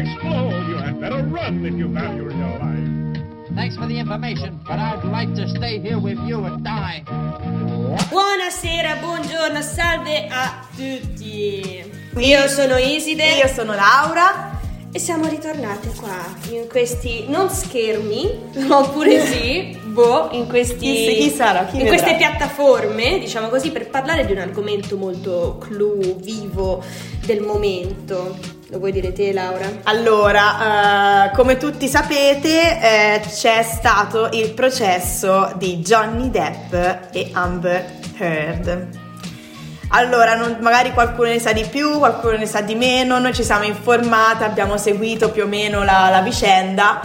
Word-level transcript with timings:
explode. 0.00 0.68
You 0.68 0.76
had 0.76 1.00
better 1.00 1.22
run 1.22 1.64
if 1.64 1.74
you 1.74 1.88
value 1.88 2.22
your 2.22 2.58
life. 2.58 2.88
Thanks 3.54 3.76
for 3.76 3.86
the 3.86 3.98
information, 3.98 4.60
but 4.64 4.78
I'd 4.78 5.04
like 5.04 5.34
to 5.34 5.48
stay 5.48 5.80
here 5.80 5.98
with 5.98 6.18
you 6.26 6.44
and 6.44 6.62
die. 6.64 7.02
Buonasera, 8.08 8.96
buongiorno, 9.00 9.60
salve 9.60 10.28
a 10.30 10.66
tutti. 10.74 11.84
Io 12.16 12.48
sono 12.48 12.76
Iside. 12.76 13.36
Io 13.36 13.48
sono 13.48 13.74
Laura. 13.74 14.58
E 14.92 14.98
siamo 14.98 15.28
ritornate 15.28 15.92
qua 16.00 16.16
in 16.50 16.66
questi 16.68 17.26
non 17.28 17.48
schermi, 17.48 18.50
oppure 18.68 19.24
sì, 19.24 19.78
boh, 19.84 20.30
in 20.32 20.48
questi 20.48 20.78
Chi- 20.78 21.16
chi 21.20 21.30
sarà? 21.30 21.64
Chi 21.66 21.80
in 21.80 21.86
queste 21.86 22.16
piattaforme, 22.16 23.20
diciamo 23.20 23.46
così, 23.46 23.70
per 23.70 23.88
parlare 23.88 24.26
di 24.26 24.32
un 24.32 24.38
argomento 24.38 24.96
molto 24.96 25.58
clou, 25.60 26.18
vivo 26.18 26.82
del 27.24 27.40
momento. 27.40 28.58
Lo 28.70 28.78
vuoi 28.78 28.92
dire 28.92 29.12
te, 29.12 29.32
Laura? 29.32 29.68
Allora, 29.84 31.24
eh, 31.26 31.30
come 31.34 31.56
tutti 31.56 31.88
sapete, 31.88 32.78
eh, 32.80 33.20
c'è 33.28 33.62
stato 33.64 34.28
il 34.32 34.52
processo 34.52 35.52
di 35.56 35.78
Johnny 35.78 36.30
Depp 36.30 36.72
e 37.12 37.30
Amber 37.32 37.84
Heard. 38.16 38.88
Allora, 39.88 40.36
non- 40.36 40.58
magari 40.60 40.92
qualcuno 40.92 41.30
ne 41.30 41.40
sa 41.40 41.52
di 41.52 41.64
più, 41.64 41.98
qualcuno 41.98 42.36
ne 42.36 42.46
sa 42.46 42.60
di 42.60 42.76
meno, 42.76 43.18
noi 43.18 43.34
ci 43.34 43.42
siamo 43.42 43.64
informate, 43.64 44.44
abbiamo 44.44 44.76
seguito 44.76 45.30
più 45.32 45.42
o 45.42 45.46
meno 45.48 45.82
la, 45.82 46.08
la 46.08 46.20
vicenda. 46.20 47.00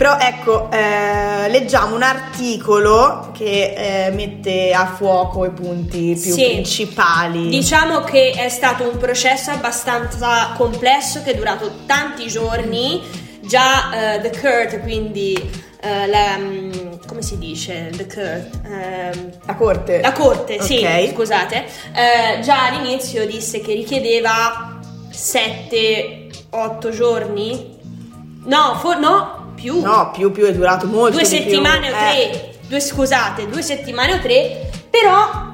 Però 0.00 0.16
ecco, 0.18 0.70
eh, 0.70 1.46
leggiamo 1.50 1.94
un 1.94 2.00
articolo 2.02 3.32
che 3.36 4.06
eh, 4.06 4.10
mette 4.12 4.72
a 4.72 4.86
fuoco 4.86 5.44
i 5.44 5.50
punti 5.50 6.18
più 6.18 6.32
Sì. 6.32 6.44
principali. 6.52 7.50
Diciamo 7.50 8.00
che 8.00 8.30
è 8.30 8.48
stato 8.48 8.88
un 8.88 8.96
processo 8.96 9.50
abbastanza 9.50 10.52
complesso 10.56 11.20
che 11.22 11.32
è 11.32 11.34
durato 11.34 11.70
tanti 11.84 12.28
giorni. 12.28 13.02
Già 13.42 14.14
eh, 14.14 14.20
The 14.22 14.40
Court, 14.40 14.80
quindi 14.80 15.34
eh, 15.82 16.06
la, 16.06 16.38
mm, 16.38 16.70
come 17.06 17.20
si 17.20 17.36
dice? 17.36 17.90
The 17.94 18.06
Court. 18.06 18.60
ehm, 18.64 19.30
La 19.44 19.54
corte. 19.54 20.00
la 20.00 20.12
corte, 20.12 20.62
sì, 20.62 20.78
Ok. 20.78 21.10
scusate. 21.12 21.66
eh, 21.92 22.40
già 22.40 22.68
all'inizio 22.68 23.26
disse 23.26 23.60
che 23.60 23.74
richiedeva 23.74 24.78
7-8 25.12 26.88
giorni. 26.90 27.76
No, 28.46 28.76
for- 28.80 28.96
no, 28.98 29.39
più. 29.60 29.80
No, 29.80 30.10
più 30.12 30.30
più 30.32 30.44
è 30.44 30.52
durato 30.52 30.86
molto 30.86 31.18
due 31.18 31.22
di 31.22 31.28
più. 31.28 31.38
settimane 31.38 31.90
o 31.90 31.94
Eh, 31.94 31.98
tre, 31.98 32.54
due, 32.68 32.80
scusate, 32.80 33.48
due 33.48 33.62
settimane 33.62 34.14
o 34.14 34.20
tre, 34.20 34.70
però 34.88 35.48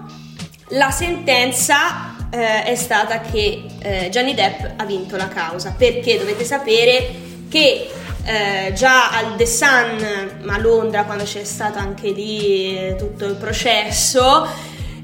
la 0.71 0.91
sentenza 0.91 2.15
eh, 2.31 2.65
è 2.65 2.75
stata 2.75 3.21
che 3.21 3.65
eh, 3.81 4.09
Johnny 4.11 4.35
Depp 4.35 4.81
ha 4.81 4.85
vinto 4.85 5.17
la 5.17 5.29
causa, 5.29 5.75
perché 5.77 6.19
dovete 6.19 6.45
sapere 6.45 7.15
che 7.49 7.91
eh, 8.25 8.73
già 8.75 9.11
al 9.11 9.37
The 9.37 9.47
Sun, 9.47 10.45
a 10.47 10.59
Londra, 10.59 11.05
quando 11.05 11.25
c'è 11.25 11.45
stato 11.45 11.79
anche 11.79 12.11
lì 12.11 12.77
eh, 12.77 12.97
tutto 12.99 13.25
il 13.25 13.37
processo, 13.37 14.49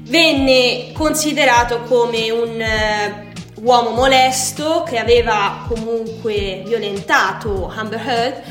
venne 0.01 0.91
considerato 0.93 1.83
come 1.83 2.29
un 2.29 2.59
eh, 2.59 3.31
uomo 3.61 3.91
molesto 3.91 4.83
che 4.85 4.97
aveva 4.97 5.63
comunque 5.69 6.63
violentato 6.65 7.71
Amber 7.73 8.01
Heard, 8.05 8.41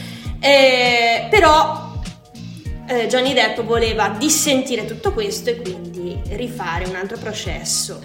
eh, 0.42 1.28
però 1.30 1.90
eh, 2.88 3.06
Johnny 3.06 3.32
Depp 3.32 3.60
voleva 3.60 4.08
dissentire 4.18 4.84
tutto 4.84 5.12
questo 5.12 5.50
e 5.50 5.62
quindi 5.62 6.20
rifare 6.30 6.84
un 6.86 6.96
altro 6.96 7.16
processo, 7.16 8.00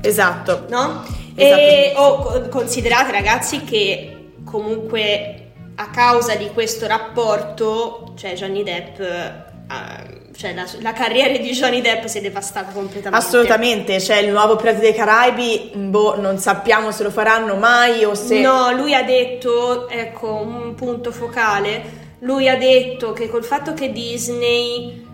Esatto. 0.00 0.66
no? 0.70 1.04
E 1.34 1.44
Esattamente. 1.44 1.92
oh, 1.96 2.16
co- 2.22 2.48
considerate 2.48 3.10
ragazzi 3.12 3.62
che 3.64 4.30
comunque 4.44 5.40
a 5.74 5.90
causa 5.90 6.36
di 6.36 6.50
questo 6.54 6.86
rapporto, 6.86 8.12
cioè 8.16 8.32
Johnny 8.34 8.62
Depp, 8.62 8.98
eh, 9.00 10.25
cioè 10.36 10.54
la, 10.54 10.66
la 10.80 10.92
carriera 10.92 11.36
di 11.36 11.50
Johnny 11.50 11.80
Depp 11.80 12.04
si 12.04 12.18
è 12.18 12.20
devastata 12.20 12.70
completamente. 12.72 13.24
Assolutamente, 13.26 13.96
c'è 13.96 14.18
il 14.18 14.30
nuovo 14.30 14.56
Pirati 14.56 14.80
dei 14.80 14.94
Caraibi, 14.94 15.72
boh, 15.74 16.20
non 16.20 16.38
sappiamo 16.38 16.90
se 16.92 17.02
lo 17.02 17.10
faranno 17.10 17.56
mai 17.56 18.04
o 18.04 18.14
se... 18.14 18.40
No, 18.40 18.70
lui 18.72 18.94
ha 18.94 19.02
detto, 19.02 19.88
ecco, 19.88 20.34
un 20.34 20.74
punto 20.74 21.10
focale. 21.10 22.04
Lui 22.20 22.48
ha 22.48 22.56
detto 22.56 23.12
che 23.12 23.28
col 23.28 23.44
fatto 23.44 23.72
che 23.74 23.92
Disney, 23.92 25.06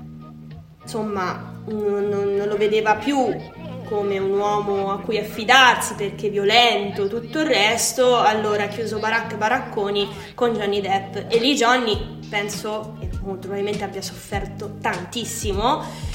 insomma, 0.83 1.61
non, 1.67 2.09
non- 2.09 2.35
non 2.35 2.49
lo 2.49 2.57
vedeva 2.57 2.95
più 2.97 3.35
come 3.89 4.19
un 4.19 4.31
uomo 4.39 4.91
a 4.91 5.01
cui 5.01 5.19
affidarsi 5.19 5.95
perché 5.95 6.31
violento, 6.31 7.09
tutto 7.09 7.41
il 7.41 7.47
resto, 7.47 8.17
allora 8.17 8.65
ha 8.65 8.69
chiuso 8.69 8.99
baracche 8.99 9.35
e 9.35 9.39
baracconi 9.39 10.09
con 10.35 10.55
Johnny 10.55 10.81
Depp. 10.81 11.31
E 11.31 11.39
lì 11.39 11.55
Johnny, 11.55 12.21
penso, 12.31 12.97
molto 13.25 13.49
probabilmente 13.49 13.85
abbia 13.85 14.03
sofferto 14.03 14.77
tantissimo. 14.81 16.11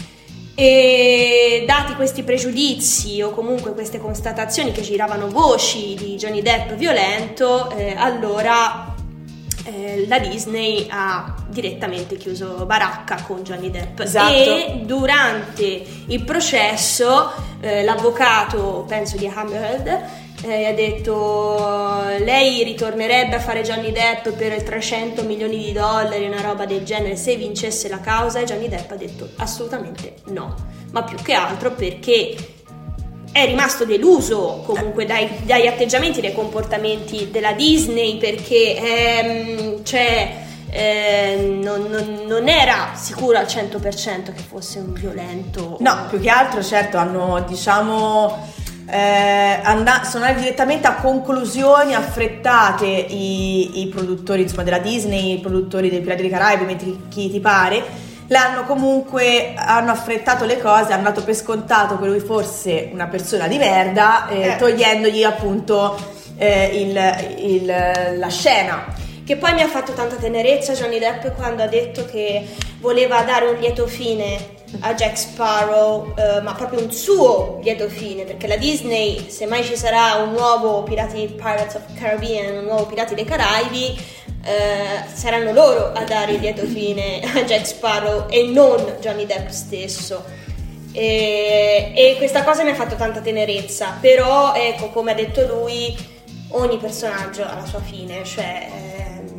E 0.59 1.63
dati 1.67 1.93
questi 1.93 2.23
pregiudizi 2.23 3.21
o 3.21 3.29
comunque 3.29 3.73
queste 3.73 3.99
constatazioni 3.99 4.71
che 4.71 4.81
giravano 4.81 5.29
voci 5.29 5.93
di 5.93 6.15
Johnny 6.15 6.41
Depp 6.41 6.71
violento, 6.71 7.69
eh, 7.71 7.93
allora 7.95 8.95
eh, 9.65 10.05
la 10.07 10.17
Disney 10.17 10.87
ha 10.89 11.35
direttamente 11.47 12.17
chiuso 12.17 12.65
baracca 12.65 13.21
con 13.21 13.43
Johnny 13.43 13.69
Depp 13.69 13.99
Esatto. 13.99 14.33
e 14.33 14.81
durante 14.83 15.83
il 16.07 16.23
processo 16.23 17.31
eh, 17.59 17.83
l'avvocato, 17.83 18.85
penso 18.87 19.17
di 19.17 19.27
Amber 19.27 19.61
Heard, 19.61 20.26
eh, 20.43 20.65
ha 20.65 20.73
detto 20.73 22.03
lei 22.19 22.63
ritornerebbe 22.63 23.35
a 23.35 23.39
fare 23.39 23.61
Johnny 23.63 23.91
Depp 23.91 24.29
per 24.29 24.61
300 24.63 25.23
milioni 25.23 25.57
di 25.57 25.71
dollari, 25.71 26.25
una 26.27 26.41
roba 26.41 26.65
del 26.65 26.83
genere, 26.83 27.15
se 27.15 27.35
vincesse 27.35 27.87
la 27.89 27.99
causa 27.99 28.39
e 28.39 28.43
Johnny 28.45 28.69
Depp 28.69 28.91
ha 28.91 28.95
detto 28.95 29.29
assolutamente 29.37 30.15
no, 30.25 30.55
ma 30.91 31.03
più 31.03 31.17
che 31.17 31.33
altro 31.33 31.71
perché 31.71 32.35
è 33.31 33.45
rimasto 33.45 33.85
deluso 33.85 34.63
comunque 34.65 35.05
dai, 35.05 35.29
dagli 35.43 35.67
atteggiamenti, 35.67 36.21
dai 36.21 36.33
comportamenti 36.33 37.29
della 37.29 37.53
Disney 37.53 38.17
perché 38.17 38.75
ehm, 38.77 39.83
cioè, 39.83 40.45
eh, 40.69 41.59
non, 41.61 41.83
non- 41.89 42.23
non 42.25 42.47
era 42.47 42.91
sicuro 42.95 43.37
al 43.37 43.45
100% 43.45 44.33
che 44.33 44.41
fosse 44.47 44.79
un 44.79 44.93
violento. 44.93 45.77
No, 45.81 46.05
più 46.09 46.19
che 46.19 46.29
altro, 46.29 46.63
certo, 46.63 46.97
hanno, 46.97 47.43
diciamo, 47.47 48.47
eh, 48.89 49.59
and- 49.63 50.01
sono 50.03 50.23
andati 50.25 50.43
direttamente 50.43 50.87
a 50.87 50.95
conclusioni 50.95 51.93
affrettate 51.93 52.85
i, 52.85 53.81
i 53.81 53.87
produttori 53.87 54.43
insomma, 54.43 54.63
della 54.63 54.79
Disney, 54.79 55.33
i 55.33 55.39
produttori 55.39 55.89
dei 55.89 55.99
Pirati 55.99 56.21
dei 56.21 56.29
Caraibi, 56.31 56.63
metti 56.65 57.03
chi 57.09 57.29
ti 57.29 57.39
pare, 57.39 57.83
l'hanno 58.27 58.63
comunque, 58.63 59.53
hanno 59.55 59.91
affrettato 59.91 60.45
le 60.45 60.59
cose, 60.59 60.93
hanno 60.93 61.03
dato 61.03 61.23
per 61.23 61.35
scontato 61.35 61.97
che 61.99 62.05
lui 62.05 62.19
fosse 62.19 62.89
una 62.93 63.07
persona 63.07 63.47
di 63.47 63.57
merda, 63.57 64.27
eh, 64.29 64.41
Eh. 64.51 64.55
togliendogli 64.57 65.23
appunto 65.23 66.15
eh, 66.39 66.65
il- 66.73 67.51
il- 67.51 68.17
la 68.19 68.27
scena. 68.29 68.85
Che 69.25 69.35
poi 69.37 69.53
mi 69.53 69.61
ha 69.61 69.67
fatto 69.67 69.91
tanta 69.93 70.15
tenerezza 70.15 70.73
Johnny 70.73 70.99
Depp 70.99 71.35
quando 71.35 71.63
ha 71.63 71.67
detto 71.67 72.05
che 72.05 72.47
voleva 72.79 73.23
dare 73.23 73.47
un 73.47 73.55
lieto 73.59 73.87
fine 73.87 74.37
a 74.81 74.93
Jack 74.93 75.17
Sparrow, 75.17 76.13
eh, 76.17 76.41
ma 76.41 76.53
proprio 76.53 76.81
un 76.81 76.91
suo 76.91 77.59
lieto 77.61 77.87
fine, 77.89 78.23
perché 78.23 78.47
la 78.47 78.57
Disney, 78.57 79.29
se 79.29 79.45
mai 79.45 79.63
ci 79.63 79.75
sarà 79.75 80.15
un 80.15 80.31
nuovo 80.31 80.83
Pirati 80.83 81.27
Pirates 81.27 81.75
of 81.75 81.83
Caribbean, 81.97 82.57
un 82.57 82.63
nuovo 82.65 82.85
Pirati 82.85 83.15
dei 83.15 83.25
Caraibi, 83.25 83.97
eh, 84.43 85.03
saranno 85.11 85.51
loro 85.51 85.91
a 85.93 86.03
dare 86.03 86.33
il 86.33 86.39
lieto 86.39 86.65
fine 86.65 87.19
a 87.35 87.43
Jack 87.43 87.65
Sparrow 87.65 88.27
e 88.29 88.43
non 88.43 88.97
Johnny 88.99 89.25
Depp 89.25 89.49
stesso. 89.49 90.23
E, 90.91 91.91
e 91.95 92.15
questa 92.17 92.43
cosa 92.43 92.63
mi 92.63 92.71
ha 92.71 92.75
fatto 92.75 92.95
tanta 92.95 93.19
tenerezza, 93.19 93.97
però 93.99 94.53
ecco, 94.53 94.89
come 94.89 95.11
ha 95.11 95.15
detto 95.15 95.45
lui, 95.45 95.95
ogni 96.49 96.77
personaggio 96.77 97.43
ha 97.43 97.55
la 97.55 97.65
sua 97.65 97.81
fine, 97.81 98.23
cioè 98.23 98.67
eh, 98.71 98.86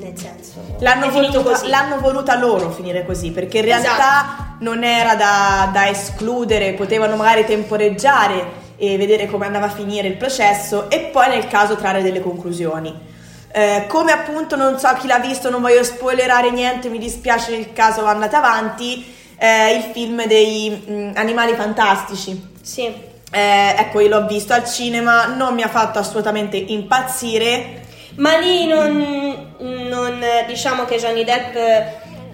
nel 0.09 0.19
senso 0.19 0.77
L'hanno 0.79 1.11
voluta, 1.11 1.67
l'hanno 1.67 2.01
voluta 2.01 2.37
loro 2.39 2.71
finire 2.71 3.05
così, 3.05 3.31
perché 3.31 3.59
in 3.59 3.65
realtà 3.65 3.93
Esatto. 3.93 4.45
non 4.61 4.85
era 4.85 5.15
da, 5.15 5.71
da 5.73 5.89
escludere, 5.89 6.73
potevano 6.75 7.17
magari 7.17 7.45
temporeggiare 7.45 8.67
e 8.77 8.97
vedere 8.97 9.27
come 9.27 9.47
andava 9.47 9.67
a 9.67 9.71
finire 9.71 10.09
il 10.09 10.17
processo 10.17 10.89
e 10.89 11.01
poi 11.13 11.29
nel 11.29 11.49
caso 11.49 11.77
trarre 11.77 12.03
delle 12.03 12.21
conclusioni. 12.21 13.17
Eh, 13.51 13.87
come 13.89 14.13
appunto 14.13 14.57
non 14.57 14.79
so 14.79 14.93
chi 14.95 15.07
l'ha 15.07 15.19
visto, 15.19 15.51
non 15.51 15.61
voglio 15.61 15.83
spoilerare 15.83 16.51
niente, 16.51 16.89
mi 16.89 16.99
dispiace 16.99 17.51
nel 17.51 17.73
caso 17.73 18.05
andate 18.05 18.37
avanti, 18.37 19.15
eh, 19.37 19.75
il 19.75 19.83
film 19.93 20.27
dei 20.27 20.85
mm, 20.89 21.11
animali 21.15 21.55
fantastici. 21.55 22.55
Sì. 22.61 22.85
Eh, 23.31 23.75
ecco, 23.77 24.01
io 24.01 24.09
l'ho 24.09 24.27
visto 24.27 24.53
al 24.53 24.65
cinema, 24.65 25.27
non 25.27 25.55
mi 25.55 25.63
ha 25.63 25.69
fatto 25.69 25.99
assolutamente 25.99 26.57
impazzire. 26.57 27.87
Ma 28.19 28.37
lì 28.37 28.67
non, 28.67 29.55
non- 29.59 30.25
diciamo 30.47 30.85
che 30.85 30.97
Johnny 30.99 31.25
Depp, 31.25 31.57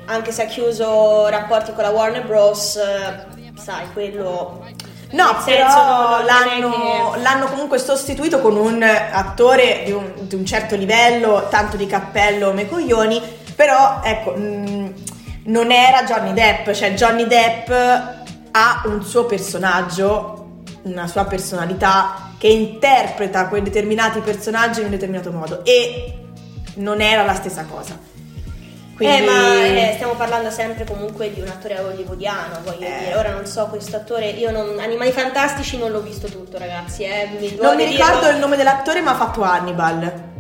anche 0.06 0.32
se 0.32 0.42
ha 0.42 0.46
chiuso 0.46 1.28
rapporti 1.28 1.72
con 1.72 1.84
la 1.84 1.90
Warner 1.90 2.24
Bros., 2.24 2.78
sai, 3.56 3.90
quello 3.92 4.62
No, 5.12 5.36
però 5.44 6.22
l'hanno, 6.24 6.70
che- 7.12 7.20
l'hanno 7.20 7.46
comunque 7.46 7.78
sostituito 7.78 8.40
con 8.40 8.56
un 8.56 8.82
attore 8.82 9.82
di 9.84 9.92
un, 9.92 10.10
di 10.22 10.34
un 10.34 10.44
certo 10.44 10.74
livello, 10.74 11.46
tanto 11.50 11.76
di 11.76 11.86
cappello 11.86 12.52
me 12.52 12.68
coglioni, 12.68 13.22
però 13.54 14.00
ecco, 14.02 14.32
mh, 14.32 14.92
non 15.44 15.70
era 15.70 16.02
Johnny 16.02 16.32
Depp, 16.32 16.70
cioè 16.72 16.94
Johnny 16.94 17.26
Depp 17.28 17.70
ha 18.50 18.82
un 18.86 19.04
suo 19.04 19.24
personaggio, 19.26 20.62
una 20.82 21.06
sua 21.06 21.24
personalità 21.26 22.32
che 22.44 22.50
interpreta 22.50 23.48
quei 23.48 23.62
determinati 23.62 24.20
personaggi 24.20 24.80
in 24.80 24.84
un 24.84 24.90
determinato 24.90 25.32
modo 25.32 25.64
e 25.64 26.12
non 26.74 27.00
era 27.00 27.24
la 27.24 27.32
stessa 27.32 27.64
cosa. 27.64 27.98
Quindi... 28.94 29.16
Eh, 29.16 29.20
ma 29.22 29.64
eh, 29.64 29.92
stiamo 29.94 30.12
parlando 30.12 30.50
sempre 30.50 30.84
comunque 30.84 31.32
di 31.32 31.40
un 31.40 31.48
attore 31.48 31.78
hollywoodiano, 31.78 32.60
voglio 32.62 32.84
Eh. 32.84 32.98
dire. 32.98 33.16
Ora 33.16 33.30
non 33.30 33.46
so 33.46 33.64
questo 33.68 33.96
attore, 33.96 34.28
io 34.28 34.50
non, 34.50 34.78
Animali 34.78 35.10
Fantastici 35.10 35.78
non 35.78 35.90
l'ho 35.90 36.02
visto 36.02 36.26
tutto, 36.26 36.58
ragazzi. 36.58 37.04
Eh, 37.04 37.30
mi 37.40 37.56
non 37.58 37.76
mi 37.76 37.86
dirlo. 37.86 38.04
ricordo 38.04 38.28
il 38.28 38.36
nome 38.36 38.56
dell'attore, 38.56 39.00
ma 39.00 39.12
ha 39.12 39.16
fatto 39.16 39.40
Hannibal. 39.42 40.32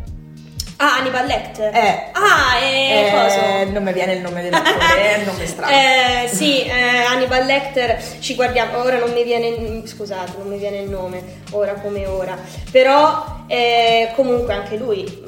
Ah, 0.84 0.96
Hannibal 0.98 1.24
Lecter. 1.26 1.74
Eh. 1.74 2.10
Ah, 2.12 2.58
e 2.58 3.06
Eh, 3.06 3.10
cosa? 3.10 3.64
non 3.72 3.82
mi 3.82 3.92
viene 3.94 4.12
il 4.14 4.20
nome 4.20 4.42
dell'attore, 4.42 5.14
è 5.14 5.18
un 5.18 5.24
nome 5.24 5.46
strano. 5.46 5.72
Eh, 5.72 6.28
sì, 6.28 6.62
eh, 6.64 7.04
Hannibal 7.08 7.46
Lecter, 7.46 8.02
ci 8.20 8.34
guardiamo, 8.34 8.82
ora 8.82 8.98
non 8.98 9.12
mi 9.12 9.24
viene, 9.24 9.82
scusate, 9.86 10.32
non 10.36 10.48
mi 10.48 10.58
viene 10.58 10.78
il 10.80 10.90
nome, 10.90 11.42
ora 11.52 11.72
come 11.74 12.06
ora, 12.06 12.36
però 12.70 13.44
eh, 13.46 14.12
comunque 14.14 14.52
anche 14.52 14.76
lui... 14.76 15.22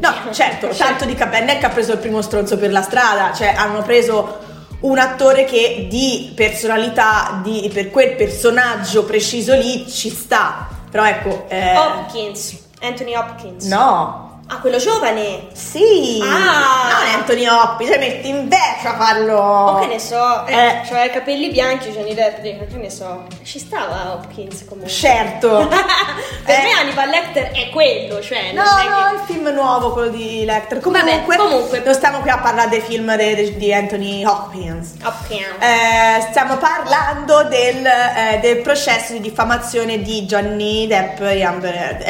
No, 0.00 0.12
certo, 0.32 0.68
tanto 0.76 1.06
di 1.06 1.14
Cabernet 1.14 1.58
che 1.58 1.66
ha 1.66 1.70
preso 1.70 1.92
il 1.92 1.98
primo 1.98 2.20
stronzo 2.20 2.58
per 2.58 2.70
la 2.70 2.82
strada, 2.82 3.32
cioè 3.32 3.54
hanno 3.56 3.80
preso 3.82 4.38
un 4.80 4.98
attore 4.98 5.44
che 5.44 5.86
di 5.88 6.32
personalità, 6.36 7.40
di, 7.42 7.70
per 7.72 7.90
quel 7.90 8.14
personaggio 8.14 9.04
preciso 9.04 9.54
lì 9.54 9.88
ci 9.88 10.10
sta. 10.10 10.68
Però 10.90 11.04
ecco, 11.04 11.46
eh, 11.48 11.76
Hopkins, 11.76 12.58
Anthony 12.82 13.14
Hopkins. 13.14 13.64
no, 13.66 14.27
Ah, 14.50 14.60
quello 14.60 14.78
giovane. 14.78 15.48
sì, 15.52 16.20
Ah! 16.22 16.88
non 16.90 17.06
è 17.06 17.14
Anthony 17.16 17.46
Hopkins, 17.46 17.90
se 17.90 17.98
metti 17.98 18.28
in 18.28 18.48
vecchia 18.48 18.94
a 18.94 18.96
farlo. 18.96 19.36
O 19.38 19.78
che 19.80 19.86
ne 19.86 19.98
so, 19.98 20.46
eh, 20.46 20.54
Eh. 20.56 20.82
cioè 20.86 21.04
i 21.04 21.10
capelli 21.10 21.50
bianchi, 21.50 21.90
Johnny 21.90 22.14
Depp, 22.14 22.42
che 22.42 22.76
ne 22.76 22.88
so, 22.88 23.26
ci 23.44 23.58
stava 23.58 24.12
Hopkins 24.14 24.64
comunque. 24.66 24.90
Certo. 24.90 25.68
per 25.68 26.54
Eh. 26.58 26.62
me 26.62 26.72
Hannibal 26.80 27.08
Lecter 27.10 27.50
è 27.50 27.68
quello, 27.68 28.22
cioè 28.22 28.52
No, 28.52 28.62
no, 28.62 29.08
che... 29.10 29.14
il 29.16 29.20
film 29.26 29.48
nuovo, 29.48 29.92
quello 29.92 30.08
di 30.08 30.46
Lecter. 30.46 30.80
Comunque, 30.80 31.12
Vabbè, 31.36 31.42
comunque. 31.48 31.82
non 31.84 31.92
stiamo 31.94 32.20
qui 32.20 32.30
a 32.30 32.38
parlare 32.38 32.70
dei 32.70 32.80
film 32.80 33.14
di 33.16 33.74
Anthony 33.74 34.24
Hopkins. 34.24 34.94
Hopkins. 35.04 35.44
Eh, 35.60 36.22
stiamo 36.30 36.56
parlando 36.56 37.42
del, 37.44 37.84
eh, 37.84 38.38
del 38.40 38.62
processo 38.62 39.12
di 39.12 39.20
diffamazione 39.20 40.00
di 40.00 40.22
Johnny 40.22 40.86
Depp 40.86 41.20
e 41.20 41.42
Amber 41.44 41.74
Heard. 41.74 42.02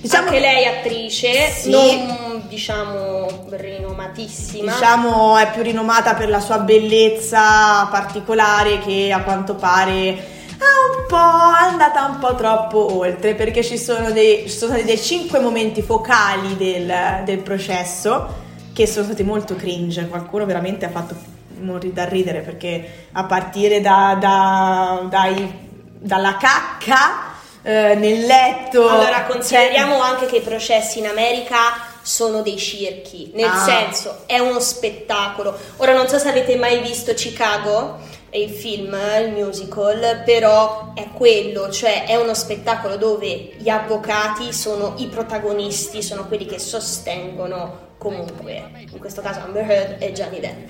Diciamo 0.00 0.26
Anche 0.26 0.38
che, 0.40 0.40
lei 0.46 0.64
attrice, 0.66 1.50
Sì. 1.50 1.70
non 1.70 2.44
diciamo 2.48 3.46
rinomatissima. 3.50 4.72
diciamo, 4.72 5.36
è 5.36 5.50
più 5.50 5.62
rinomata 5.62 6.14
per 6.14 6.28
la 6.28 6.40
sua 6.40 6.58
bellezza 6.58 7.86
particolare 7.90 8.78
che 8.78 9.10
a 9.12 9.22
quanto 9.22 9.54
pare 9.56 9.88
è 9.88 10.64
un 10.98 11.06
po' 11.08 11.16
è 11.16 11.68
andata 11.68 12.04
un 12.04 12.18
po' 12.18 12.34
troppo 12.34 12.96
oltre 12.98 13.34
perché 13.34 13.62
ci 13.64 13.76
sono 13.78 14.10
dei, 14.12 14.42
ci 14.48 14.56
sono 14.56 14.72
stati 14.72 14.86
dei 14.86 14.98
cinque 14.98 15.38
momenti 15.40 15.82
focali 15.82 16.56
del, 16.56 17.22
del 17.24 17.38
processo 17.38 18.44
che 18.72 18.86
sono 18.86 19.06
stati 19.06 19.22
molto 19.22 19.56
cringe. 19.56 20.06
Qualcuno 20.06 20.44
veramente 20.46 20.84
ha 20.86 20.90
fatto 20.90 21.14
morire 21.60 21.92
da 21.94 22.04
ridere 22.04 22.40
perché 22.40 23.06
a 23.12 23.24
partire 23.24 23.80
da, 23.80 24.16
da- 24.20 25.06
dai- 25.08 25.64
dalla 25.98 26.36
cacca 26.36 27.25
eh, 27.66 27.94
nel 27.96 28.24
letto. 28.26 28.88
Allora, 28.88 29.16
cioè- 29.16 29.26
consideriamo 29.26 30.00
anche 30.00 30.26
che 30.26 30.36
i 30.36 30.40
processi 30.40 31.00
in 31.00 31.06
America 31.06 31.94
sono 32.00 32.40
dei 32.42 32.56
circhi, 32.56 33.32
nel 33.34 33.46
Ah. 33.50 33.64
senso 33.64 34.22
è 34.26 34.38
uno 34.38 34.60
spettacolo. 34.60 35.52
Ora 35.78 35.92
non 35.92 36.06
so 36.06 36.18
se 36.18 36.28
avete 36.28 36.54
mai 36.54 36.78
visto 36.80 37.12
Chicago, 37.14 37.98
è 38.30 38.36
il 38.38 38.50
film, 38.50 38.96
il 39.20 39.32
musical, 39.32 40.22
però 40.24 40.92
è 40.94 41.08
quello, 41.12 41.68
cioè 41.70 42.04
è 42.04 42.14
uno 42.14 42.34
spettacolo 42.34 42.96
dove 42.96 43.52
gli 43.56 43.68
avvocati 43.68 44.52
sono 44.52 44.94
i 44.98 45.06
protagonisti, 45.06 46.02
sono 46.02 46.26
quelli 46.28 46.46
che 46.46 46.60
sostengono 46.60 47.94
comunque, 47.98 48.70
in 48.92 48.98
questo 49.00 49.22
caso 49.22 49.40
Amber 49.40 49.68
Heard 49.68 50.02
e 50.02 50.12
Johnny 50.12 50.38
Depp. 50.38 50.68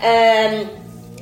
Ehm, 0.00 0.70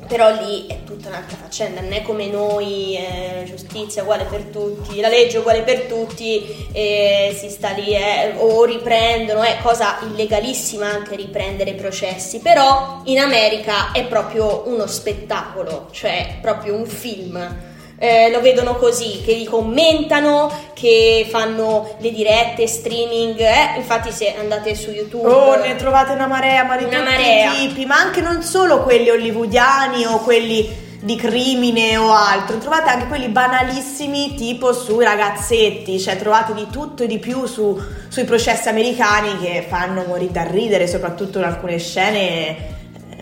però 0.07 0.29
lì 0.41 0.67
è 0.67 0.83
tutta 0.83 1.09
un'altra 1.09 1.37
faccenda, 1.37 1.81
non 1.81 1.93
è 1.93 2.01
come 2.01 2.27
noi, 2.27 2.97
eh, 2.97 3.43
giustizia 3.45 4.03
uguale 4.03 4.25
per 4.25 4.43
tutti, 4.43 4.99
la 4.99 5.07
legge 5.07 5.37
uguale 5.39 5.61
per 5.61 5.81
tutti, 5.81 6.67
eh, 6.71 7.35
si 7.37 7.49
sta 7.49 7.69
lì 7.71 7.93
eh, 7.93 8.33
o 8.37 8.63
riprendono, 8.63 9.41
è 9.41 9.57
cosa 9.61 9.99
illegalissima 10.03 10.87
anche 10.87 11.15
riprendere 11.15 11.71
i 11.71 11.75
processi, 11.75 12.39
però 12.39 13.01
in 13.05 13.19
America 13.19 13.91
è 13.91 14.05
proprio 14.05 14.63
uno 14.67 14.87
spettacolo, 14.87 15.87
cioè 15.91 16.37
proprio 16.41 16.75
un 16.75 16.85
film. 16.85 17.73
Eh, 17.97 18.29
lo 18.29 18.41
vedono 18.41 18.75
così, 18.75 19.21
che 19.23 19.33
li 19.33 19.45
commentano, 19.45 20.51
che 20.73 21.25
fanno 21.29 21.95
le 21.99 22.11
dirette, 22.11 22.67
streaming, 22.67 23.39
eh, 23.39 23.77
infatti 23.77 24.11
se 24.11 24.35
andate 24.37 24.75
su 24.75 24.91
YouTube... 24.91 25.27
Oh, 25.27 25.55
ne 25.55 25.75
trovate 25.77 26.11
una 26.11 26.27
marea, 26.27 26.63
ma 26.65 26.75
di 26.75 26.83
Una 26.83 26.97
tutti 26.99 27.09
marea. 27.11 27.53
i 27.53 27.67
tipi, 27.67 27.85
ma 27.85 27.95
anche 27.95 28.19
non 28.21 28.43
solo 28.43 28.83
quelli 28.83 29.09
hollywoodiani 29.09 30.05
o 30.05 30.19
quelli 30.19 30.83
di 30.99 31.15
crimine 31.15 31.95
o 31.97 32.11
altro, 32.11 32.57
trovate 32.57 32.89
anche 32.89 33.07
quelli 33.07 33.27
banalissimi 33.29 34.33
tipo 34.35 34.73
sui 34.73 35.05
ragazzetti, 35.05 35.99
cioè 35.99 36.17
trovate 36.17 36.53
di 36.53 36.67
tutto 36.71 37.03
e 37.03 37.07
di 37.07 37.19
più 37.19 37.45
su- 37.45 37.79
sui 38.09 38.23
processi 38.25 38.67
americani 38.69 39.37
che 39.39 39.65
fanno 39.69 40.03
morire 40.07 40.31
da 40.33 40.43
ridere, 40.43 40.87
soprattutto 40.87 41.37
in 41.37 41.43
alcune 41.45 41.77
scene, 41.77 42.73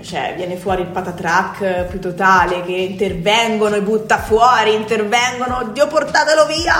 cioè 0.03 0.33
viene 0.35 0.55
fuori 0.55 0.81
il 0.81 0.87
patatrack 0.87 1.61
eh, 1.61 1.85
più 1.89 1.99
totale, 1.99 2.63
che 2.63 2.73
intervengono 2.73 3.75
e 3.75 3.81
butta 3.81 4.19
fuori, 4.19 4.73
intervengono, 4.75 5.59
oddio 5.59 5.87
portatelo 5.87 6.45
via, 6.45 6.73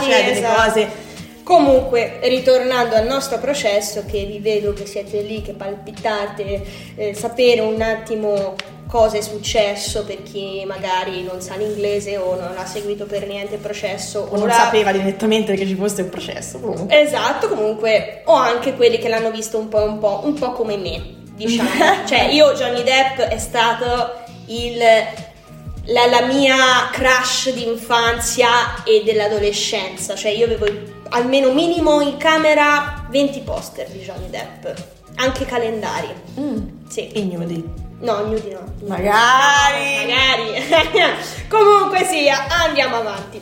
Sì, 0.00 0.10
cioè 0.10 0.24
delle 0.24 0.38
esatto. 0.38 0.62
cose... 0.62 1.10
Comunque, 1.44 2.20
ritornando 2.22 2.94
al 2.94 3.04
nostro 3.04 3.38
processo, 3.38 4.04
che 4.06 4.24
vi 4.24 4.38
vedo 4.38 4.72
che 4.72 4.86
siete 4.86 5.22
lì, 5.22 5.42
che 5.42 5.52
palpitate, 5.52 6.64
eh, 6.94 7.14
sapere 7.14 7.60
un 7.60 7.82
attimo 7.82 8.54
cosa 8.86 9.16
è 9.16 9.22
successo 9.22 10.04
per 10.04 10.22
chi 10.22 10.64
magari 10.66 11.22
non 11.24 11.40
sa 11.40 11.56
l'inglese 11.56 12.16
o 12.16 12.36
non 12.36 12.52
ha 12.56 12.64
seguito 12.66 13.06
per 13.06 13.26
niente 13.26 13.54
il 13.54 13.60
processo. 13.60 14.28
O 14.30 14.34
non 14.34 14.42
ora- 14.42 14.52
sapeva 14.52 14.92
direttamente 14.92 15.54
che 15.54 15.66
ci 15.66 15.74
fosse 15.74 16.02
un 16.02 16.10
processo 16.10 16.60
comunque. 16.60 17.00
Esatto, 17.00 17.48
comunque, 17.48 18.22
o 18.26 18.34
anche 18.34 18.74
quelli 18.74 18.98
che 18.98 19.08
l'hanno 19.08 19.30
visto 19.30 19.58
un 19.58 19.68
po', 19.68 19.82
un 19.82 19.98
po', 19.98 20.20
un 20.22 20.34
po' 20.34 20.52
come 20.52 20.76
me, 20.76 21.21
diciamo. 21.44 21.68
cioè, 22.06 22.28
io, 22.30 22.52
Johnny 22.54 22.82
Depp, 22.82 23.18
è 23.20 23.38
stato 23.38 24.20
il, 24.46 24.76
la, 24.78 26.06
la 26.06 26.22
mia 26.26 26.56
crush 26.92 27.50
di 27.52 27.66
infanzia 27.66 28.82
e 28.84 29.02
dell'adolescenza. 29.04 30.14
Cioè, 30.14 30.30
io 30.30 30.46
avevo 30.46 30.66
il- 30.66 31.00
almeno 31.10 31.52
minimo 31.52 32.00
in 32.00 32.16
camera 32.16 33.06
20 33.10 33.40
poster 33.40 33.88
di 33.88 33.98
Johnny 34.00 34.30
Depp, 34.30 34.66
anche 35.16 35.44
calendari. 35.44 36.08
Mm. 36.38 36.88
Sì. 36.88 37.10
Ignudi. 37.18 37.80
No, 38.00 38.24
nudi 38.26 38.50
no. 38.50 38.64
Magari. 38.86 40.06
Magari. 40.06 41.14
Comunque 41.48 42.04
sia, 42.04 42.46
andiamo 42.48 42.96
avanti. 42.96 43.40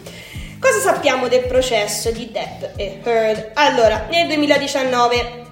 Cosa 0.61 0.79
sappiamo 0.79 1.29
del 1.29 1.47
processo 1.47 2.11
di 2.11 2.31
Depp 2.31 2.77
e 2.79 3.01
Heard? 3.03 3.53
Allora, 3.55 4.07
nel 4.11 4.27
2019 4.27 5.47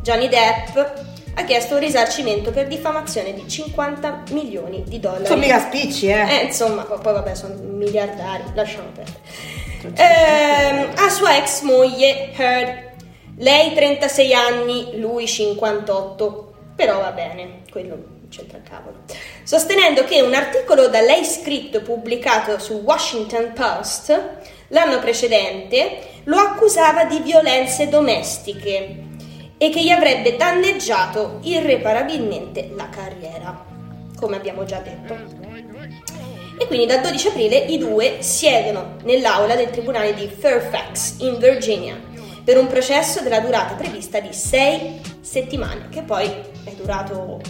Johnny 0.00 0.28
Depp 0.28 0.78
ha 1.34 1.44
chiesto 1.44 1.74
un 1.74 1.80
risarcimento 1.80 2.50
per 2.50 2.66
diffamazione 2.66 3.32
di 3.32 3.48
50 3.48 4.24
milioni 4.30 4.82
di 4.86 5.00
dollari. 5.00 5.26
Sono 5.26 5.40
mica 5.40 5.60
spicci, 5.60 6.06
eh. 6.08 6.40
Eh, 6.40 6.44
insomma, 6.44 6.82
poi 6.82 7.12
vabbè, 7.12 7.34
sono 7.34 7.54
miliardari, 7.54 8.44
lasciamo 8.54 8.88
perdere. 8.94 9.20
Ehm, 9.94 10.90
a 10.96 11.08
sua 11.08 11.36
ex 11.36 11.62
moglie 11.62 12.32
Heard, 12.36 12.90
lei 13.38 13.74
36 13.74 14.34
anni, 14.34 14.98
lui 14.98 15.26
58, 15.26 16.52
però 16.76 17.00
va 17.00 17.10
bene, 17.10 17.62
quello 17.70 18.20
c'entra 18.28 18.58
il 18.58 18.64
cavolo. 18.68 18.96
Sostenendo 19.42 20.04
che 20.04 20.20
un 20.22 20.34
articolo 20.34 20.88
da 20.88 21.00
lei 21.00 21.24
scritto 21.24 21.78
e 21.78 21.80
pubblicato 21.80 22.58
su 22.58 22.82
Washington 22.84 23.52
Post 23.54 24.30
l'anno 24.68 24.98
precedente 25.00 25.98
lo 26.24 26.38
accusava 26.38 27.04
di 27.04 27.18
violenze 27.20 27.88
domestiche 27.88 29.10
e 29.62 29.70
che 29.70 29.80
gli 29.80 29.90
avrebbe 29.90 30.34
danneggiato 30.34 31.38
irreparabilmente 31.42 32.72
la 32.74 32.88
carriera, 32.88 33.64
come 34.18 34.34
abbiamo 34.34 34.64
già 34.64 34.80
detto. 34.80 35.14
E 36.58 36.66
quindi 36.66 36.84
dal 36.86 37.00
12 37.00 37.28
aprile 37.28 37.58
i 37.58 37.78
due 37.78 38.16
siedono 38.22 38.96
nell'aula 39.04 39.54
del 39.54 39.70
tribunale 39.70 40.14
di 40.14 40.26
Fairfax 40.26 41.20
in 41.20 41.38
Virginia 41.38 41.94
per 42.42 42.58
un 42.58 42.66
processo 42.66 43.20
della 43.20 43.38
durata 43.38 43.74
prevista 43.74 44.18
di 44.18 44.32
sei 44.32 45.00
settimane, 45.20 45.88
che 45.90 46.02
poi 46.02 46.26
è 46.64 46.72
durato 46.76 47.40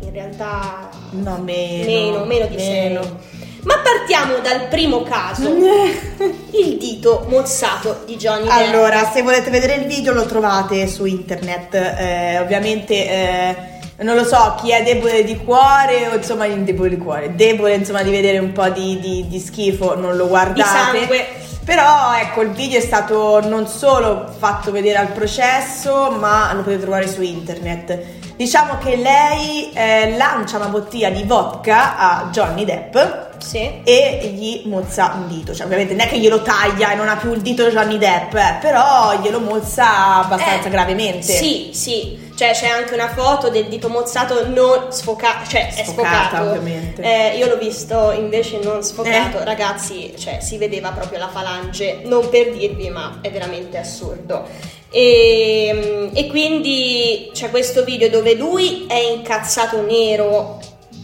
in 0.00 0.12
realtà 0.12 0.88
No, 1.10 1.36
meno. 1.36 1.84
meno, 1.84 2.24
meno 2.24 2.46
di 2.46 2.56
meno. 2.56 3.02
sei. 3.02 3.39
Ma 3.62 3.74
partiamo 3.78 4.38
dal 4.38 4.68
primo 4.68 5.02
caso, 5.02 5.48
il 6.52 6.76
dito 6.78 7.26
mozzato 7.28 8.02
di 8.06 8.16
Johnny 8.16 8.44
Depp. 8.44 8.52
Allora, 8.52 9.10
se 9.12 9.22
volete 9.22 9.50
vedere 9.50 9.74
il 9.74 9.86
video 9.86 10.12
lo 10.12 10.24
trovate 10.24 10.86
su 10.86 11.04
internet, 11.04 11.74
eh, 11.74 12.38
ovviamente 12.38 12.94
eh, 12.94 13.56
non 13.98 14.16
lo 14.16 14.24
so 14.24 14.56
chi 14.60 14.70
è 14.72 14.82
debole 14.82 15.24
di 15.24 15.36
cuore 15.36 16.08
o 16.08 16.14
insomma 16.16 16.46
debole 16.46 16.88
di 16.88 16.96
cuore, 16.96 17.34
debole 17.34 17.74
insomma 17.74 18.02
di 18.02 18.10
vedere 18.10 18.38
un 18.38 18.52
po' 18.52 18.68
di, 18.70 18.98
di- 18.98 19.26
di 19.28 19.38
schifo, 19.38 19.94
non 19.94 20.16
lo 20.16 20.26
guardate. 20.26 20.62
sangue. 21.06 21.26
Però 21.62 22.14
ecco, 22.20 22.40
il 22.40 22.50
video 22.50 22.78
è 22.78 22.82
stato 22.82 23.46
non 23.46 23.68
solo 23.68 24.32
fatto 24.36 24.72
vedere 24.72 24.98
al 24.98 25.08
processo, 25.08 26.10
ma 26.10 26.52
lo 26.54 26.62
potete 26.62 26.80
trovare 26.80 27.06
su 27.06 27.20
internet. 27.20 28.19
Diciamo 28.40 28.78
che 28.78 28.96
lei 28.96 29.70
eh, 29.74 30.16
lancia 30.16 30.56
una 30.56 30.68
bottiglia 30.68 31.10
di 31.10 31.24
vodka 31.24 31.98
a 31.98 32.28
Johnny 32.32 32.64
Depp 32.64 32.96
Sì. 33.36 33.82
e 33.84 34.30
gli 34.34 34.62
mozza 34.64 35.12
un 35.14 35.28
dito. 35.28 35.52
Cioè, 35.54 35.66
ovviamente 35.66 35.92
non 35.92 36.06
è 36.06 36.08
che 36.08 36.18
glielo 36.18 36.40
taglia 36.40 36.90
e 36.92 36.94
non 36.94 37.06
ha 37.10 37.16
più 37.16 37.34
il 37.34 37.42
dito 37.42 37.66
di 37.68 37.70
Johnny 37.70 37.98
Depp, 37.98 38.32
eh, 38.32 38.56
però 38.62 39.12
glielo 39.20 39.40
mozza 39.40 40.16
abbastanza 40.24 40.68
Eh, 40.68 40.70
gravemente. 40.70 41.34
Sì, 41.34 41.68
sì. 41.74 42.28
Cioè 42.34 42.52
c'è 42.52 42.68
anche 42.68 42.94
una 42.94 43.08
foto 43.08 43.50
del 43.50 43.66
dito 43.66 43.90
mozzato 43.90 44.48
non 44.48 44.86
sfocato, 44.90 45.46
cioè 45.46 45.74
è 45.74 45.84
Sfocata, 45.84 46.28
sfocato. 46.28 46.48
ovviamente. 46.48 47.02
Eh, 47.02 47.36
io 47.36 47.46
l'ho 47.46 47.58
visto 47.58 48.10
invece 48.12 48.58
non 48.62 48.82
sfocato, 48.82 49.40
Eh. 49.40 49.44
ragazzi, 49.44 50.14
cioè 50.18 50.38
si 50.40 50.56
vedeva 50.56 50.92
proprio 50.92 51.18
la 51.18 51.28
falange, 51.28 52.00
non 52.06 52.26
per 52.30 52.52
dirvi, 52.52 52.88
ma 52.88 53.18
è 53.20 53.30
veramente 53.30 53.76
assurdo. 53.76 54.78
E, 54.90 56.10
e 56.12 56.26
quindi 56.26 57.30
c'è 57.32 57.50
questo 57.50 57.84
video 57.84 58.08
dove 58.10 58.34
lui 58.34 58.86
è 58.88 58.98
incazzato 58.98 59.80
nero. 59.82 60.58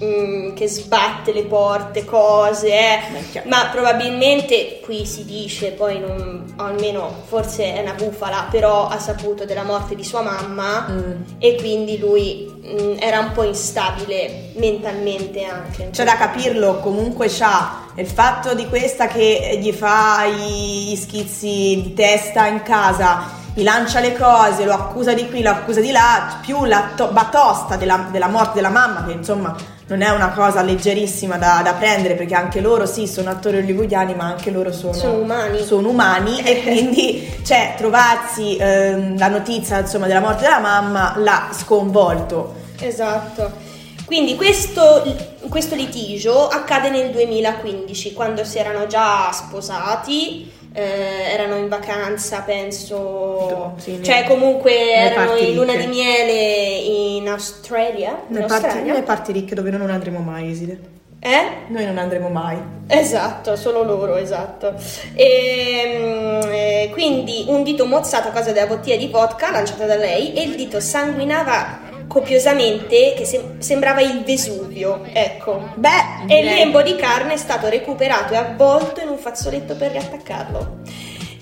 mm, 0.04 0.52
che 0.52 0.68
sbatte 0.68 1.32
le 1.32 1.44
porte, 1.44 2.04
cose, 2.04 2.68
eh. 2.68 2.98
Ma 3.44 3.70
probabilmente 3.72 4.80
qui 4.84 5.06
si 5.06 5.24
dice, 5.24 5.70
poi 5.70 5.98
non, 5.98 6.52
almeno 6.56 7.22
forse 7.26 7.72
è 7.72 7.80
una 7.80 7.94
bufala, 7.94 8.48
però 8.50 8.88
ha 8.88 8.98
saputo 8.98 9.46
della 9.46 9.62
morte 9.62 9.94
di 9.94 10.04
sua 10.04 10.20
mamma 10.20 10.86
Mm. 10.90 11.22
e 11.38 11.54
quindi 11.56 11.96
lui 11.98 12.46
mm, 12.62 12.96
era 12.98 13.20
un 13.20 13.32
po' 13.32 13.44
instabile 13.44 14.50
mentalmente 14.56 15.44
anche. 15.44 15.88
C'è 15.92 16.04
da 16.04 16.16
capirlo, 16.18 16.80
comunque 16.80 17.28
c'ha 17.30 17.86
il 17.96 18.06
fatto 18.06 18.52
di 18.54 18.66
questa 18.66 19.06
che 19.06 19.58
gli 19.62 19.72
fa 19.72 20.26
gli 20.26 20.94
schizzi 20.94 21.80
di 21.82 21.94
testa 21.94 22.46
in 22.48 22.60
casa, 22.62 23.44
gli 23.56 23.62
lancia 23.62 24.00
le 24.00 24.14
cose, 24.14 24.66
lo 24.66 24.74
accusa 24.74 25.14
di 25.14 25.26
qui, 25.30 25.40
lo 25.40 25.48
accusa 25.48 25.80
di 25.80 25.90
là, 25.90 26.36
più 26.42 26.66
la 26.66 26.90
to- 26.94 27.06
batosta 27.08 27.76
della, 27.76 28.08
della 28.10 28.28
morte 28.28 28.56
della 28.56 28.68
mamma, 28.68 29.02
che 29.06 29.12
insomma 29.12 29.56
non 29.86 30.02
è 30.02 30.10
una 30.10 30.28
cosa 30.32 30.60
leggerissima 30.60 31.38
da, 31.38 31.62
da 31.64 31.72
prendere, 31.72 32.16
perché 32.16 32.34
anche 32.34 32.60
loro 32.60 32.84
sì, 32.84 33.06
sono 33.06 33.30
attori 33.30 33.56
hollywoodiani, 33.56 34.14
ma 34.14 34.24
anche 34.24 34.50
loro 34.50 34.72
sono, 34.74 34.92
Sono 34.92 35.20
umani. 35.20 35.64
sono 35.64 35.88
umani 35.88 36.42
e 36.42 36.60
quindi 36.68 37.34
cioè, 37.46 37.72
trovarsi 37.78 38.58
ehm, 38.60 39.16
la 39.16 39.28
notizia 39.28 39.78
insomma, 39.78 40.06
della 40.06 40.20
morte 40.20 40.42
della 40.42 40.58
mamma 40.60 41.14
l'ha 41.16 41.48
sconvolto. 41.52 42.56
Esatto. 42.78 43.64
Quindi 44.04 44.36
questo, 44.36 45.02
questo 45.48 45.74
litigio 45.74 46.46
accade 46.46 46.90
nel 46.90 47.10
2015, 47.10 48.12
quando 48.12 48.44
si 48.44 48.58
erano 48.58 48.86
già 48.86 49.30
sposati, 49.32 50.52
eh, 50.76 51.32
erano 51.32 51.56
in 51.56 51.68
vacanza, 51.68 52.42
penso, 52.42 53.72
Sì, 53.78 54.02
cioè 54.02 54.24
comunque 54.24 54.92
erano 54.92 55.34
in 55.36 55.54
luna 55.54 55.72
ricche. 55.72 55.84
di 55.86 55.90
miele 55.90 56.74
in 56.74 57.28
Australia. 57.30 58.24
Nelle 58.26 58.44
parti, 58.44 59.02
parti 59.02 59.32
ricche 59.32 59.54
dove 59.54 59.70
noi 59.70 59.78
non 59.80 59.90
andremo 59.90 60.18
mai, 60.18 60.50
Iside. 60.50 60.94
Eh? 61.18 61.48
Noi 61.68 61.86
non 61.86 61.96
andremo 61.96 62.28
mai. 62.28 62.58
Esatto, 62.88 63.56
solo 63.56 63.82
loro, 63.84 64.16
esatto. 64.16 64.74
E, 65.14 65.98
mm, 65.98 66.50
eh, 66.52 66.90
quindi 66.92 67.46
un 67.48 67.62
dito 67.62 67.86
mozzato 67.86 68.28
a 68.28 68.30
causa 68.30 68.52
della 68.52 68.66
bottiglia 68.66 68.96
di 68.96 69.08
vodka 69.08 69.50
lanciata 69.50 69.86
da 69.86 69.96
lei 69.96 70.34
e 70.34 70.42
il 70.42 70.56
dito 70.56 70.78
sanguinava 70.78 71.85
copiosamente 72.06 73.14
che 73.16 73.24
sem- 73.24 73.58
sembrava 73.58 74.00
il 74.00 74.22
Vesuvio, 74.24 75.02
ecco. 75.12 75.70
Beh, 75.74 76.24
E 76.26 76.38
il 76.40 76.44
lembo 76.44 76.82
di 76.82 76.96
carne 76.96 77.34
è 77.34 77.36
stato 77.36 77.68
recuperato 77.68 78.32
e 78.32 78.36
avvolto 78.36 79.00
in 79.00 79.08
un 79.08 79.18
fazzoletto 79.18 79.74
per 79.76 79.92
riattaccarlo. 79.92 80.80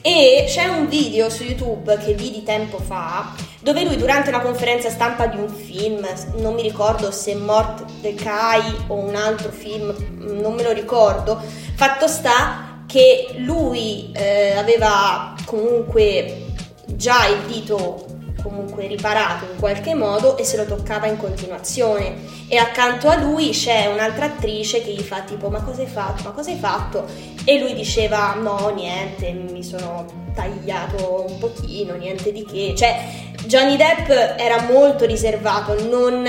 E 0.01 0.45
c'è 0.47 0.67
un 0.67 0.89
video 0.89 1.31
su 1.31 1.45
YouTube 1.45 1.97
che 1.99 2.13
vidi 2.13 2.43
tempo 2.43 2.79
fa 2.79 3.33
dove 3.65 3.83
lui 3.83 3.97
durante 3.97 4.29
una 4.29 4.43
conferenza 4.43 4.91
stampa 4.91 5.27
di 5.27 5.39
un 5.39 5.49
film, 5.49 6.07
non 6.37 6.53
mi 6.53 6.61
ricordo 6.61 7.11
se 7.11 7.35
Mort 7.35 7.85
de 8.03 8.13
Kai 8.13 8.85
o 8.89 8.97
un 8.97 9.15
altro 9.17 9.51
film, 9.51 9.95
non 10.19 10.53
me 10.53 10.63
lo 10.63 10.73
ricordo, 10.73 11.41
fatto 11.75 12.07
sta 12.07 12.83
che 12.87 13.37
lui 13.39 14.13
eh, 14.13 14.53
aveva 14.55 15.35
comunque 15.47 16.45
già 16.85 17.27
il 17.27 17.47
dito 17.47 18.05
comunque 18.45 18.87
riparato 18.87 19.47
in 19.51 19.59
qualche 19.59 19.95
modo 19.95 20.37
e 20.37 20.45
se 20.45 20.59
lo 20.59 20.67
toccava 20.67 21.07
in 21.07 21.17
continuazione. 21.17 22.15
E 22.47 22.59
accanto 22.59 23.09
a 23.09 23.17
lui 23.17 23.51
c'è 23.51 23.87
un'altra 23.87 24.27
attrice 24.27 24.83
che 24.83 24.93
gli 24.93 25.01
fa 25.01 25.23
tipo 25.23 25.49
ma 25.49 25.63
cosa 25.63 25.81
hai 25.81 25.89
fatto? 25.89 26.23
Ma 26.25 26.31
cosa 26.31 26.51
hai 26.51 26.59
fatto? 26.59 27.07
E 27.45 27.59
lui 27.59 27.75
diceva 27.75 28.35
no 28.35 28.71
niente 28.75 29.33
mi 29.33 29.65
sono 29.65 30.05
tagliato 30.35 31.25
un 31.27 31.39
pochino 31.39 31.95
niente 31.95 32.31
di 32.31 32.45
che. 32.45 32.75
Cioè 32.77 33.33
Johnny 33.47 33.77
Depp 33.77 34.09
era 34.39 34.61
molto 34.63 35.07
riservato 35.07 35.83
non, 35.89 36.23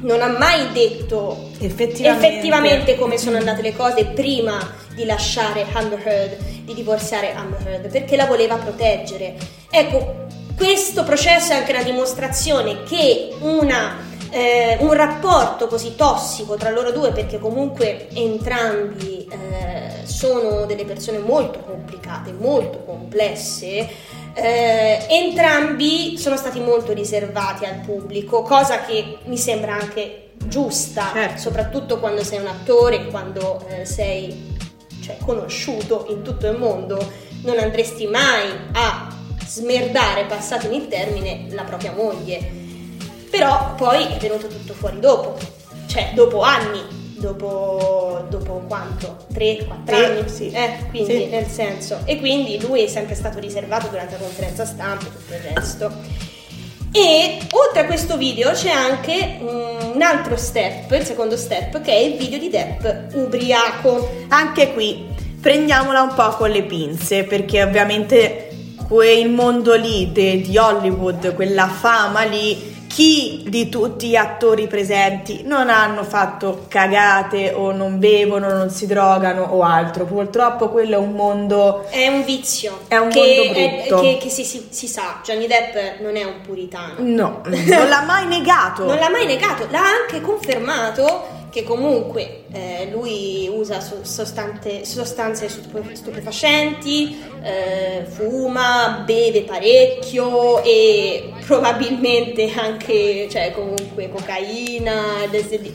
non 0.00 0.22
ha 0.22 0.28
mai 0.38 0.70
detto 0.72 1.50
Effettivamente. 1.58 2.26
effettivamente 2.28 2.96
come 2.96 3.18
sono 3.18 3.36
andate 3.36 3.62
le 3.62 3.74
cose 3.74 4.04
prima 4.06 4.58
di 4.94 5.04
lasciare 5.04 5.66
Amber 5.72 6.00
Heard, 6.06 6.38
di 6.64 6.72
divorziare 6.74 7.34
Amber 7.34 7.66
Heard, 7.66 7.90
perché 7.90 8.16
la 8.16 8.24
voleva 8.24 8.56
proteggere. 8.56 9.36
Ecco, 9.70 10.25
questo 10.56 11.04
processo 11.04 11.52
è 11.52 11.56
anche 11.56 11.72
una 11.72 11.82
dimostrazione 11.82 12.82
che 12.84 13.36
una, 13.40 13.98
eh, 14.30 14.78
un 14.80 14.92
rapporto 14.94 15.66
così 15.66 15.94
tossico 15.94 16.56
tra 16.56 16.70
loro 16.70 16.92
due, 16.92 17.12
perché 17.12 17.38
comunque 17.38 18.08
entrambi 18.14 19.28
eh, 19.30 20.06
sono 20.06 20.64
delle 20.64 20.84
persone 20.84 21.18
molto 21.18 21.60
complicate, 21.60 22.32
molto 22.32 22.82
complesse, 22.84 23.88
eh, 24.32 25.06
entrambi 25.08 26.16
sono 26.16 26.36
stati 26.36 26.60
molto 26.60 26.92
riservati 26.92 27.64
al 27.66 27.80
pubblico, 27.84 28.42
cosa 28.42 28.80
che 28.80 29.18
mi 29.24 29.36
sembra 29.36 29.74
anche 29.74 30.30
giusta, 30.46 31.10
Certo. 31.12 31.40
soprattutto 31.40 31.98
quando 31.98 32.24
sei 32.24 32.40
un 32.40 32.46
attore, 32.46 33.06
quando 33.06 33.64
eh, 33.68 33.84
sei 33.84 34.54
cioè, 35.02 35.16
conosciuto 35.24 36.06
in 36.08 36.22
tutto 36.22 36.46
il 36.46 36.56
mondo, 36.56 37.12
non 37.42 37.58
andresti 37.58 38.06
mai 38.06 38.50
a 38.72 39.16
smerdare, 39.46 40.24
passatemi 40.24 40.76
il 40.76 40.88
termine, 40.88 41.46
la 41.50 41.62
propria 41.62 41.92
moglie. 41.92 42.64
Però 43.30 43.74
poi 43.76 44.04
è 44.06 44.16
venuto 44.18 44.46
tutto 44.46 44.72
fuori 44.74 44.98
dopo, 45.00 45.36
cioè 45.86 46.10
dopo 46.14 46.40
anni, 46.40 46.80
dopo, 47.18 48.24
dopo 48.28 48.62
quanto? 48.66 49.26
3-4 49.32 49.66
Sì, 49.86 49.92
anni? 49.94 50.28
sì. 50.28 50.50
Eh, 50.50 50.70
quindi 50.90 51.12
Sì. 51.16 51.26
nel 51.26 51.46
senso. 51.46 51.98
E 52.04 52.18
quindi 52.18 52.60
lui 52.60 52.82
è 52.84 52.86
sempre 52.86 53.14
stato 53.14 53.38
riservato 53.38 53.88
durante 53.88 54.12
la 54.12 54.18
conferenza 54.24 54.64
stampa 54.64 55.06
e 55.06 55.10
tutto 55.10 55.34
il 55.34 55.54
resto. 55.54 55.92
E 56.92 57.38
oltre 57.50 57.80
a 57.80 57.84
questo 57.86 58.16
video 58.16 58.52
c'è 58.52 58.70
anche 58.70 59.36
un 59.40 60.00
altro 60.00 60.36
step, 60.36 60.90
il 60.92 61.04
secondo 61.04 61.36
step, 61.36 61.82
che 61.82 61.92
è 61.92 61.98
il 61.98 62.16
video 62.16 62.38
di 62.38 62.48
Depp 62.48 63.14
ubriaco. 63.14 64.24
Anche 64.28 64.72
qui 64.72 65.04
prendiamola 65.38 66.00
un 66.00 66.14
po' 66.14 66.30
con 66.36 66.48
le 66.50 66.62
pinze, 66.62 67.24
perché 67.24 67.62
ovviamente 67.62 68.45
quel 68.86 69.28
mondo 69.30 69.74
lì 69.74 70.12
de- 70.12 70.40
di 70.40 70.56
Hollywood, 70.56 71.34
quella 71.34 71.66
fama 71.66 72.22
lì, 72.22 72.74
chi 72.86 73.44
di 73.48 73.68
tutti 73.68 74.08
gli 74.08 74.16
attori 74.16 74.68
presenti 74.68 75.42
non 75.44 75.68
hanno 75.68 76.02
fatto 76.02 76.64
cagate 76.68 77.52
o 77.52 77.70
non 77.72 77.98
bevono, 77.98 78.48
non 78.54 78.70
si 78.70 78.86
drogano 78.86 79.42
o 79.42 79.60
altro. 79.62 80.06
Purtroppo 80.06 80.70
quello 80.70 80.94
è 80.94 80.98
un 80.98 81.12
mondo 81.12 81.84
È 81.90 82.06
un 82.06 82.24
vizio. 82.24 82.80
È 82.88 82.96
un 82.96 83.10
che, 83.10 83.18
mondo 83.44 83.58
è- 83.58 83.84
brutto. 83.88 84.00
che, 84.02 84.16
che 84.18 84.28
si, 84.30 84.44
si- 84.44 84.68
si 84.70 84.86
sa, 84.86 85.20
Johnny 85.22 85.46
Depp 85.46 86.00
non 86.00 86.16
è 86.16 86.24
un 86.24 86.40
puritano. 86.40 86.94
No, 86.98 87.42
non 87.44 87.88
l'ha 87.88 88.02
mai 88.06 88.26
negato. 88.28 88.84
Non 88.86 88.96
l'ha 88.96 89.10
mai 89.10 89.26
negato, 89.26 89.66
l'ha 89.70 89.82
anche 89.82 90.20
confermato 90.22 91.35
che 91.56 91.62
comunque 91.62 92.42
eh, 92.52 92.86
lui 92.92 93.48
usa 93.50 93.80
so- 93.80 94.04
sostante- 94.04 94.84
sostanze 94.84 95.48
stupe- 95.48 95.94
stupefacenti, 95.94 97.18
eh, 97.42 98.04
fuma, 98.04 99.02
beve 99.06 99.40
parecchio 99.40 100.62
e 100.62 101.32
probabilmente 101.46 102.52
anche, 102.54 103.26
cioè 103.30 103.52
comunque 103.52 104.10
cocaina, 104.10 105.26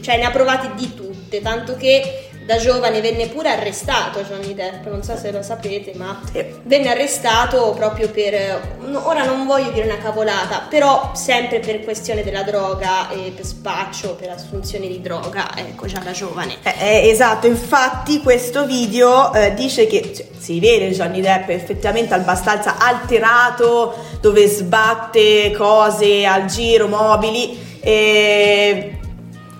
cioè 0.01 0.17
ne 0.17 0.25
ha 0.25 0.29
provate 0.29 0.69
di 0.75 0.93
tutte, 0.93 1.41
tanto 1.41 1.75
che 1.75 2.29
da 2.51 2.57
giovane 2.57 2.99
venne 2.99 3.27
pure 3.27 3.47
arrestato 3.47 4.23
Johnny 4.23 4.53
Depp, 4.53 4.85
non 4.87 5.03
so 5.03 5.15
se 5.15 5.31
lo 5.31 5.41
sapete, 5.41 5.93
ma 5.95 6.19
venne 6.63 6.89
arrestato 6.89 7.73
proprio 7.77 8.09
per, 8.09 8.77
ora 8.91 9.23
non 9.23 9.45
voglio 9.45 9.71
dire 9.71 9.85
una 9.85 9.99
cavolata, 9.99 10.65
però 10.69 11.11
sempre 11.15 11.61
per 11.61 11.81
questione 11.81 12.23
della 12.23 12.43
droga 12.43 13.09
e 13.09 13.31
per 13.33 13.45
spaccio, 13.45 14.15
per 14.15 14.31
assunzione 14.31 14.87
di 14.87 14.99
droga, 14.99 15.55
ecco 15.55 15.85
già 15.85 15.99
da 15.99 16.11
giovane. 16.11 16.57
Eh, 16.63 16.73
eh, 16.77 17.09
esatto, 17.09 17.47
infatti 17.47 18.19
questo 18.19 18.65
video 18.65 19.33
eh, 19.33 19.53
dice 19.53 19.87
che 19.87 20.13
cioè, 20.13 20.25
si 20.37 20.59
vede 20.59 20.89
Johnny 20.89 21.21
Depp 21.21 21.47
effettivamente 21.51 22.13
abbastanza 22.15 22.75
alterato, 22.79 23.95
dove 24.19 24.45
sbatte 24.47 25.53
cose 25.55 26.25
al 26.25 26.47
giro, 26.47 26.89
mobili 26.89 27.79
e 27.79 29.00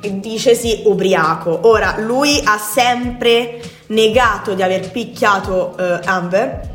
dice 0.02 0.56
sì 0.56 0.82
ubriaco. 0.86 1.62
Ora, 1.64 1.96
lui 1.98 2.42
ha 2.44 2.58
sempre 2.58 3.60
negato 3.88 4.54
di 4.54 4.64
aver 4.64 4.92
picchiato 4.92 5.76
eh, 5.78 6.00
Amber. 6.06 6.70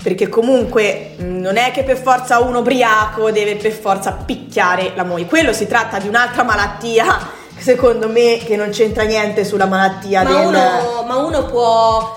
Perché 0.00 0.28
comunque 0.28 1.14
mh, 1.16 1.24
non 1.24 1.56
è 1.56 1.72
che 1.72 1.82
per 1.82 1.96
forza 1.96 2.38
uno 2.38 2.60
ubriaco 2.60 3.30
deve 3.32 3.56
per 3.56 3.72
forza 3.72 4.12
picchiare 4.12 4.92
la 4.94 5.04
moglie. 5.04 5.26
Quello 5.26 5.52
si 5.52 5.66
tratta 5.66 5.98
di 5.98 6.06
un'altra 6.06 6.44
malattia, 6.44 7.30
secondo 7.58 8.08
me, 8.08 8.38
che 8.38 8.56
non 8.56 8.70
c'entra 8.70 9.02
niente 9.02 9.44
sulla 9.44 9.66
malattia 9.66 10.22
Ma 10.22 10.30
del... 10.30 10.46
uno, 10.46 11.04
ma 11.06 11.16
uno 11.16 11.44
può, 11.46 12.16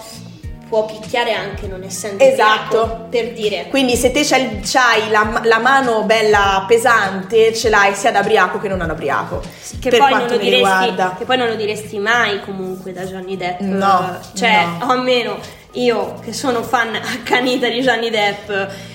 può 0.71 0.85
picchiare 0.85 1.33
anche 1.33 1.67
non 1.67 1.83
essendo 1.83 2.23
Esatto. 2.23 2.81
ubriaco, 2.83 3.07
per 3.09 3.33
dire. 3.33 3.67
Quindi 3.69 3.97
se 3.97 4.11
te 4.11 4.23
c'hai, 4.23 5.09
la, 5.09 5.41
la 5.43 5.59
mano 5.59 6.03
bella 6.03 6.63
pesante, 6.65 7.53
ce 7.53 7.67
l'hai 7.69 7.93
sia 7.93 8.09
da 8.09 8.21
ubriaco 8.21 8.57
che 8.57 8.69
non 8.69 8.77
da 8.77 8.93
ubriaco. 8.93 9.41
Che 9.81 9.89
per 9.89 9.99
poi, 9.99 10.11
non 10.13 10.37
diresti, 10.37 10.95
che 11.17 11.25
poi 11.25 11.37
non 11.37 11.49
lo 11.49 11.55
diresti 11.55 11.99
mai 11.99 12.39
comunque 12.39 12.93
da 12.93 13.03
Johnny 13.03 13.35
Depp. 13.35 13.59
No, 13.59 14.17
Cioè, 14.33 14.65
no. 14.79 14.85
o 14.85 14.89
almeno 14.91 15.37
io 15.73 16.15
che 16.21 16.33
sono 16.33 16.63
fan 16.63 16.93
accanita 16.95 17.69
di 17.69 17.79
Johnny 17.81 18.09
Depp, 18.09 18.49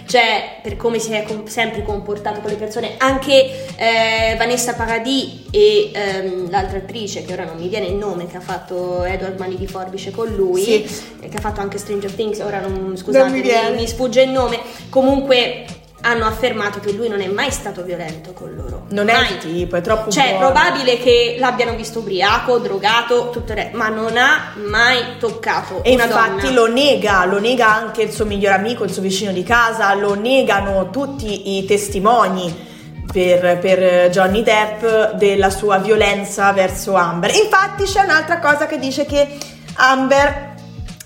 cioè 0.07 0.59
per 0.63 0.77
come 0.77 0.99
si 0.99 1.13
è 1.13 1.23
com- 1.25 1.47
sempre 1.47 1.83
comportato 1.83 2.41
con 2.41 2.51
le 2.51 2.57
persone, 2.57 2.95
anche 2.99 3.67
eh, 3.77 4.35
Vanessa 4.37 4.75
Paradis 4.75 5.45
e 5.51 5.91
ehm, 5.93 6.51
l'altra 6.51 6.79
attrice, 6.79 7.25
che 7.25 7.33
ora 7.33 7.45
non 7.45 7.57
mi 7.57 7.69
viene 7.69 7.87
il 7.87 7.95
nome, 7.95 8.27
che 8.27 8.37
ha 8.37 8.41
fatto 8.41 9.05
Edward 9.05 9.39
Mani 9.39 9.57
di 9.57 9.67
Forbice 9.67 10.11
con 10.11 10.29
lui, 10.29 10.63
Sì. 10.63 10.83
che 11.29 11.37
ha 11.37 11.41
fatto 11.41 11.61
anche 11.61 11.79
Stranger 11.79 12.13
Things, 12.13 12.41
ora 12.41 12.61
non, 12.61 12.95
scusate, 12.97 13.25
Non 13.25 13.33
mi 13.33 13.41
viene. 13.43 13.71
mi 13.75 13.87
sfugge 13.87 14.23
il 14.23 14.31
nome, 14.31 14.59
comunque 14.91 15.65
hanno 16.07 16.25
affermato 16.27 16.79
che 16.81 16.93
lui 16.93 17.09
non 17.09 17.21
è 17.21 17.27
mai 17.27 17.51
stato 17.51 17.83
violento 17.83 18.33
con 18.33 18.55
loro. 18.55 18.85
Non 18.91 19.09
è 19.09 19.13
mai. 19.13 19.33
il 19.33 19.39
tipo, 19.39 19.77
è 19.77 19.81
troppo 19.81 20.11
Cioè, 20.11 20.25
è 20.35 20.37
buono. 20.39 20.53
probabile 20.53 20.99
che 20.99 21.37
l'abbiano 21.39 21.75
visto 21.75 21.99
ubriaco, 21.99 22.59
drogato, 22.59 23.31
tutto 23.31 23.53
il 23.53 23.59
re- 23.59 23.71
ma 23.73 23.89
non 23.89 24.17
ha 24.17 24.53
mai 24.65 25.17
toccato 25.19 25.83
E 25.83 25.93
infatti 25.93 26.47
donna. 26.47 26.51
lo 26.53 26.67
nega, 26.73 27.25
lo 27.25 27.41
nega 27.41 27.75
anche 27.75 28.03
il 28.03 28.13
suo 28.13 28.25
miglior 28.25 28.53
amico, 28.53 28.85
il 28.85 28.93
suo 28.93 29.03
vicino 29.03 29.33
di 29.33 29.43
casa, 29.43 29.93
lo 29.95 30.15
negano 30.15 30.91
tutti 30.91 31.57
i 31.59 31.65
testimoni 31.65 32.75
per, 33.13 33.59
per 33.59 34.09
Johnny 34.11 34.43
Depp 34.43 35.13
della 35.15 35.51
sua 35.51 35.79
violenza 35.79 36.53
verso 36.53 36.95
Amber. 36.95 37.35
Infatti 37.35 37.85
c'è 37.85 38.03
un'altra 38.03 38.39
cosa 38.39 38.67
che 38.67 38.79
dice 38.79 39.07
che 39.07 39.27
Amber 39.75 40.55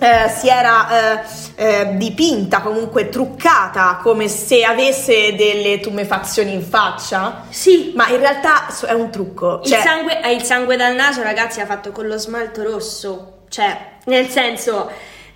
eh, 0.00 0.30
si 0.30 0.48
era 0.48 0.88
eh, 0.88 1.22
eh, 1.56 1.96
dipinta, 1.96 2.60
comunque 2.60 3.10
truccata, 3.10 4.00
come 4.02 4.28
se 4.28 4.64
avesse 4.64 5.34
delle 5.34 5.78
tumefazioni 5.80 6.54
in 6.54 6.62
faccia. 6.62 7.44
Sì, 7.50 7.92
Ma 7.94 8.08
in 8.08 8.18
realtà 8.18 8.66
è 8.86 8.92
un 8.92 9.10
trucco. 9.10 9.60
il, 9.62 9.68
Cioè, 9.70 9.80
sangue, 9.82 10.22
eh, 10.22 10.32
il 10.32 10.42
sangue 10.42 10.76
dal 10.76 10.94
naso, 10.94 11.22
ragazzi, 11.22 11.60
ha 11.60 11.66
fatto 11.66 11.92
con 11.92 12.06
lo 12.06 12.16
smalto 12.16 12.62
rosso. 12.62 13.42
Cioè, 13.50 13.98
nel 14.06 14.28
senso, 14.28 14.90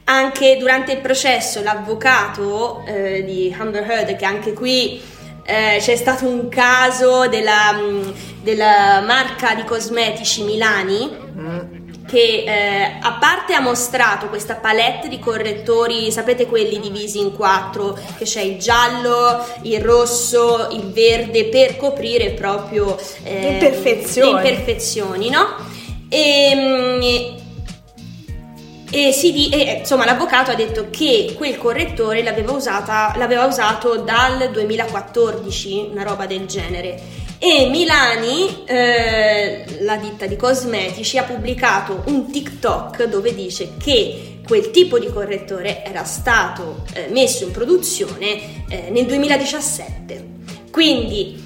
anche 0.05 0.57
durante 0.57 0.93
il 0.93 1.01
processo, 1.01 1.63
l'avvocato 1.63 2.85
eh, 2.87 3.23
di 3.23 3.55
Amber 3.59 3.91
Heard, 3.91 4.17
che 4.17 4.25
anche 4.25 4.55
qui 4.55 5.03
eh, 5.45 5.77
c'è 5.79 5.97
stato 5.97 6.27
un 6.27 6.49
caso 6.49 7.29
della, 7.29 7.73
mh, 7.73 8.15
della 8.43 9.03
marca 9.03 9.55
di 9.55 9.65
cosmetici 9.65 10.43
Milani. 10.43 11.23
Che 12.07 12.45
eh, 12.47 12.99
a 13.01 13.13
parte 13.19 13.55
ha 13.55 13.61
mostrato 13.61 14.29
questa 14.29 14.57
palette 14.57 15.09
di 15.09 15.19
correttori, 15.19 16.11
sapete 16.13 16.47
quelli 16.47 16.79
divisi 16.79 17.19
in 17.19 17.33
quattro, 17.35 17.99
che 18.19 18.25
c'è 18.25 18.43
il 18.43 18.59
giallo, 18.59 19.45
il 19.63 19.81
rosso, 19.81 20.69
il 20.73 20.93
verde 20.93 21.47
per 21.47 21.77
coprire 21.77 22.31
proprio 22.31 22.97
eh, 23.23 23.41
Le 23.41 23.49
imperfezioni. 23.53 24.43
le 24.43 24.49
imperfezioni, 24.49 25.31
no? 25.31 25.47
E, 26.09 27.35
e 28.91 29.13
si 29.13 29.33
di- 29.33 29.49
e, 29.49 29.79
insomma, 29.81 30.05
l'avvocato 30.05 30.51
ha 30.51 30.55
detto 30.55 30.89
che 30.91 31.35
quel 31.37 31.57
correttore 31.59 32.23
l'aveva, 32.23 32.53
usata, 32.53 33.15
l'aveva 33.17 33.45
usato 33.47 33.97
dal 33.97 34.51
2014, 34.53 35.89
una 35.91 36.05
roba 36.05 36.27
del 36.27 36.47
genere. 36.47 37.23
E 37.47 37.67
Milani, 37.67 38.65
eh, 38.65 39.67
la 39.81 39.97
ditta 39.97 40.25
di 40.25 40.35
cosmetici, 40.35 41.19
ha 41.19 41.25
pubblicato 41.25 42.05
un 42.07 42.31
TikTok 42.31 43.05
dove 43.05 43.35
dice 43.35 43.73
che 43.77 44.39
quel 44.47 44.71
tipo 44.71 44.99
di 44.99 45.13
correttore 45.13 45.85
era 45.85 46.05
stato 46.05 46.87
eh, 46.95 47.09
messo 47.11 47.45
in 47.45 47.51
produzione 47.51 48.65
eh, 48.71 48.89
nel 48.89 49.05
2017. 49.05 50.27
Quindi 50.71 51.39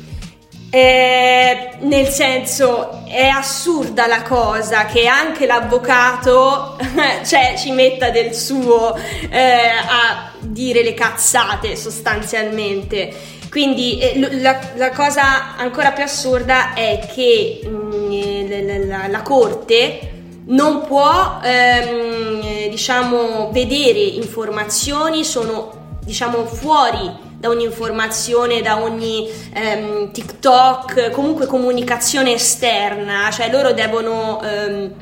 eh, 0.70 1.70
nel 1.80 2.06
senso 2.06 3.04
è 3.08 3.26
assurda 3.26 4.06
la 4.06 4.22
cosa 4.22 4.84
che 4.84 5.08
anche 5.08 5.46
l'avvocato 5.46 6.76
cioè, 7.26 7.54
ci 7.58 7.72
metta 7.72 8.11
del 8.11 8.37
suo 8.37 8.94
eh, 9.30 9.40
a 9.40 10.30
dire 10.38 10.84
le 10.84 10.94
cazzate 10.94 11.74
sostanzialmente. 11.74 13.38
Quindi 13.50 13.98
eh, 13.98 14.40
la, 14.40 14.58
la 14.76 14.90
cosa 14.90 15.56
ancora 15.56 15.92
più 15.92 16.02
assurda 16.02 16.74
è 16.74 17.08
che 17.14 17.61
mm, 17.66 18.66
la, 18.66 18.98
la- 18.98 19.08
la 19.08 19.22
corte 19.22 20.12
non 20.46 20.87
può 20.87 21.40
ehm, 21.42 22.40
eh, 22.42 22.68
diciamo 22.70 23.50
vedere 23.52 23.98
informazioni 23.98 25.24
sono 25.24 25.96
diciamo 26.02 26.46
fuori 26.46 27.26
da 27.38 27.48
ogni 27.48 27.64
informazione, 27.64 28.62
da 28.62 28.82
ogni 28.82 29.28
ehm, 29.52 30.11
TikTok, 30.11 31.11
comunque 31.11 31.46
comunicazione 31.46 32.32
esterna, 32.32 33.30
cioè 33.30 33.50
loro 33.50 33.72
devono 33.72 34.42
ehm, 34.42 34.92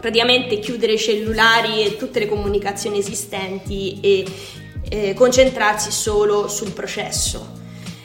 praticamente 0.00 0.58
chiudere 0.60 0.92
i 0.92 0.98
cellulari 0.98 1.84
e 1.84 1.96
tutte 1.96 2.20
le 2.20 2.28
comunicazioni 2.28 2.98
esistenti 2.98 3.98
e 4.00 4.24
eh, 4.90 5.14
concentrarsi 5.14 5.90
solo 5.90 6.46
sul 6.48 6.70
processo. 6.70 7.60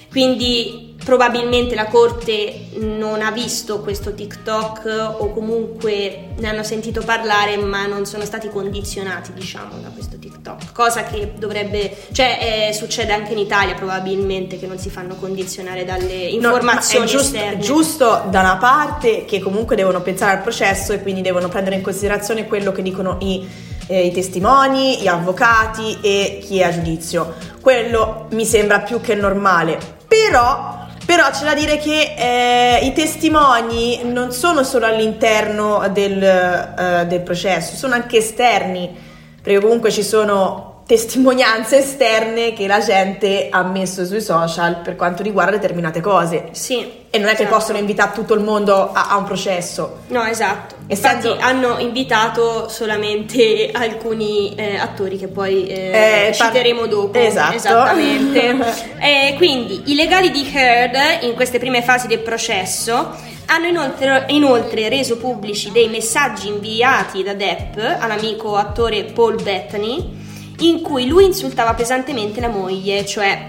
Quindi 0.09 0.85
probabilmente 1.07 1.73
la 1.73 1.85
corte 1.85 2.65
non 2.79 3.21
ha 3.21 3.31
visto 3.31 3.79
questo 3.79 4.13
TikTok 4.13 5.15
o 5.19 5.31
comunque 5.31 6.29
ne 6.35 6.49
hanno 6.49 6.63
sentito 6.63 7.01
parlare 7.01 7.55
ma 7.55 7.85
non 7.85 8.05
sono 8.05 8.25
stati 8.25 8.49
condizionati 8.49 9.31
diciamo 9.31 9.79
da 9.81 9.87
questo 9.87 10.17
TikTok, 10.19 10.73
cosa 10.73 11.03
che 11.03 11.33
dovrebbe, 11.37 11.95
cioè 12.11 12.67
eh, 12.69 12.73
succede 12.73 13.13
anche 13.13 13.31
in 13.31 13.37
Italia 13.37 13.73
probabilmente 13.75 14.59
che 14.59 14.67
non 14.67 14.77
si 14.79 14.89
fanno 14.89 15.15
condizionare 15.15 15.85
dalle 15.85 16.23
No, 16.23 16.29
informazioni 16.29 17.05
ma 17.05 17.09
è 17.09 17.13
giusto, 17.13 17.35
esterne. 17.37 17.59
giusto 17.61 18.23
da 18.29 18.39
una 18.41 18.57
parte 18.57 19.23
che 19.23 19.39
comunque 19.39 19.77
devono 19.77 20.01
pensare 20.01 20.35
al 20.37 20.41
processo 20.41 20.91
e 20.91 21.01
quindi 21.01 21.21
devono 21.21 21.47
prendere 21.47 21.77
in 21.77 21.81
considerazione 21.83 22.47
quello 22.47 22.73
che 22.73 22.81
dicono 22.81 23.15
i, 23.21 23.47
eh, 23.87 24.07
i 24.07 24.11
testimoni, 24.11 24.97
gli 24.99 25.07
avvocati 25.07 25.99
e 26.01 26.39
chi 26.43 26.59
è 26.59 26.63
a 26.63 26.71
giudizio. 26.71 27.33
Quello 27.61 28.25
mi 28.31 28.43
sembra 28.45 28.81
più 28.81 28.99
che 28.99 29.15
normale. 29.15 29.95
Però, 30.07 30.87
però 31.05 31.29
c'è 31.29 31.43
da 31.43 31.53
dire 31.53 31.77
che 31.77 32.13
eh, 32.17 32.85
i 32.85 32.93
testimoni 32.93 34.01
non 34.03 34.31
sono 34.31 34.63
solo 34.63 34.85
all'interno 34.85 35.87
del, 35.91 36.23
eh, 36.23 37.05
del 37.07 37.21
processo, 37.21 37.75
sono 37.75 37.93
anche 37.93 38.17
esterni, 38.17 38.95
perché 39.41 39.59
comunque 39.59 39.91
ci 39.91 40.03
sono 40.03 40.83
testimonianze 40.87 41.79
esterne 41.79 42.53
che 42.53 42.65
la 42.65 42.79
gente 42.79 43.49
ha 43.51 43.61
messo 43.63 44.05
sui 44.05 44.21
social 44.21 44.77
per 44.77 44.95
quanto 44.95 45.21
riguarda 45.21 45.57
determinate 45.57 45.99
cose. 45.99 46.47
Sì. 46.51 47.05
E 47.17 47.19
non 47.19 47.29
è 47.29 47.35
che 47.35 47.43
esatto. 47.43 47.57
possono 47.57 47.77
invitare 47.77 48.11
tutto 48.13 48.33
il 48.33 48.41
mondo 48.41 48.91
a, 48.93 49.07
a 49.09 49.17
un 49.17 49.23
processo. 49.25 49.99
No, 50.07 50.23
esatto. 50.23 50.75
Essendo- 50.87 51.29
Infatti 51.33 51.43
hanno 51.43 51.77
invitato 51.79 52.69
solamente 52.69 53.69
alcuni 53.73 54.53
eh, 54.55 54.77
attori 54.77 55.17
che 55.17 55.27
poi 55.27 55.67
eh, 55.67 56.27
Eh, 56.29 56.35
par- 56.37 56.47
citeremo 56.47 56.85
dopo. 56.87 57.17
Esatto. 57.17 57.55
Esattamente. 57.55 58.85
Eh, 58.99 59.35
quindi 59.37 59.83
i 59.85 59.95
legali 59.95 60.31
di 60.31 60.49
Heard 60.53 61.23
in 61.23 61.33
queste 61.33 61.59
prime 61.59 61.81
fasi 61.83 62.07
del 62.07 62.19
processo 62.19 63.11
hanno 63.45 63.67
inoltre, 63.67 64.25
inoltre 64.29 64.89
reso 64.89 65.17
pubblici 65.17 65.71
dei 65.71 65.87
messaggi 65.87 66.47
inviati 66.47 67.23
da 67.23 67.33
Depp 67.33 67.77
all'amico 67.99 68.55
attore 68.55 69.03
Paul 69.05 69.41
Bettany 69.41 70.15
in 70.59 70.81
cui 70.81 71.07
lui 71.07 71.25
insultava 71.25 71.73
pesantemente 71.75 72.41
la 72.41 72.49
moglie, 72.49 73.05
cioè 73.05 73.45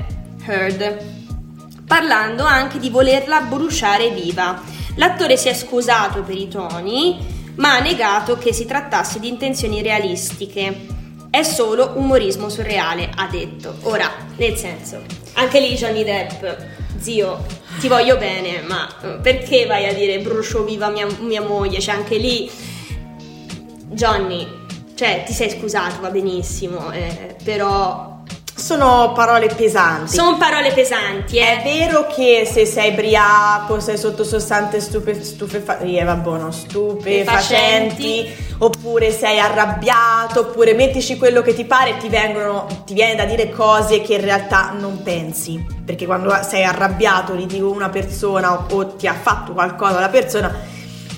Heard 0.47 1.17
parlando 1.89 2.45
anche 2.45 2.79
di 2.79 2.91
volerla 2.91 3.41
bruciare 3.41 4.11
viva. 4.11 4.63
L'attore 4.97 5.37
si 5.37 5.49
è 5.49 5.55
scusato 5.55 6.23
per 6.23 6.37
i 6.37 6.47
toni, 6.47 7.53
ma 7.57 7.77
ha 7.77 7.81
negato 7.81 8.37
che 8.37 8.53
si 8.53 8.67
trattasse 8.67 9.19
di 9.19 9.29
intenzioni 9.29 9.83
realistiche. 9.83 10.87
È 11.31 11.43
solo 11.43 11.95
umorismo 11.97 12.49
surreale, 12.49 13.11
ha 13.15 13.27
detto. 13.27 13.75
Ora, 13.83 14.11
nel 14.37 14.57
senso, 14.57 15.01
anche 15.35 15.61
lì 15.61 15.75
Johnny 15.75 16.05
Depp, 16.05 16.45
zio, 16.99 17.45
ti 17.81 17.89
voglio 17.89 18.17
bene, 18.17 18.61
ma 18.63 18.89
eh, 19.03 19.19
perché 19.23 19.67
vai 19.67 19.87
a 19.87 19.95
dire 19.95 20.19
brucio 20.21 20.65
viva 20.65 20.89
mia, 20.91 21.07
mia 21.21 21.43
moglie? 21.43 21.81
Cioè, 21.81 21.95
anche 21.95 22.17
lì, 22.17 22.51
Johnny, 23.91 24.47
cioè, 24.95 25.23
ti 25.25 25.33
sei 25.33 25.51
scusato, 25.51 26.01
va 26.01 26.11
benissimo, 26.11 26.91
eh, 26.93 27.37
però 27.43 28.08
Sono 28.59 29.13
parole 29.15 29.47
pesanti. 29.47 30.17
sono 30.17 30.37
parole 30.37 30.73
pesanti, 30.73 31.39
È 31.39 31.61
eh. 31.61 31.63
vero 31.63 32.09
che 32.09 32.49
se 32.51 32.67
sei 32.67 32.91
briaco, 32.91 33.79
sei 33.79 33.97
sotto 33.97 34.25
sostanze 34.25 34.81
stupe, 34.81 35.23
stupefa- 35.23 35.79
eh, 35.79 36.03
vabbè, 36.03 36.51
stupefacenti, 36.51 38.35
oppure 38.59 39.13
sei 39.13 39.39
arrabbiato, 39.39 40.41
oppure 40.41 40.75
mettici 40.75 41.17
quello 41.17 41.41
che 41.41 41.55
ti 41.55 41.65
pare 41.65 41.91
e 41.91 41.97
ti, 41.99 42.09
vengono, 42.09 42.67
ti 42.85 42.95
viene 42.95 43.15
da 43.15 43.25
dire 43.27 43.49
cose 43.51 44.03
che 44.03 44.15
in 44.15 44.23
realtà 44.23 44.73
non 44.77 45.03
pensi. 45.05 45.65
Perché 45.85 46.05
quando 46.07 46.37
sei 46.43 46.65
arrabbiato, 46.65 47.35
litighi 47.35 47.61
con 47.61 47.71
una 47.77 47.89
persona 47.91 48.53
o, 48.53 48.67
o 48.73 48.87
ti 48.97 49.07
ha 49.07 49.15
fatto 49.15 49.53
qualcosa 49.53 50.01
la 50.01 50.09
persona, 50.09 50.53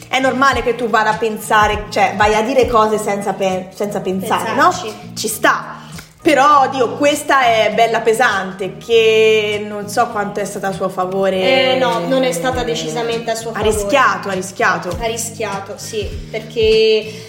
è 0.08 0.20
normale 0.20 0.62
che 0.62 0.74
tu 0.74 0.88
vada 0.90 1.10
a 1.10 1.16
pensare, 1.16 1.86
cioè 1.88 2.14
vai 2.16 2.34
a 2.34 2.42
dire 2.42 2.66
cose 2.66 2.98
senza, 2.98 3.32
pe- 3.32 3.70
senza 3.74 4.00
pensare, 4.00 4.50
Pensarci. 4.52 4.86
no? 4.88 5.14
Ci 5.16 5.26
sta. 5.28 5.79
Però, 6.22 6.68
Dio, 6.68 6.96
questa 6.96 7.44
è 7.44 7.72
bella 7.74 8.00
pesante, 8.00 8.76
che 8.76 9.64
non 9.66 9.88
so 9.88 10.08
quanto 10.08 10.40
è 10.40 10.44
stata 10.44 10.68
a 10.68 10.72
suo 10.72 10.90
favore. 10.90 11.72
Eh, 11.72 11.78
no, 11.78 12.00
non 12.06 12.24
è 12.24 12.32
stata 12.32 12.62
decisamente 12.62 13.30
a 13.30 13.34
suo 13.34 13.50
Ha 13.50 13.54
favore. 13.54 13.70
rischiato, 13.70 14.28
ha 14.28 14.32
rischiato. 14.32 14.96
Ha 15.00 15.06
rischiato, 15.06 15.74
sì, 15.76 16.04
perché 16.30 17.24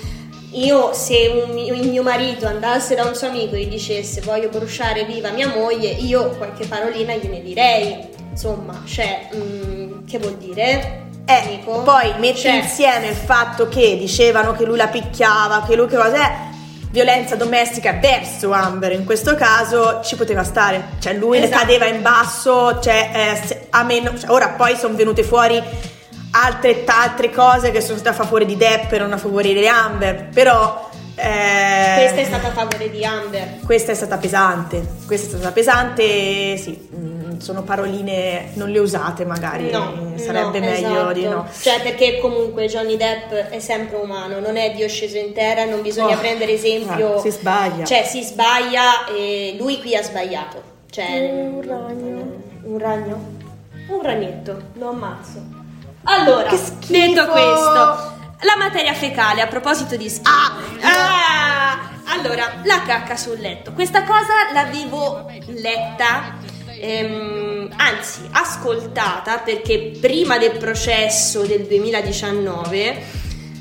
io 0.51 0.91
se 0.91 1.43
un 1.45 1.53
mio- 1.53 1.73
il 1.73 1.87
mio 1.87 2.03
marito 2.03 2.45
andasse 2.47 2.93
da 2.95 3.05
un 3.05 3.15
suo 3.15 3.27
amico 3.27 3.55
e 3.55 3.61
gli 3.63 3.69
dicesse 3.69 4.19
voglio 4.21 4.49
bruciare 4.49 5.05
viva 5.05 5.29
mia 5.29 5.47
moglie, 5.47 5.87
io 5.87 6.31
qualche 6.31 6.67
parolina 6.67 7.13
gliene 7.15 7.41
direi. 7.41 8.09
Insomma, 8.31 8.81
cioè, 8.85 9.29
mm, 9.33 10.05
che 10.05 10.17
vuol 10.17 10.35
dire? 10.35 11.07
Eh, 11.25 11.33
amico? 11.45 11.81
poi 11.83 12.13
metti 12.19 12.39
Cioè, 12.41 12.55
insieme 12.55 13.07
il 13.07 13.15
fatto 13.15 13.69
che 13.69 13.95
dicevano 13.97 14.51
che 14.51 14.65
lui 14.65 14.75
la 14.75 14.87
picchiava, 14.87 15.63
che 15.65 15.75
lui 15.77 15.87
che 15.87 15.95
cosa 15.95 16.15
è. 16.17 16.49
Violenza 16.91 17.35
domestica 17.35 17.93
verso 17.93 18.51
Amber 18.51 18.91
in 18.91 19.05
questo 19.05 19.33
caso 19.35 20.01
ci 20.03 20.17
poteva 20.17 20.43
stare, 20.43 20.89
cioè 20.99 21.13
lui 21.13 21.39
ne 21.39 21.45
Esatto. 21.45 21.61
cadeva 21.61 21.85
in 21.85 22.01
basso, 22.01 22.79
cioè 22.81 23.11
eh, 23.41 23.47
se- 23.47 23.67
a 23.69 23.83
meno, 23.83 24.17
cioè, 24.19 24.29
ora 24.29 24.49
poi 24.49 24.75
sono 24.75 24.93
venute 24.95 25.23
fuori 25.23 25.61
altre, 26.31 26.83
altre 26.85 27.31
cose 27.31 27.71
che 27.71 27.79
sono 27.79 27.97
state 27.97 28.09
a 28.21 28.23
favore 28.25 28.43
di 28.45 28.57
Depp 28.57 28.91
e 28.91 28.97
non 28.99 29.13
a 29.13 29.17
favore 29.17 29.53
di 29.53 29.65
Amber, 29.67 30.27
però 30.33 30.89
eh, 31.15 31.95
Questa 31.97 32.19
è 32.19 32.25
stata 32.25 32.47
a 32.47 32.51
favore 32.51 32.89
di 32.89 33.05
Amber. 33.05 33.59
questa 33.65 33.91
è 33.93 33.95
stata 33.95 34.17
pesante, 34.17 34.85
questa 35.07 35.27
è 35.27 35.39
stata 35.39 35.51
pesante, 35.53 36.57
sì, 36.57 36.89
sono 37.41 37.63
paroline 37.63 38.51
non 38.53 38.69
le 38.69 38.79
usate 38.79 39.25
magari, 39.25 39.69
No, 39.71 40.13
sarebbe 40.17 40.59
no, 40.59 40.65
meglio 40.65 40.87
esatto. 40.89 41.13
di 41.13 41.23
no. 41.27 41.47
Cioè, 41.59 41.81
perché 41.81 42.19
comunque 42.19 42.67
Johnny 42.67 42.95
Depp 42.97 43.31
è 43.31 43.59
sempre 43.59 43.97
umano, 43.97 44.39
non 44.39 44.55
è 44.57 44.71
Dio 44.73 44.87
sceso 44.87 45.17
in 45.17 45.33
terra, 45.33 45.65
non 45.65 45.81
bisogna 45.81 46.15
Oh, 46.15 46.19
prendere 46.19 46.53
esempio. 46.53 47.15
ah, 47.15 47.19
si 47.19 47.31
sbaglia. 47.31 47.83
Cioè, 47.85 48.03
si 48.05 48.21
sbaglia 48.23 49.05
e 49.07 49.55
lui 49.59 49.79
qui 49.79 49.95
ha 49.95 50.03
sbagliato. 50.03 50.61
Cioè, 50.89 51.05
Un 51.51 51.61
ragno. 51.65 52.39
Un 52.63 52.77
ragno? 52.77 53.25
Un 53.87 54.01
ragnetto, 54.01 54.61
lo 54.73 54.89
ammazzo. 54.89 55.41
Allora, 56.03 56.47
Che 56.49 56.57
schifo! 56.57 56.91
detto 56.93 57.25
questo, 57.27 57.73
la 58.43 58.55
materia 58.57 58.93
fecale 58.93 59.41
a 59.41 59.47
proposito 59.47 59.95
di 59.97 60.09
schifo. 60.09 60.29
Ah! 60.81 61.89
Allora, 62.13 62.45
la 62.63 62.81
cacca 62.85 63.15
sul 63.15 63.39
letto. 63.39 63.71
Questa 63.71 64.03
cosa 64.03 64.51
l'avevo 64.53 65.25
letta, 65.47 66.35
ehm, 66.81 67.69
anzi 67.77 68.21
ascoltata, 68.31 69.37
perché 69.39 69.91
prima 69.99 70.37
del 70.37 70.57
processo 70.57 71.43
del 71.43 71.65
2019, 71.65 73.01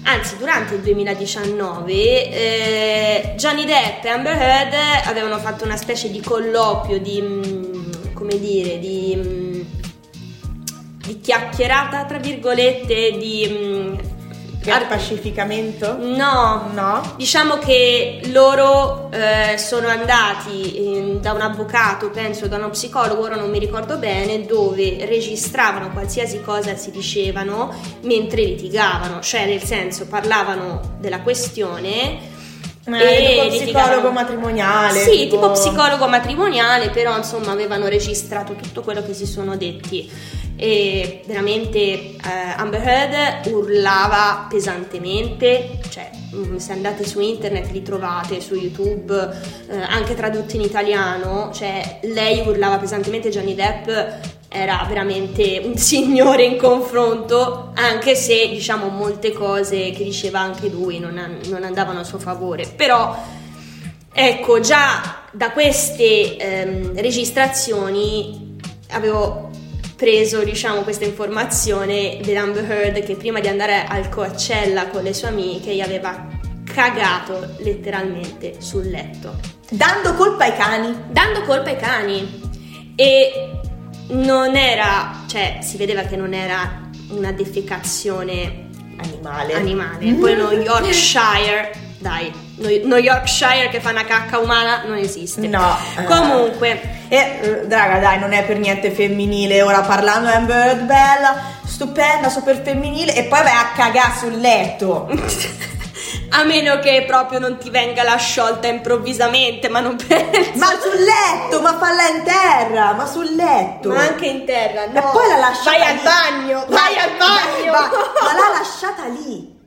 anzi 0.04 0.36
durante 0.38 0.74
il 0.74 0.80
2019, 0.80 1.92
eh, 1.92 3.34
Johnny 3.36 3.64
Depp 3.64 4.04
e 4.04 4.08
Amber 4.08 4.36
Heard 4.36 4.74
avevano 5.06 5.38
fatto 5.38 5.64
una 5.64 5.76
specie 5.76 6.10
di 6.10 6.20
colloquio, 6.20 6.98
di, 6.98 7.20
mm, 7.20 8.12
come 8.14 8.38
dire, 8.38 8.78
di... 8.78 9.14
mm, 9.16 9.60
di 11.10 11.20
chiacchierata, 11.20 12.04
tra 12.04 12.18
virgolette, 12.18 13.16
di... 13.18 14.18
mm, 14.60 14.62
Per 14.62 14.86
pacificamento? 14.86 15.96
No, 15.98 16.70
No? 16.74 17.14
Diciamo 17.16 17.58
che 17.58 18.20
loro 18.26 19.10
eh, 19.10 19.56
sono 19.58 19.88
andati 19.88 20.74
eh, 20.74 21.18
da 21.20 21.32
un 21.32 21.40
avvocato, 21.40 22.10
penso 22.10 22.46
da 22.46 22.56
uno 22.56 22.70
psicologo, 22.70 23.22
ora 23.22 23.36
non 23.36 23.50
mi 23.50 23.58
ricordo 23.58 23.96
bene, 23.96 24.44
dove 24.46 25.04
registravano 25.06 25.90
qualsiasi 25.90 26.40
cosa 26.40 26.76
si 26.76 26.90
dicevano 26.90 27.74
mentre 28.02 28.42
litigavano, 28.42 29.20
cioè 29.20 29.46
nel 29.46 29.62
senso 29.62 30.06
parlavano 30.06 30.96
della 30.98 31.20
questione. 31.20 32.38
Eh, 32.84 33.46
tipo 33.46 33.48
psicologo 33.48 34.10
matrimoniale. 34.10 35.00
Sì, 35.00 35.28
tipo 35.28 35.50
psicologo 35.50 36.08
matrimoniale, 36.08 36.90
però 36.90 37.16
insomma 37.16 37.52
avevano 37.52 37.88
registrato 37.88 38.54
tutto 38.54 38.80
quello 38.82 39.02
che 39.02 39.12
si 39.12 39.26
sono 39.26 39.56
detti 39.56 40.10
e 40.56 41.22
veramente 41.26 41.78
eh, 41.78 42.18
Amber 42.56 42.86
Heard 42.86 43.46
urlava 43.46 44.46
pesantemente, 44.48 45.78
cioè 45.88 46.10
mm, 46.34 46.56
se 46.56 46.72
andate 46.72 47.06
su 47.06 47.20
internet 47.20 47.70
li 47.70 47.82
trovate 47.82 48.40
su 48.40 48.54
YouTube 48.54 49.38
eh, 49.68 49.80
anche 49.80 50.14
tradotti 50.14 50.56
in 50.56 50.62
italiano, 50.62 51.50
cioè 51.54 52.00
lei 52.02 52.46
urlava 52.46 52.78
pesantemente, 52.78 53.30
Johnny 53.30 53.54
Depp 53.54 54.39
era 54.52 54.84
veramente 54.88 55.62
un 55.64 55.76
signore 55.76 56.42
in 56.42 56.56
confronto, 56.56 57.70
anche 57.74 58.16
se 58.16 58.48
diciamo 58.48 58.88
molte 58.88 59.32
cose 59.32 59.92
che 59.92 60.02
diceva 60.02 60.40
anche 60.40 60.68
lui 60.68 60.98
non, 60.98 61.38
non 61.44 61.62
andavano 61.62 62.00
a 62.00 62.04
suo 62.04 62.18
favore, 62.18 62.66
però 62.66 63.16
ecco 64.12 64.58
già 64.58 65.22
da 65.30 65.52
queste 65.52 66.36
ehm, 66.36 67.00
registrazioni 67.00 68.58
avevo 68.90 69.50
preso 69.94 70.42
diciamo 70.42 70.80
questa 70.80 71.04
informazione 71.04 72.18
dell'Amber 72.20 72.68
Heard 72.68 73.04
che 73.04 73.14
prima 73.14 73.38
di 73.38 73.46
andare 73.46 73.84
al 73.86 74.08
Coachella 74.08 74.88
con 74.88 75.04
le 75.04 75.14
sue 75.14 75.28
amiche 75.28 75.72
gli 75.72 75.80
aveva 75.80 76.26
cagato 76.64 77.54
letteralmente 77.58 78.56
sul 78.58 78.88
letto. 78.88 79.36
Dando 79.70 80.14
colpa 80.14 80.44
ai 80.44 80.56
cani. 80.56 80.96
dando 81.10 81.42
colpa 81.42 81.70
ai 81.70 81.76
cani. 81.76 82.48
E 82.96 83.59
non 84.10 84.56
era 84.56 85.22
cioè 85.26 85.58
si 85.62 85.76
vedeva 85.76 86.02
che 86.02 86.16
non 86.16 86.32
era 86.34 86.80
una 87.10 87.32
defecazione 87.32 88.68
Animale. 89.02 89.54
animale 89.54 90.12
poi 90.14 90.36
lo 90.36 90.52
Yorkshire 90.52 91.72
dai 91.98 92.32
lo 92.84 92.96
Yorkshire 92.96 93.68
che 93.70 93.80
fa 93.80 93.90
una 93.90 94.04
cacca 94.04 94.38
umana 94.38 94.84
non 94.86 94.96
esiste 94.98 95.46
No. 95.48 95.76
eh. 95.98 96.04
comunque 96.04 96.98
E, 97.12 97.16
eh, 97.16 97.66
raga, 97.68 97.98
dai, 97.98 98.20
non 98.20 98.32
è 98.32 98.44
per 98.44 98.56
niente 98.58 98.92
femminile. 98.92 99.62
Ora 99.62 99.80
parlando 99.80 100.28
Amber 100.30 100.64
Heard, 100.68 100.82
bella, 100.84 101.34
stupenda, 101.64 102.28
super 102.28 102.62
femminile. 102.62 103.16
E 103.16 103.24
poi 103.24 103.42
vai 103.42 103.52
a 103.52 103.72
cagare 103.74 104.12
sul 104.16 104.38
letto. 104.38 105.08
A 106.30 106.44
meno 106.44 106.78
che 106.78 107.04
proprio 107.06 107.38
non 107.38 107.58
ti 107.58 107.70
venga 107.70 108.02
la 108.02 108.16
sciolta 108.16 108.66
improvvisamente, 108.68 109.68
ma 109.68 109.80
non 109.80 109.96
penso. 110.06 110.50
ma 110.54 110.66
sul 110.80 111.00
letto, 111.02 111.60
ma 111.60 111.76
falla 111.78 112.08
in 112.08 112.22
terra, 112.24 112.92
ma 112.92 113.06
sul 113.06 113.34
letto. 113.34 113.88
Ma 113.90 114.00
anche 114.02 114.26
in 114.26 114.44
terra, 114.44 114.86
no. 114.86 114.98
E 114.98 115.02
poi 115.12 115.28
la 115.28 115.36
lasciata 115.36 115.70
Vai 115.76 115.82
al 115.88 115.94
lì. 115.96 116.02
bagno, 116.02 116.64
vai 116.68 116.96
al 116.98 117.10
bagno. 117.16 117.72
Ma, 117.72 117.90
ma 118.22 118.32
l'ha 118.34 118.48
lasciata 118.58 119.06
lì. 119.06 119.58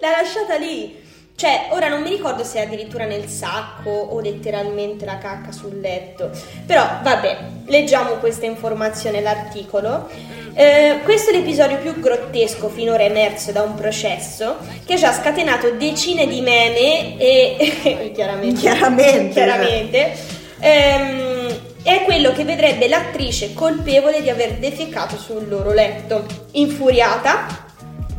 L'ha 0.00 0.10
lasciata 0.10 0.54
lì. 0.56 1.06
Cioè, 1.38 1.68
ora 1.70 1.86
non 1.86 2.02
mi 2.02 2.08
ricordo 2.10 2.42
se 2.42 2.58
è 2.58 2.62
addirittura 2.62 3.04
nel 3.04 3.28
sacco 3.28 3.90
o 3.90 4.18
letteralmente 4.18 5.04
la 5.04 5.18
cacca 5.18 5.52
sul 5.52 5.78
letto. 5.78 6.32
Però, 6.66 6.84
vabbè, 7.00 7.38
leggiamo 7.66 8.14
questa 8.14 8.46
informazione, 8.46 9.20
l'articolo. 9.20 10.08
Eh, 10.54 10.98
questo 11.04 11.30
è 11.30 11.34
l'episodio 11.34 11.76
più 11.76 12.00
grottesco 12.00 12.68
finora 12.68 13.04
emerso 13.04 13.52
da 13.52 13.62
un 13.62 13.76
processo 13.76 14.56
che 14.84 14.94
ha 14.94 14.96
già 14.96 15.12
scatenato 15.12 15.70
decine 15.70 16.26
di 16.26 16.40
meme 16.40 17.16
e 17.16 18.10
chiaramente, 18.12 18.58
Chiaramente. 18.58 19.30
chiaramente 19.32 20.12
ehm, 20.58 21.58
è 21.84 22.02
quello 22.02 22.32
che 22.32 22.42
vedrebbe 22.42 22.88
l'attrice 22.88 23.54
colpevole 23.54 24.22
di 24.22 24.28
aver 24.28 24.54
defecato 24.54 25.16
sul 25.16 25.46
loro 25.48 25.72
letto. 25.72 26.26
Infuriata, 26.54 27.66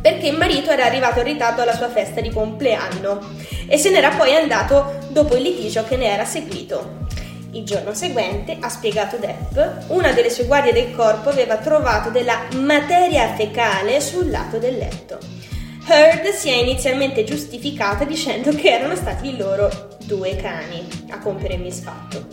perché 0.00 0.28
il 0.28 0.36
marito 0.36 0.70
era 0.70 0.84
arrivato 0.84 1.18
in 1.20 1.26
ritardo 1.26 1.62
alla 1.62 1.74
sua 1.74 1.90
festa 1.90 2.20
di 2.20 2.30
compleanno 2.30 3.20
e 3.66 3.76
se 3.76 3.90
n'era 3.90 4.10
poi 4.10 4.34
andato 4.34 4.98
dopo 5.08 5.36
il 5.36 5.42
litigio 5.42 5.84
che 5.84 5.96
ne 5.96 6.06
era 6.06 6.24
seguito. 6.24 6.98
Il 7.52 7.64
giorno 7.64 7.94
seguente, 7.94 8.56
ha 8.60 8.68
spiegato 8.68 9.16
Depp, 9.16 9.88
una 9.88 10.12
delle 10.12 10.30
sue 10.30 10.44
guardie 10.44 10.72
del 10.72 10.94
corpo 10.94 11.30
aveva 11.30 11.56
trovato 11.56 12.08
della 12.10 12.42
materia 12.54 13.34
fecale 13.34 14.00
sul 14.00 14.30
lato 14.30 14.58
del 14.58 14.76
letto. 14.76 15.18
Heard 15.88 16.28
si 16.28 16.48
è 16.48 16.54
inizialmente 16.54 17.24
giustificata 17.24 18.04
dicendo 18.04 18.52
che 18.52 18.70
erano 18.70 18.94
stati 18.94 19.36
loro 19.36 19.96
due 20.04 20.36
cani 20.36 20.86
a 21.10 21.18
compiere 21.18 21.54
il 21.54 21.62
misfatto. 21.62 22.24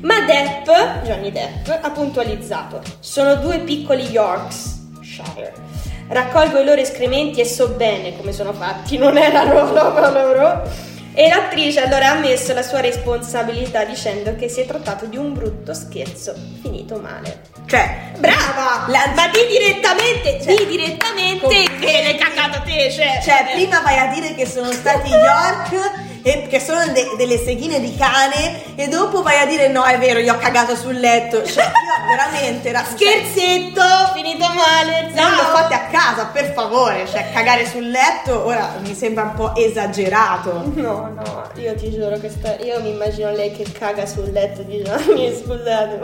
Ma 0.00 0.20
Depp, 0.24 1.04
Johnny 1.04 1.30
Depp, 1.30 1.68
ha 1.68 1.90
puntualizzato: 1.90 2.80
sono 3.00 3.34
due 3.36 3.58
piccoli 3.58 4.04
Yorkshire. 4.04 5.73
Raccolgo 6.08 6.58
i 6.60 6.64
loro 6.64 6.80
escrementi 6.80 7.40
e 7.40 7.44
so 7.46 7.68
bene 7.68 8.16
come 8.16 8.32
sono 8.32 8.52
fatti, 8.52 8.98
non 8.98 9.16
erano 9.16 9.72
loro. 10.12 10.92
E 11.16 11.28
l'attrice 11.28 11.80
allora 11.80 12.08
ha 12.08 12.10
ammesso 12.12 12.52
la 12.54 12.62
sua 12.62 12.80
responsabilità 12.80 13.84
dicendo 13.84 14.34
che 14.34 14.48
si 14.48 14.60
è 14.62 14.66
trattato 14.66 15.06
di 15.06 15.16
un 15.16 15.32
brutto 15.32 15.72
scherzo 15.72 16.34
finito 16.60 16.96
male. 16.96 17.42
Cioè, 17.66 18.12
Brava! 18.18 18.86
La- 18.88 19.12
Ma 19.14 19.28
di 19.28 19.38
direttamente, 19.48 20.40
Cioè, 20.42 20.56
di 20.56 20.66
direttamente 20.66 21.62
che 21.78 22.02
l'hai 22.02 22.16
cagato 22.16 22.62
te, 22.64 22.90
cioè. 22.90 23.20
cioè, 23.22 23.46
prima 23.52 23.80
vai 23.80 23.96
a 23.98 24.06
dire 24.12 24.34
che 24.34 24.44
sono 24.44 24.72
stati 24.72 25.08
York 25.08 25.90
e 26.24 26.46
che 26.48 26.58
sono 26.58 26.84
de- 26.92 27.14
delle 27.16 27.38
seghine 27.38 27.78
di 27.80 27.94
cane 27.96 28.74
e 28.74 28.88
dopo 28.88 29.22
vai 29.22 29.38
a 29.38 29.46
dire 29.46 29.68
no, 29.68 29.84
è 29.84 29.96
vero, 29.98 30.18
io 30.18 30.34
ho 30.34 30.38
cagato 30.38 30.74
sul 30.74 30.98
letto. 30.98 31.44
Cioè, 31.44 31.62
io 31.64 31.83
veramente 32.06 32.68
era 32.68 32.84
Scherzetto, 32.84 33.82
finito 34.14 34.44
male. 34.46 35.10
Non 35.14 35.34
lo 35.34 35.42
fate 35.54 35.74
a 35.74 35.86
casa, 35.90 36.26
per 36.26 36.52
favore, 36.52 37.06
cioè 37.06 37.30
cagare 37.32 37.66
sul 37.66 37.90
letto 37.90 38.44
ora 38.44 38.74
mi 38.80 38.94
sembra 38.94 39.24
un 39.24 39.34
po' 39.34 39.54
esagerato. 39.54 40.72
No, 40.74 41.12
no, 41.14 41.50
io 41.56 41.74
ti 41.74 41.90
giuro 41.90 42.18
che 42.18 42.30
sta... 42.30 42.56
io 42.56 42.80
mi 42.80 42.90
immagino 42.90 43.30
lei 43.30 43.52
che 43.52 43.64
caga 43.70 44.06
sul 44.06 44.30
letto 44.30 44.62
di 44.62 44.82
Gianni, 44.82 45.34
scusate. 45.34 46.00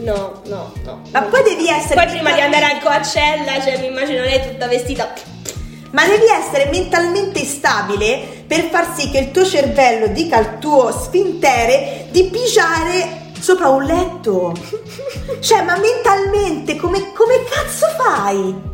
No, 0.00 0.42
no, 0.46 0.72
no. 0.84 1.02
Ma 1.10 1.22
poi 1.22 1.42
devi 1.42 1.68
essere 1.68 1.94
Poi 1.94 2.06
prima 2.06 2.32
di 2.32 2.40
andare 2.40 2.64
a 2.64 2.78
Coachella, 2.78 3.60
cioè 3.62 3.78
mi 3.78 3.86
immagino 3.86 4.22
lei 4.22 4.40
tutta 4.42 4.66
vestita. 4.66 5.12
Ma 5.90 6.06
devi 6.06 6.26
essere 6.26 6.70
mentalmente 6.70 7.44
stabile 7.44 8.44
per 8.48 8.64
far 8.64 8.94
sì 8.96 9.10
che 9.10 9.18
il 9.18 9.30
tuo 9.30 9.44
cervello 9.44 10.08
dica 10.08 10.36
al 10.36 10.58
tuo 10.58 10.90
sfintere 10.90 12.06
di 12.10 12.24
pigiare 12.24 13.22
sopra 13.44 13.68
un 13.68 13.84
letto. 13.84 14.54
Cioè, 15.38 15.62
ma 15.64 15.76
mentalmente 15.76 16.76
come, 16.76 17.12
come 17.12 17.44
cazzo 17.44 17.86
fai? 17.88 18.73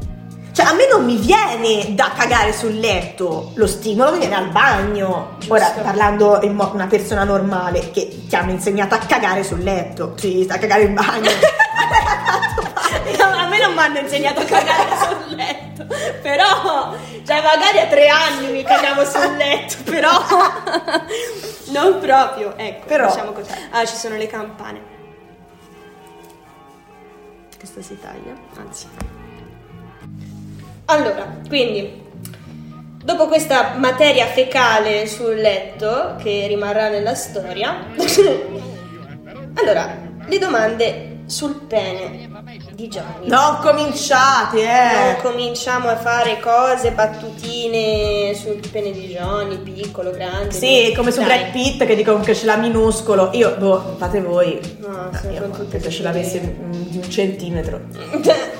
Cioè, 0.60 0.68
a 0.68 0.74
me 0.74 0.86
non 0.88 1.06
mi 1.06 1.16
viene 1.16 1.94
da 1.94 2.12
cagare 2.14 2.52
sul 2.52 2.78
letto, 2.78 3.52
lo 3.54 3.66
stimolo 3.66 4.12
mi 4.12 4.18
viene 4.18 4.34
al 4.34 4.50
bagno. 4.50 5.36
Giusto. 5.38 5.54
Ora, 5.54 5.70
parlando 5.82 6.40
in 6.42 6.54
mo- 6.54 6.70
una 6.74 6.86
persona 6.86 7.24
normale 7.24 7.90
che 7.92 8.24
ti 8.28 8.36
hanno 8.36 8.50
insegnato 8.50 8.94
a 8.94 8.98
cagare 8.98 9.42
sul 9.42 9.60
letto, 9.60 10.12
sì, 10.18 10.46
a 10.50 10.58
cagare 10.58 10.82
in 10.82 10.92
bagno. 10.92 11.30
a 13.38 13.48
me 13.48 13.58
non 13.58 13.72
mi 13.72 13.78
hanno 13.78 13.98
insegnato 14.00 14.40
a 14.40 14.44
cagare 14.44 14.96
sul 14.98 15.34
letto, 15.34 15.86
però, 16.20 16.94
cioè 17.26 17.42
magari 17.42 17.78
a 17.78 17.86
tre 17.86 18.08
anni 18.08 18.52
mi 18.52 18.62
cagavo 18.62 19.02
sul 19.06 19.34
letto, 19.36 19.76
però 19.84 20.10
non 21.72 22.00
proprio, 22.00 22.52
ecco, 22.58 22.86
Però- 22.86 23.06
diciamo 23.06 23.32
così. 23.32 23.50
Ah, 23.70 23.86
ci 23.86 23.96
sono 23.96 24.16
le 24.16 24.26
campane. 24.26 24.80
Questa 27.56 27.80
si 27.80 27.98
taglia, 27.98 28.34
anzi. 28.58 29.09
Allora, 30.90 31.36
quindi, 31.46 32.02
dopo 33.00 33.28
questa 33.28 33.74
materia 33.78 34.26
fecale 34.26 35.06
sul 35.06 35.36
letto, 35.36 36.16
che 36.20 36.46
rimarrà 36.48 36.88
nella 36.88 37.14
storia, 37.14 37.86
allora, 39.54 39.96
le 40.26 40.38
domande 40.38 41.18
sul 41.26 41.60
pene 41.68 42.28
di 42.72 42.88
Gianni. 42.88 43.28
non 43.28 43.58
cominciate, 43.60 44.56
Non 44.56 45.10
eh. 45.10 45.16
cominciamo 45.22 45.88
a 45.88 45.96
fare 45.96 46.40
cose, 46.40 46.90
battutine 46.90 48.34
sul 48.34 48.58
pene 48.72 48.90
di 48.90 49.06
Johnny, 49.16 49.58
piccolo, 49.58 50.10
grande. 50.10 50.50
Sì, 50.50 50.92
come 50.96 51.12
su. 51.12 51.22
Brad 51.22 51.52
Pitt 51.52 51.84
che 51.84 51.94
dicono 51.94 52.18
che 52.18 52.34
ce 52.34 52.46
l'ha 52.46 52.56
minuscolo. 52.56 53.30
Io, 53.34 53.54
boh, 53.56 53.94
fate 53.96 54.20
voi. 54.20 54.58
No, 54.78 55.08
io 55.30 55.40
con 55.40 55.52
tutte 55.52 55.78
credo 55.78 55.88
ce 55.88 56.40
mm, 56.40 56.72
di 56.88 56.96
un 56.96 57.08
centimetro. 57.08 57.80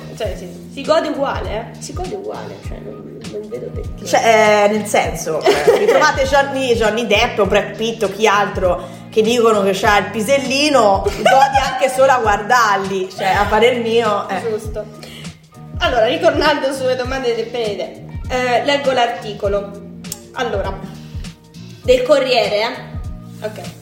cioè, 0.21 0.35
sì, 0.37 0.69
si 0.71 0.83
gode 0.83 1.07
uguale, 1.07 1.49
eh? 1.49 1.81
Si 1.81 1.93
gode 1.93 2.13
uguale, 2.15 2.55
cioè, 2.67 2.77
non, 2.77 3.19
non 3.31 3.49
vedo 3.49 3.67
perché. 3.73 4.05
Cioè, 4.05 4.65
eh, 4.69 4.77
nel 4.77 4.85
senso, 4.85 5.41
eh, 5.41 5.77
ritrovate 5.79 6.25
Johnny, 6.25 6.75
Johnny 6.75 7.07
Depp 7.07 7.39
o 7.39 7.45
Brad 7.47 7.75
Pitt 7.75 8.03
o 8.03 8.09
chi 8.11 8.27
altro 8.27 8.99
che 9.09 9.23
dicono 9.23 9.63
che 9.63 9.71
c'ha 9.73 9.97
il 9.97 10.09
pisellino, 10.11 11.01
godi 11.03 11.57
anche 11.57 11.89
solo 11.89 12.11
a 12.11 12.19
guardarli. 12.19 13.09
Cioè, 13.09 13.27
a 13.27 13.45
parer 13.45 13.79
mio, 13.79 14.29
eh. 14.29 14.41
Giusto. 14.47 14.85
Allora, 15.79 16.05
ritornando 16.05 16.71
sulle 16.71 16.95
domande 16.95 17.33
del 17.33 17.47
pene 17.47 17.69
di 17.69 17.75
Depp, 17.75 18.31
eh, 18.31 18.63
leggo 18.63 18.91
l'articolo. 18.91 19.71
Allora, 20.33 20.79
del 21.83 22.03
Corriere, 22.03 22.61
eh? 22.61 23.45
Ok. 23.45 23.80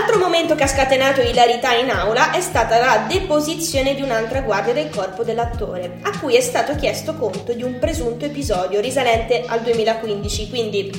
Altro 0.00 0.18
momento 0.18 0.54
che 0.54 0.62
ha 0.62 0.66
scatenato 0.66 1.20
ilarità 1.20 1.74
in 1.74 1.90
aula 1.90 2.30
è 2.30 2.40
stata 2.40 2.78
la 2.78 3.04
deposizione 3.06 3.94
di 3.94 4.00
un'altra 4.00 4.40
guardia 4.40 4.72
del 4.72 4.88
corpo 4.88 5.24
dell'attore, 5.24 5.98
a 6.00 6.18
cui 6.18 6.36
è 6.36 6.40
stato 6.40 6.74
chiesto 6.74 7.16
conto 7.16 7.52
di 7.52 7.62
un 7.62 7.78
presunto 7.78 8.24
episodio 8.24 8.80
risalente 8.80 9.44
al 9.46 9.60
2015, 9.60 10.48
quindi 10.48 10.90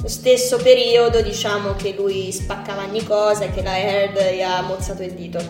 lo 0.00 0.08
stesso 0.08 0.58
periodo, 0.58 1.22
diciamo 1.22 1.74
che 1.74 1.94
lui 1.98 2.30
spaccava 2.30 2.84
ogni 2.84 3.04
cosa 3.04 3.46
e 3.46 3.50
che 3.50 3.64
la 3.64 3.76
Heard 3.76 4.34
gli 4.34 4.42
ha 4.42 4.62
mozzato 4.62 5.02
il 5.02 5.14
dito, 5.14 5.40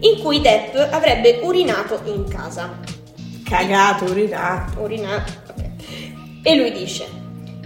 in 0.00 0.20
cui 0.20 0.40
Depp 0.40 0.74
avrebbe 0.90 1.38
urinato 1.40 2.00
in 2.06 2.26
casa. 2.26 2.80
Cagato, 3.48 4.06
urinato. 4.06 4.80
Urinato, 4.80 5.32
ok. 5.50 5.64
E 6.42 6.56
lui 6.56 6.72
dice: 6.72 7.06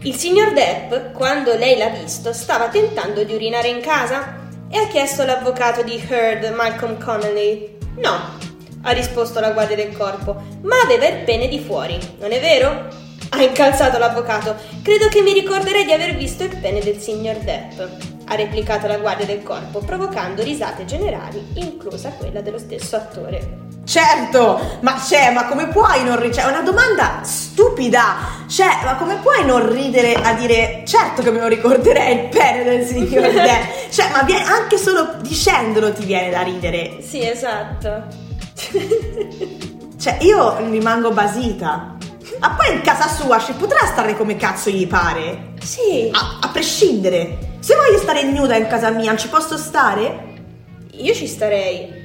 Il 0.02 0.14
signor 0.14 0.52
Depp, 0.52 1.14
quando 1.14 1.57
lei 1.57 1.78
l'ha 1.78 1.88
visto, 1.88 2.35
stava 2.35 2.68
tentando 2.68 3.24
di 3.24 3.33
urinare 3.33 3.68
in 3.68 3.81
casa? 3.81 4.38
E 4.70 4.76
ha 4.76 4.87
chiesto 4.88 5.24
l'avvocato 5.24 5.83
di 5.83 6.02
Heard, 6.09 6.52
Malcolm 6.54 7.02
Connolly. 7.02 7.78
No, 7.96 8.37
ha 8.83 8.90
risposto 8.92 9.40
la 9.40 9.52
guardia 9.52 9.76
del 9.76 9.96
corpo, 9.96 10.35
ma 10.62 10.81
aveva 10.85 11.07
il 11.09 11.24
pene 11.24 11.48
di 11.48 11.59
fuori, 11.59 11.98
non 12.20 12.33
è 12.33 12.40
vero? 12.40 12.87
Ha 13.31 13.42
incalzato 13.42 13.98
l'avvocato. 13.98 14.54
Credo 14.83 15.09
che 15.09 15.22
mi 15.22 15.33
ricorderei 15.33 15.85
di 15.85 15.92
aver 15.92 16.14
visto 16.16 16.44
il 16.44 16.57
pene 16.57 16.81
del 16.81 16.98
signor 16.98 17.37
Depp, 17.37 17.81
ha 18.26 18.35
replicato 18.35 18.87
la 18.87 18.98
guardia 18.98 19.26
del 19.26 19.42
corpo, 19.42 19.81
provocando 19.81 20.42
risate 20.42 20.85
generali, 20.85 21.44
inclusa 21.54 22.11
quella 22.11 22.40
dello 22.40 22.59
stesso 22.59 22.96
attore. 22.96 23.67
Certo, 23.88 24.79
ma 24.81 25.01
c'è, 25.03 25.31
ma 25.33 25.46
come 25.46 25.68
puoi 25.68 26.05
non 26.05 26.16
ridere? 26.16 26.35
Cioè, 26.35 26.44
è 26.44 26.48
una 26.48 26.61
domanda 26.61 27.20
stupida. 27.22 28.16
Cioè, 28.46 28.85
ma 28.85 28.96
come 28.96 29.16
puoi 29.22 29.46
non 29.46 29.72
ridere 29.72 30.12
a 30.12 30.35
dire 30.35 30.83
certo 30.87 31.22
che 31.22 31.31
me 31.31 31.40
lo 31.40 31.46
ricorderei 31.46 32.24
il 32.24 32.29
pene 32.29 32.64
del 32.64 32.85
signor 32.87 33.31
Depp? 33.33 33.77
Cioè, 33.88 34.11
ma 34.11 34.22
viene, 34.24 34.44
anche 34.44 34.77
solo 34.77 35.14
dicendolo 35.22 35.90
ti 35.94 36.05
viene 36.05 36.29
da 36.29 36.42
ridere. 36.42 36.98
Sì, 37.01 37.27
esatto. 37.27 38.05
Cioè, 39.98 40.18
io 40.20 40.59
rimango 40.68 41.11
basita. 41.11 41.96
Ma 42.40 42.51
poi 42.51 42.74
in 42.74 42.83
casa 42.83 43.09
sua 43.09 43.38
ci 43.38 43.53
potrà 43.55 43.87
stare 43.87 44.14
come 44.18 44.37
cazzo 44.37 44.68
gli 44.68 44.87
pare. 44.87 45.55
Sì, 45.62 46.11
A, 46.12 46.40
a 46.42 46.48
prescindere. 46.48 47.57
Se 47.61 47.74
voglio 47.74 47.98
stare 47.98 48.22
nuda 48.24 48.55
in 48.55 48.66
casa 48.66 48.90
mia, 48.90 49.16
ci 49.16 49.29
posso 49.29 49.57
stare? 49.57 50.27
io 50.92 51.14
ci 51.14 51.27
starei. 51.27 51.97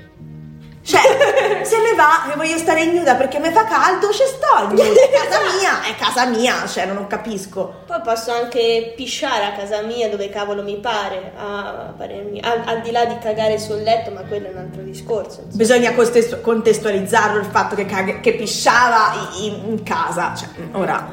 Cioè, 0.86 1.62
se 1.63 1.78
me 1.78 1.96
va 1.96 2.24
che 2.30 2.36
voglio 2.36 2.58
stare 2.58 2.86
nuda 2.86 3.15
perché 3.15 3.39
mi 3.39 3.50
fa 3.52 3.63
caldo, 3.63 4.12
ci 4.12 4.24
sto. 4.28 4.69
È 4.76 5.10
casa 5.12 5.39
mia, 5.58 5.82
è 5.84 5.96
casa 5.98 6.26
mia, 6.26 6.67
cioè 6.67 6.86
non 6.88 7.08
capisco. 7.08 7.84
Poi 7.86 8.02
posso 8.04 8.32
anche 8.34 8.93
pisciare 8.96 9.46
a 9.46 9.52
casa 9.54 9.82
mia 9.82 10.10
dove 10.10 10.28
cavolo 10.30 10.62
mi 10.62 10.78
pare, 10.80 11.32
a 11.38 11.93
parer 11.98 12.26
mio. 12.26 12.41
Al, 12.43 12.63
al 12.65 12.82
di 12.82 12.91
là 12.91 13.06
di 13.06 13.17
cagare 13.17 13.58
sul 13.60 13.82
letto, 13.82 14.12
ma 14.12 14.24
quello 14.24 14.48
è 14.48 14.52
un 14.52 14.58
altro 14.58 14.82
discorso. 14.82 15.39
insomma. 15.39 15.56
Bisogna 15.56 15.93
contestu- 15.93 16.41
contestualizzarlo 16.41 17.39
il 17.39 17.46
fatto 17.46 17.76
che, 17.76 17.86
cag- 17.86 18.19
che 18.19 18.34
pisciava 18.34 19.30
in, 19.39 19.54
in 19.69 19.84
casa. 19.84 20.34
Cioè, 20.36 20.50
ora. 20.74 21.08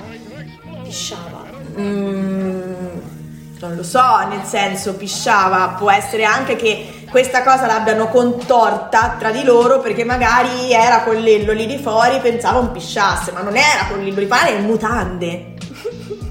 Pisciava. 0.83 1.45
mm, 1.79 2.99
non 3.61 3.77
lo 3.77 3.83
so, 3.85 4.27
nel 4.29 4.43
senso 4.45 4.95
pisciava, 4.95 5.77
può 5.79 5.91
essere 5.91 6.25
anche 6.25 6.57
che 6.57 7.00
questa 7.11 7.43
cosa 7.43 7.67
l'abbiano 7.67 8.09
contorta 8.09 9.17
tra 9.19 9.31
di 9.31 9.43
loro 9.43 9.81
perché 9.81 10.05
magari 10.05 10.73
era 10.73 11.03
con 11.03 11.17
l'ello 11.17 11.53
lì 11.53 11.67
di 11.67 11.77
fuori 11.77 12.21
pensava 12.21 12.61
un 12.61 12.71
pisciasse, 12.71 13.33
ma 13.33 13.41
non 13.41 13.57
era 13.57 13.87
con 13.89 13.99
l'ello 14.03 14.21
di 14.21 14.27
fuori, 14.27 14.49
era 14.49 14.59
in 14.59 14.65
mutande. 14.65 15.55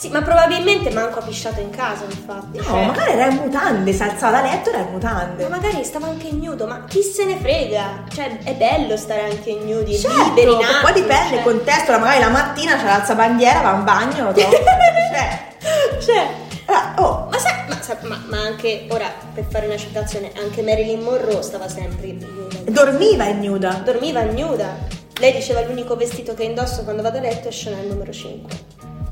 Sì, 0.00 0.08
ma 0.08 0.22
probabilmente 0.22 0.88
manco 0.92 1.18
ha 1.18 1.22
pisciato 1.22 1.60
in 1.60 1.68
casa, 1.68 2.04
infatti. 2.04 2.56
No, 2.56 2.62
cioè, 2.62 2.86
magari 2.86 3.12
era 3.12 3.26
in 3.26 3.36
mutande, 3.36 3.92
si 3.92 4.02
alzava 4.02 4.40
da 4.40 4.48
letto 4.48 4.70
e 4.70 4.72
era 4.72 4.82
in 4.84 4.92
mutande. 4.92 5.42
ma 5.42 5.56
magari 5.56 5.84
stava 5.84 6.06
anche 6.06 6.30
nudo, 6.32 6.66
ma 6.66 6.84
chi 6.88 7.02
se 7.02 7.26
ne 7.26 7.36
frega? 7.36 8.04
Cioè, 8.10 8.38
è 8.44 8.54
bello 8.54 8.96
stare 8.96 9.24
anche 9.24 9.58
nudi, 9.62 9.98
Certo, 9.98 10.16
liberi, 10.16 10.52
in 10.52 10.56
poi 10.56 10.64
acqua, 10.74 10.92
dipende, 10.92 11.34
il 11.36 11.42
cioè. 11.42 11.42
contesto, 11.42 11.98
magari 11.98 12.20
la 12.20 12.30
mattina 12.30 12.76
c'è 12.78 12.84
l'alzabandiera, 12.84 13.60
va 13.60 13.74
in 13.74 13.84
bagno, 13.84 14.24
lo 14.24 14.32
cioè, 14.40 15.52
Cioè, 16.00 16.26
ah, 16.72 16.94
oh, 17.02 17.28
ma, 17.30 17.38
sai, 17.38 17.64
ma, 17.68 17.80
sa- 17.80 17.98
ma- 18.02 18.22
ma 18.26 18.38
anche, 18.40 18.86
ora, 18.90 19.12
per 19.34 19.44
fare 19.48 19.66
una 19.66 19.76
citazione, 19.76 20.32
anche 20.36 20.62
Marilyn 20.62 21.00
Monroe 21.00 21.42
stava 21.42 21.68
sempre 21.68 22.12
nuda. 22.12 22.70
dormiva 22.70 23.24
in 23.24 23.40
nuda. 23.40 23.80
Dormiva 23.84 24.22
nuda. 24.22 24.76
lei 25.18 25.32
diceva 25.32 25.60
l'unico 25.62 25.96
vestito 25.96 26.32
che 26.34 26.44
indosso 26.44 26.82
quando 26.84 27.02
vado 27.02 27.18
a 27.18 27.20
letto 27.20 27.48
è 27.48 27.50
Chanel 27.52 27.86
numero 27.86 28.10
5 28.12 28.58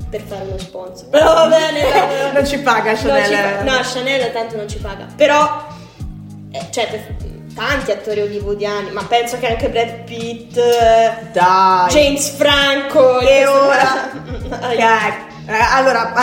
per 0.09 0.21
fare 0.21 0.43
uno 0.45 0.57
sponsor. 0.57 1.07
Però 1.09 1.25
va 1.33 1.47
bene, 1.47 1.81
va 1.83 2.05
bene. 2.07 2.31
Non 2.31 2.45
ci 2.47 2.57
paga 2.59 2.93
Chanel. 2.95 3.25
ci 3.25 3.31
pa- 3.31 3.61
no, 3.63 3.79
Chanel 3.83 4.31
tanto 4.31 4.55
non 4.55 4.67
ci 4.67 4.77
paga. 4.79 5.05
Però, 5.15 5.67
eh, 6.51 6.65
cioè, 6.71 6.87
per 6.89 7.15
tanti 7.53 7.91
attori 7.91 8.21
hollywoodiani, 8.21 8.89
ma 8.91 9.03
penso 9.03 9.37
che 9.37 9.47
anche 9.47 9.69
Brad 9.69 10.03
Pitt, 10.05 10.57
eh, 10.57 11.27
Dai. 11.31 11.89
James 11.91 12.29
Franco. 12.29 13.19
E 13.19 13.45
ora? 13.45 14.11
Ai. 14.61 14.77
Allora, 15.49 16.13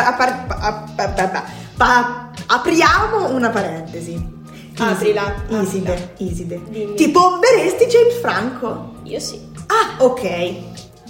apriamo 2.46 3.30
una 3.30 3.50
parentesi. 3.50 4.34
Aprila, 4.78 5.34
Iside, 5.48 5.92
aprila. 5.92 5.94
Iside. 6.18 6.60
Dimmi. 6.68 6.94
Ti 6.94 7.08
bomberesti 7.08 7.86
James 7.86 8.18
Franco? 8.20 8.96
Io 9.04 9.18
sì. 9.18 9.40
Ah, 9.66 10.02
ok. 10.04 10.54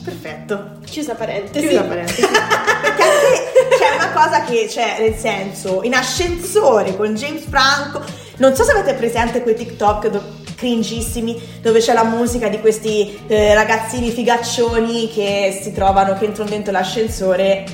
Perfetto. 0.04 0.70
Chiusa 0.84 1.14
parentesi. 1.14 1.66
Chiusa 1.66 1.82
parentesi. 1.82 2.20
Perché 2.20 3.02
anche 3.02 3.76
c'è 3.76 3.94
una 3.96 4.12
cosa 4.12 4.44
che 4.44 4.66
c'è, 4.68 4.96
nel 5.00 5.16
senso, 5.16 5.82
in 5.82 5.94
ascensore 5.94 6.96
con 6.96 7.14
James 7.14 7.42
Franco. 7.48 8.02
Non 8.36 8.54
so 8.54 8.62
se 8.62 8.70
avete 8.70 8.94
presente 8.94 9.42
quei 9.42 9.56
TikTok 9.56 10.08
do- 10.08 10.44
cringissimi 10.54 11.58
dove 11.60 11.80
c'è 11.80 11.92
la 11.92 12.04
musica 12.04 12.48
di 12.48 12.60
questi 12.60 13.18
eh, 13.26 13.52
ragazzini 13.52 14.10
figaccioni 14.10 15.10
che 15.12 15.58
si 15.60 15.72
trovano, 15.72 16.16
che 16.16 16.24
entrano 16.24 16.48
dentro 16.50 16.72
l'ascensore 16.72 17.64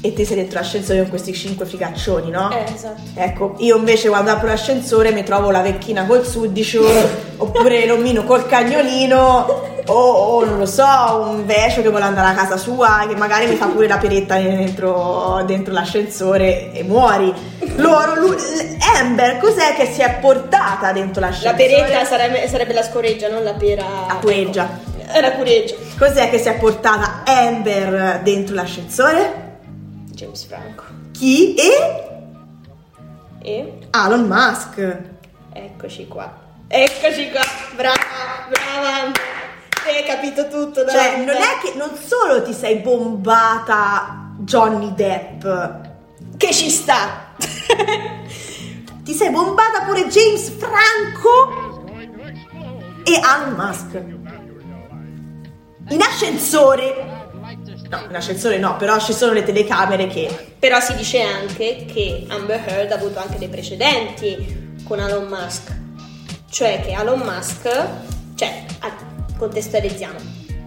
e 0.00 0.12
te 0.12 0.24
sei 0.24 0.36
dentro 0.36 0.58
l'ascensore 0.58 1.00
con 1.00 1.08
questi 1.10 1.32
cinque 1.32 1.66
figaccioni, 1.66 2.30
no? 2.30 2.50
Eh, 2.52 2.64
esatto. 2.74 3.00
Ecco, 3.14 3.54
io 3.58 3.76
invece 3.76 4.08
quando 4.08 4.30
apro 4.30 4.46
l'ascensore 4.48 5.10
mi 5.12 5.22
trovo 5.24 5.50
la 5.50 5.62
vecchina 5.62 6.04
col 6.06 6.24
sudicio, 6.24 6.84
oppure 7.38 7.86
l'omino 7.86 8.24
col 8.24 8.46
cagnolino, 8.46 9.74
o, 9.86 9.92
o 9.94 10.44
non 10.44 10.58
lo 10.58 10.66
so, 10.66 10.84
un 11.28 11.46
vecio 11.46 11.80
che 11.82 11.88
vuole 11.88 12.04
andare 12.04 12.28
a 12.28 12.34
casa 12.34 12.56
sua, 12.56 13.04
che 13.08 13.14
magari 13.16 13.46
mi 13.46 13.54
fa 13.56 13.66
pure 13.66 13.86
la 13.88 13.98
peretta 13.98 14.36
dentro, 14.36 15.42
dentro 15.46 15.72
l'ascensore 15.72 16.72
e 16.72 16.82
muori. 16.82 17.32
Loro, 17.76 18.14
lui, 18.16 18.36
Amber, 19.00 19.38
cos'è 19.38 19.74
che 19.74 19.86
si 19.86 20.00
è 20.02 20.18
portata 20.20 20.92
dentro 20.92 21.20
La 21.20 21.28
l'ascensore? 21.28 21.56
peretta 21.56 22.04
sarebbe, 22.04 22.48
sarebbe 22.48 22.72
la 22.72 22.82
scoreggia, 22.82 23.28
non 23.28 23.42
la 23.44 23.54
pera. 23.54 23.84
La 24.08 24.18
cureggia. 24.20 24.94
È 25.06 25.20
la 25.20 25.32
cureggia. 25.32 25.74
Cos'è 25.96 26.30
che 26.30 26.38
si 26.38 26.48
è 26.48 26.54
portata 26.54 27.22
Amber 27.24 28.20
dentro 28.22 28.54
l'ascensore? 28.56 29.44
James 30.16 30.44
Franco. 30.46 30.84
Chi? 31.12 31.54
E 31.54 31.70
E 33.42 33.78
Elon 33.92 34.26
Musk. 34.26 34.98
eccoci 35.52 36.08
qua. 36.08 36.32
Eccoci 36.68 37.30
qua. 37.30 37.42
Brava, 37.76 38.48
brava. 38.48 39.12
Hai 39.86 40.04
capito 40.06 40.48
tutto. 40.48 40.82
dalla 40.84 40.98
Cioè, 40.98 41.16
non 41.18 41.36
è 41.36 41.58
che 41.62 41.74
non 41.76 41.90
solo 41.96 42.42
ti 42.42 42.54
sei 42.54 42.76
bombata 42.78 44.32
Johnny 44.38 44.94
Depp, 44.94 45.44
Che 46.38 46.52
ci 46.52 46.70
sta. 46.70 47.34
ti 49.04 49.12
sei 49.12 49.30
bombata 49.30 49.82
pure 49.82 50.08
James 50.08 50.48
Franco 50.48 51.84
e 53.04 53.12
Elon 53.12 53.54
Musk. 53.54 53.94
In 55.88 56.00
ascensore, 56.02 57.25
no, 57.88 58.04
in 58.08 58.14
ascensore 58.14 58.58
no, 58.58 58.76
però 58.76 58.98
ci 58.98 59.12
sono 59.12 59.32
le 59.32 59.42
telecamere 59.42 60.06
che... 60.06 60.54
Però 60.58 60.80
si 60.80 60.94
dice 60.94 61.20
anche 61.20 61.86
che 61.92 62.26
Amber 62.28 62.62
Heard 62.66 62.92
ha 62.92 62.96
avuto 62.96 63.18
anche 63.18 63.38
dei 63.38 63.48
precedenti 63.48 64.78
con 64.84 65.00
Elon 65.00 65.26
Musk. 65.26 65.74
Cioè 66.50 66.80
che 66.80 66.92
Elon 66.92 67.20
Musk, 67.20 67.68
cioè, 68.34 68.64
contestualizziamo. 69.36 70.18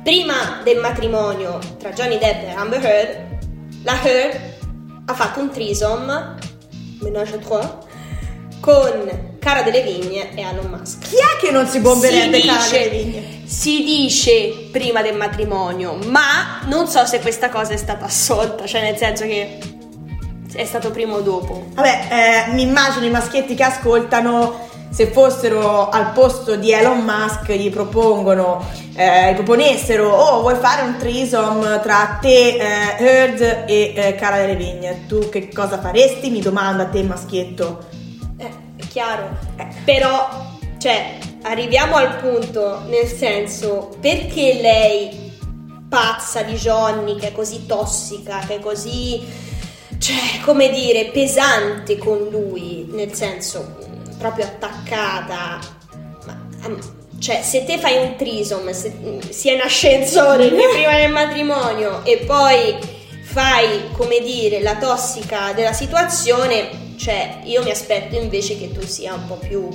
Prima 0.03 0.61
del 0.63 0.79
matrimonio 0.79 1.59
tra 1.77 1.91
Johnny 1.91 2.17
Depp 2.17 2.43
e 2.43 2.51
Amber 2.51 2.85
Heard, 2.85 3.39
la 3.83 4.03
Heard 4.03 4.39
ha 5.05 5.13
fatto 5.13 5.39
un 5.39 5.49
trisom, 5.49 6.37
menage 7.01 7.35
à 7.35 7.37
trois, 7.37 7.67
con 8.59 9.28
Cara 9.39 9.61
delle 9.61 9.81
Vigne 9.81 10.35
e 10.35 10.41
Elon 10.41 10.67
Musk. 10.69 11.07
Chi 11.07 11.15
è 11.15 11.39
che 11.39 11.51
non 11.51 11.65
si 11.65 11.79
bomberebbe 11.79 12.41
si 12.41 12.47
cara 12.47 12.61
dice, 12.61 12.89
delle 12.89 13.03
vigne? 13.03 13.41
si 13.45 13.83
dice 13.83 14.67
prima 14.71 15.01
del 15.01 15.15
matrimonio, 15.15 15.97
ma 16.05 16.59
non 16.65 16.87
so 16.87 17.05
se 17.05 17.19
questa 17.19 17.49
cosa 17.49 17.73
è 17.73 17.77
stata 17.77 18.05
assolta, 18.05 18.65
cioè 18.65 18.81
nel 18.81 18.97
senso 18.97 19.23
che 19.23 19.57
è 20.53 20.65
stato 20.65 20.91
prima 20.91 21.15
o 21.15 21.21
dopo. 21.21 21.67
Vabbè, 21.73 22.07
eh, 22.49 22.53
mi 22.53 22.63
immagino 22.63 23.05
i 23.05 23.09
maschietti 23.09 23.55
che 23.55 23.63
ascoltano, 23.63 24.67
se 24.89 25.07
fossero 25.07 25.89
al 25.89 26.11
posto 26.11 26.55
di 26.55 26.71
Elon 26.71 26.99
Musk, 26.99 27.51
gli 27.51 27.69
propongono, 27.69 28.65
eh, 28.95 29.31
gli 29.31 29.35
proponessero, 29.35 30.09
oh, 30.09 30.41
vuoi 30.41 30.55
fare 30.55 30.81
un 30.81 30.97
trisom 30.97 31.81
tra 31.81 32.17
te, 32.19 32.57
eh, 32.57 32.95
Heard 32.97 33.41
e 33.67 33.93
eh, 33.95 34.15
Cara 34.15 34.37
delle 34.37 34.55
Vigne? 34.55 35.05
Tu 35.07 35.29
che 35.29 35.49
cosa 35.53 35.79
faresti? 35.79 36.29
Mi 36.29 36.41
domanda 36.41 36.83
a 36.83 36.87
te, 36.87 37.03
maschietto. 37.03 37.88
Chiaro. 38.89 39.37
Però, 39.85 40.57
cioè, 40.79 41.17
arriviamo 41.43 41.95
al 41.95 42.17
punto, 42.17 42.81
nel 42.87 43.07
senso, 43.07 43.95
perché 44.01 44.59
lei 44.59 45.27
pazza 45.87 46.41
di 46.41 46.53
Johnny, 46.53 47.15
che 47.15 47.27
è 47.27 47.31
così 47.31 47.65
tossica, 47.65 48.39
che 48.47 48.55
è 48.55 48.59
così, 48.59 49.23
cioè, 49.99 50.41
come 50.43 50.69
dire, 50.69 51.05
pesante 51.05 51.97
con 51.97 52.27
lui, 52.29 52.87
nel 52.91 53.13
senso, 53.13 53.77
proprio 54.17 54.45
attaccata. 54.45 55.59
Ma, 56.25 56.47
cioè, 57.19 57.41
se 57.43 57.65
te 57.65 57.77
fai 57.77 57.97
un 57.97 58.15
trisom, 58.15 58.71
se- 58.71 59.19
sia 59.29 59.53
in 59.53 59.61
ascensore 59.61 60.49
che 60.49 60.67
prima 60.73 60.97
del 60.97 61.11
matrimonio, 61.11 62.03
e 62.05 62.17
poi 62.25 62.75
fai, 63.21 63.91
come 63.91 64.19
dire, 64.21 64.61
la 64.61 64.77
tossica 64.77 65.53
della 65.53 65.73
situazione, 65.73 66.78
cioè, 66.99 67.39
io 67.45 67.63
mi 67.63 67.71
aspetto 67.71 68.15
invece 68.17 68.57
che 68.57 68.73
tu 68.73 68.81
sia 68.81 69.13
un 69.13 69.25
po' 69.25 69.37
più 69.37 69.69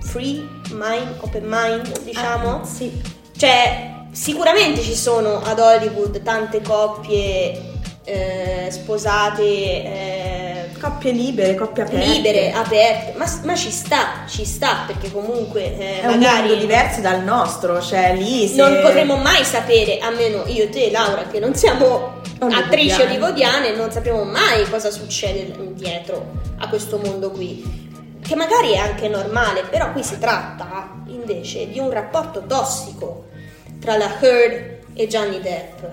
free 0.00 0.44
mind, 0.72 1.18
open 1.20 1.44
mind, 1.46 2.02
diciamo. 2.02 2.62
Ah, 2.62 2.64
sì. 2.64 3.00
Cioè, 3.36 4.06
sicuramente 4.10 4.80
ci 4.80 4.96
sono 4.96 5.40
ad 5.40 5.60
Hollywood 5.60 6.20
tante 6.22 6.60
coppie 6.60 7.78
eh, 8.02 8.66
sposate, 8.72 9.42
eh, 9.44 10.61
Coppie 10.82 11.12
libere, 11.12 11.54
coppie 11.54 11.84
aperte. 11.84 12.04
libere, 12.06 12.50
aperte, 12.50 13.12
ma, 13.16 13.24
ma 13.44 13.54
ci 13.54 13.70
sta, 13.70 14.24
ci 14.26 14.44
sta, 14.44 14.82
perché 14.84 15.12
comunque 15.12 15.78
eh, 15.78 16.00
È 16.00 16.06
un 16.06 16.18
magari 16.18 16.48
mondo 16.48 16.56
diverso 16.56 17.00
dal 17.00 17.22
nostro, 17.22 17.80
cioè 17.80 18.16
lì 18.16 18.48
se... 18.48 18.56
non 18.56 18.80
potremo 18.82 19.14
mai 19.16 19.44
sapere, 19.44 19.98
almeno 19.98 20.42
io, 20.46 20.68
te, 20.70 20.90
Laura, 20.90 21.22
che 21.30 21.38
non 21.38 21.54
siamo 21.54 22.20
Hollywoodiane. 22.40 22.64
attrici 22.64 23.00
hollywoodiane, 23.00 23.76
non 23.76 23.92
sapremo 23.92 24.24
mai 24.24 24.68
cosa 24.68 24.90
succede 24.90 25.54
dietro 25.74 26.32
a 26.58 26.68
questo 26.68 26.98
mondo 26.98 27.30
qui. 27.30 27.80
Che 28.20 28.34
magari 28.34 28.72
è 28.72 28.78
anche 28.78 29.08
normale, 29.08 29.62
però 29.70 29.92
qui 29.92 30.02
si 30.02 30.18
tratta 30.18 31.00
invece 31.06 31.68
di 31.70 31.78
un 31.78 31.90
rapporto 31.90 32.44
tossico 32.46 33.26
tra 33.80 33.96
la 33.96 34.10
Heard 34.20 34.78
e 34.94 35.06
Johnny 35.06 35.40
Depp. 35.40 35.84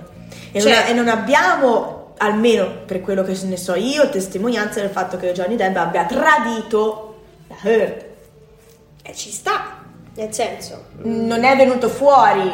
E, 0.52 0.60
Cioè- 0.62 0.74
non, 0.74 0.84
e 0.88 0.94
non 0.94 1.08
abbiamo, 1.10 1.99
almeno 2.22 2.84
per 2.86 3.02
quello 3.02 3.24
che 3.24 3.38
ne 3.44 3.58
so 3.58 3.76
io, 3.76 4.10
testimonianza 4.10 4.80
del 4.82 4.90
fatto 4.90 5.18
che 5.18 5.32
Johnny 5.32 5.56
Depp 5.56 5.76
abbia 5.76 6.06
tradito 6.06 7.22
la 7.48 7.56
Heard. 7.64 8.06
E 9.02 9.14
ci 9.16 9.32
sta, 9.32 9.84
nel 10.16 10.34
senso. 10.34 10.86
Non 11.04 11.44
è 11.44 11.56
venuto 11.56 11.90
fuori, 11.90 12.52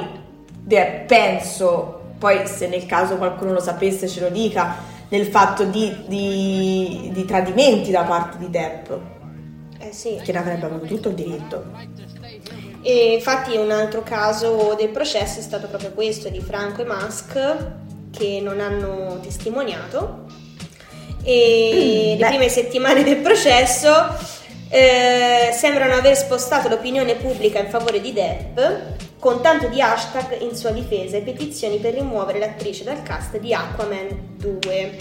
penso, 1.08 2.02
poi 2.18 2.48
se 2.48 2.68
nel 2.68 2.86
caso 2.86 3.18
qualcuno 3.18 3.54
lo 3.54 3.60
sapesse 3.62 4.08
ce 4.08 4.22
lo 4.22 4.30
dica, 4.30 4.94
nel 5.10 5.26
fatto 5.26 5.64
di, 5.66 6.04
di- 6.08 7.10
di 7.14 7.26
tradimenti 7.26 7.92
da 7.92 8.04
parte 8.04 8.38
di 8.38 8.50
Depp, 8.50 8.92
Eh 9.80 9.92
sì. 9.92 10.20
che 10.24 10.32
ne 10.32 10.38
avrebbe 10.40 10.66
avuto 10.66 10.86
tutto 10.86 11.10
il 11.10 11.16
diritto. 11.16 11.66
E 12.82 13.14
infatti 13.16 13.56
un 13.58 13.72
altro 13.72 14.04
caso 14.04 14.76
del 14.78 14.90
processo 14.90 15.40
è 15.40 15.42
stato 15.42 15.68
proprio 15.68 15.92
questo 15.92 16.30
di 16.30 16.40
Franco 16.40 16.84
e 16.84 16.86
Musk 16.86 17.68
che 18.18 18.40
non 18.42 18.60
hanno 18.60 19.20
testimoniato 19.22 20.24
e 21.24 22.14
Mm, 22.16 22.20
le 22.20 22.24
beh. 22.24 22.28
prime 22.28 22.50
settimane 22.50 23.04
del 23.04 23.18
processo 23.18 23.90
eh, 24.70 25.50
sembrano 25.54 25.94
aver 25.96 26.16
spostato 26.16 26.68
l'opinione 26.70 27.16
pubblica 27.16 27.60
in 27.60 27.70
favore 27.70 28.00
di 28.02 28.14
Depp 28.14 28.60
con 29.20 29.42
tanto 29.42 29.68
di 29.68 29.82
hashtag 29.82 30.42
in 30.42 30.56
sua 30.56 30.70
difesa 30.72 31.18
e 31.18 31.22
petizioni 31.22 31.78
per 31.78 31.94
rimuovere 31.96 32.38
l'attrice 32.40 32.84
dal 32.84 33.02
cast 33.02 33.38
di 33.40 33.54
Aquaman 33.54 34.36
2 34.38 34.98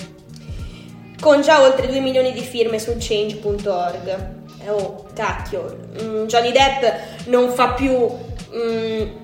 con 1.21 1.41
già 1.43 1.63
oltre 1.63 1.87
2 1.89 2.01
milioni 2.01 2.33
di 2.33 2.41
firme 2.43 2.79
su 2.79 2.95
change.org. 2.99 4.09
Eh, 4.09 4.71
Oh, 4.71 5.05
cacchio, 5.15 5.79
mm, 6.03 6.25
Johnny 6.25 6.51
Depp 6.53 7.27
non 7.27 7.51
fa 7.51 7.73
più 7.73 7.91
mm, 8.57 9.24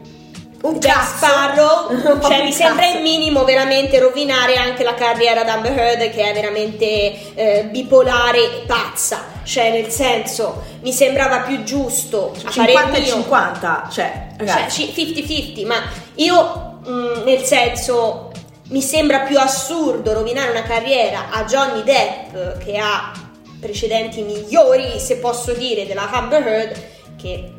Un 0.63 0.79
Jack. 0.79 1.17
Sparrow, 1.17 2.21
cioè 2.21 2.45
mi 2.45 2.53
sembra 2.53 2.87
il 2.87 3.01
minimo 3.01 3.45
veramente 3.45 3.99
rovinare 3.99 4.57
anche 4.57 4.85
la 4.85 4.95
carriera 4.95 5.43
di 5.43 5.49
Amber 5.49 5.79
Heard 5.79 6.11
che 6.11 6.23
è 6.23 6.35
veramente 6.35 7.35
eh, 7.35 7.65
bipolare 7.65 8.39
e 8.39 8.65
pazza, 8.67 9.25
cioè 9.43 9.71
nel 9.71 9.89
senso 9.89 10.63
mi 10.83 10.93
sembrava 10.93 11.41
più 11.41 11.63
giusto 11.63 12.33
a 12.45 12.51
fare 12.51 12.73
50 12.73 12.89
il 12.89 12.95
e 12.97 13.07
mio 13.07 13.15
50, 13.15 13.89
cioè, 13.91 14.27
cioè 14.37 14.47
ragazzi. 14.47 14.93
ci- 14.93 15.63
50-50, 15.63 15.67
ma 15.67 15.83
io 16.17 16.81
mm, 16.87 17.23
nel 17.25 17.43
senso 17.43 18.31
mi 18.69 18.83
sembra 18.83 19.21
più 19.21 19.39
assurdo 19.39 20.13
rovinare 20.13 20.51
una 20.51 20.63
carriera 20.63 21.31
a 21.31 21.45
Johnny 21.45 21.83
Depp 21.83 22.63
che 22.63 22.77
ha 22.77 23.13
precedenti 23.59 24.23
migliori, 24.23 24.99
se 24.99 25.17
posso 25.17 25.53
dire, 25.53 25.87
della 25.87 26.11
Amber 26.11 26.47
Heard 26.47 26.83
che, 27.17 27.53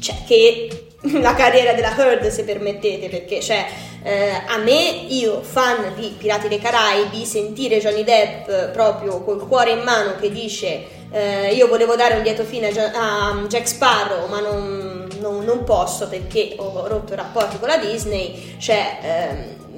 cioè, 0.00 0.16
che 0.26 0.85
la 1.20 1.34
carriera 1.34 1.72
della 1.72 1.94
Heard, 1.96 2.28
se 2.28 2.44
permettete, 2.44 3.08
perché 3.08 3.40
cioè, 3.40 3.66
eh, 4.02 4.42
a 4.46 4.58
me, 4.58 5.04
io 5.08 5.42
fan 5.42 5.94
di 5.96 6.14
Pirati 6.16 6.48
dei 6.48 6.60
Caraibi, 6.60 7.24
sentire 7.24 7.78
Johnny 7.78 8.04
Depp 8.04 8.72
proprio 8.72 9.22
col 9.22 9.46
cuore 9.46 9.72
in 9.72 9.80
mano 9.80 10.16
che 10.20 10.30
dice 10.30 10.94
eh, 11.10 11.54
io 11.54 11.68
volevo 11.68 11.96
dare 11.96 12.16
un 12.16 12.22
lieto 12.22 12.44
fine 12.44 12.68
a, 12.68 13.30
a 13.30 13.42
Jack 13.46 13.68
Sparrow, 13.68 14.28
ma 14.28 14.40
non, 14.40 15.08
non, 15.20 15.44
non, 15.44 15.64
posso 15.64 16.08
perché 16.08 16.54
ho 16.56 16.86
rotto 16.86 17.12
i 17.12 17.16
rapporti 17.16 17.58
con 17.58 17.68
la 17.68 17.78
Disney, 17.78 18.56
cioè 18.58 18.98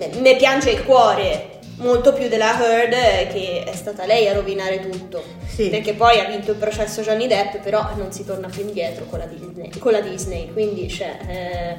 eh, 0.01 0.19
mi 0.19 0.37
piange 0.37 0.71
il 0.71 0.85
cuore 0.85 1.58
molto 1.79 2.13
più 2.13 2.29
della 2.29 2.59
Heard 2.59 3.33
che 3.33 3.65
è 3.65 3.75
stata 3.75 4.07
lei 4.07 4.29
a 4.29 4.35
rovinare 4.35 4.81
tutto 4.81 5.23
sì. 5.47 5.69
perché 5.69 5.95
poi 5.95 6.19
ha 6.19 6.25
vinto 6.25 6.53
il 6.53 6.57
processo 6.57 7.03
Johnny 7.03 7.27
Depp 7.27 7.57
però 7.63 7.91
non 7.97 8.13
si 8.13 8.25
torna 8.25 8.49
più 8.49 8.63
indietro 8.63 9.05
con 9.07 9.19
la 9.19 9.27
Disney, 9.27 9.71
con 9.79 9.93
la 9.93 10.01
Disney 10.01 10.53
quindi 10.53 10.89
cioè, 10.89 11.19
eh... 11.27 11.77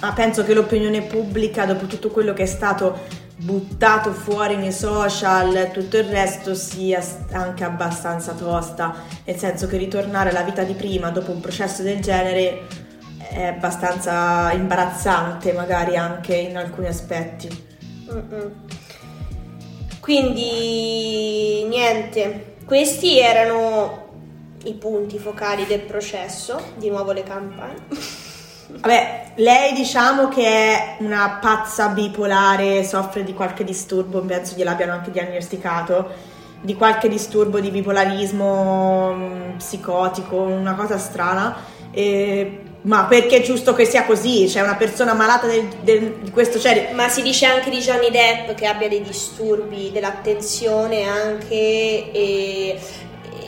ah, 0.00 0.12
penso 0.12 0.44
che 0.44 0.54
l'opinione 0.54 1.02
pubblica 1.02 1.64
dopo 1.64 1.86
tutto 1.86 2.10
quello 2.10 2.32
che 2.32 2.42
è 2.42 2.46
stato 2.46 3.24
buttato 3.38 4.12
fuori 4.12 4.56
nei 4.56 4.72
social, 4.72 5.70
tutto 5.70 5.98
il 5.98 6.04
resto 6.04 6.54
sia 6.54 7.04
anche 7.32 7.64
abbastanza 7.64 8.32
tosta, 8.32 8.94
nel 9.24 9.36
senso 9.36 9.66
che 9.66 9.76
ritornare 9.76 10.30
alla 10.30 10.40
vita 10.40 10.62
di 10.62 10.72
prima 10.72 11.10
dopo 11.10 11.32
un 11.32 11.40
processo 11.40 11.82
del 11.82 12.00
genere 12.00 12.62
è 13.18 13.44
abbastanza 13.44 14.52
imbarazzante, 14.52 15.52
magari 15.52 15.96
anche 15.96 16.34
in 16.34 16.56
alcuni 16.56 16.86
aspetti. 16.86 17.64
Mm-mm. 18.10 18.52
Quindi 20.06 21.64
niente, 21.64 22.58
questi 22.64 23.18
erano 23.18 24.04
i 24.62 24.74
punti 24.74 25.18
focali 25.18 25.66
del 25.66 25.80
processo, 25.80 26.74
di 26.76 26.88
nuovo 26.90 27.10
le 27.10 27.24
campagne. 27.24 27.74
Vabbè, 28.78 29.32
lei 29.34 29.72
diciamo 29.72 30.28
che 30.28 30.44
è 30.46 30.96
una 31.00 31.38
pazza 31.40 31.88
bipolare, 31.88 32.84
soffre 32.84 33.24
di 33.24 33.34
qualche 33.34 33.64
disturbo, 33.64 34.20
penso 34.20 34.54
gliel'abbiano 34.54 34.92
anche 34.92 35.10
diagnosticato, 35.10 36.08
di 36.60 36.76
qualche 36.76 37.08
disturbo 37.08 37.58
di 37.58 37.70
bipolarismo 37.70 39.12
mm, 39.12 39.56
psicotico, 39.56 40.36
una 40.36 40.76
cosa 40.76 40.98
strana. 40.98 41.56
E, 41.90 42.60
ma 42.86 43.04
perché 43.04 43.38
è 43.38 43.42
giusto 43.42 43.74
che 43.74 43.84
sia 43.84 44.04
così? 44.04 44.46
C'è 44.48 44.60
una 44.62 44.76
persona 44.76 45.12
malata 45.12 45.46
del, 45.46 45.66
del, 45.82 46.18
di 46.20 46.30
questo 46.30 46.58
cioè... 46.58 46.90
Ma 46.94 47.08
si 47.08 47.22
dice 47.22 47.46
anche 47.46 47.68
di 47.68 47.78
Johnny 47.78 48.10
Depp 48.10 48.56
che 48.56 48.66
abbia 48.66 48.88
dei 48.88 49.02
disturbi 49.02 49.90
dell'attenzione 49.92 51.04
anche 51.04 52.10
e 52.12 52.80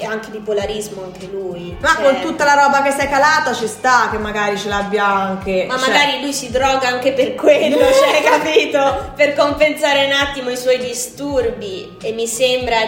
e 0.01 0.05
anche 0.05 0.31
di 0.31 0.39
polarismo 0.39 1.03
anche 1.03 1.27
lui. 1.27 1.77
Ma 1.81 1.97
cioè... 1.97 2.05
con 2.05 2.21
tutta 2.23 2.45
la 2.45 2.55
roba 2.55 2.83
che 2.83 2.93
si 2.93 3.01
è 3.01 3.09
calata 3.09 3.53
ci 3.53 3.67
sta 3.67 4.09
che 4.11 4.19
magari 4.19 4.57
ce 4.57 4.69
l'abbia 4.69 5.05
anche. 5.05 5.65
Ma 5.67 5.77
cioè... 5.77 5.89
magari 5.89 6.21
lui 6.21 6.33
si 6.33 6.51
droga 6.51 6.87
anche 6.89 7.13
per 7.13 7.35
quello, 7.35 7.79
cioè, 7.93 8.23
capito? 8.23 9.13
Per 9.17 9.35
compensare 9.35 10.07
un 10.07 10.13
attimo 10.13 10.51
i 10.51 10.57
suoi 10.57 10.79
disturbi. 10.79 11.97
E 12.01 12.13
mi 12.13 12.27
sembra 12.27 12.79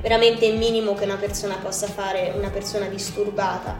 veramente 0.00 0.46
il 0.46 0.56
minimo 0.56 0.94
che 0.94 1.04
una 1.04 1.16
persona 1.16 1.56
possa 1.62 1.86
fare, 1.86 2.32
una 2.36 2.50
persona 2.50 2.86
disturbata. 2.86 3.76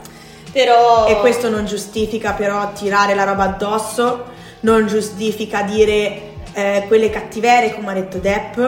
Però... 0.53 1.07
E 1.07 1.21
questo 1.21 1.49
non 1.49 1.67
giustifica 1.67 2.33
però 2.33 2.73
tirare 2.73 3.15
la 3.15 3.25
roba 3.25 3.45
addosso, 3.45 4.33
non 4.61 4.87
giustifica 4.87 5.63
dire 5.63 6.33
eh, 6.53 6.85
quelle 6.87 7.11
cattiverie 7.11 7.75
come 7.75 7.91
ha 7.91 7.95
detto 7.95 8.19
Depp, 8.19 8.59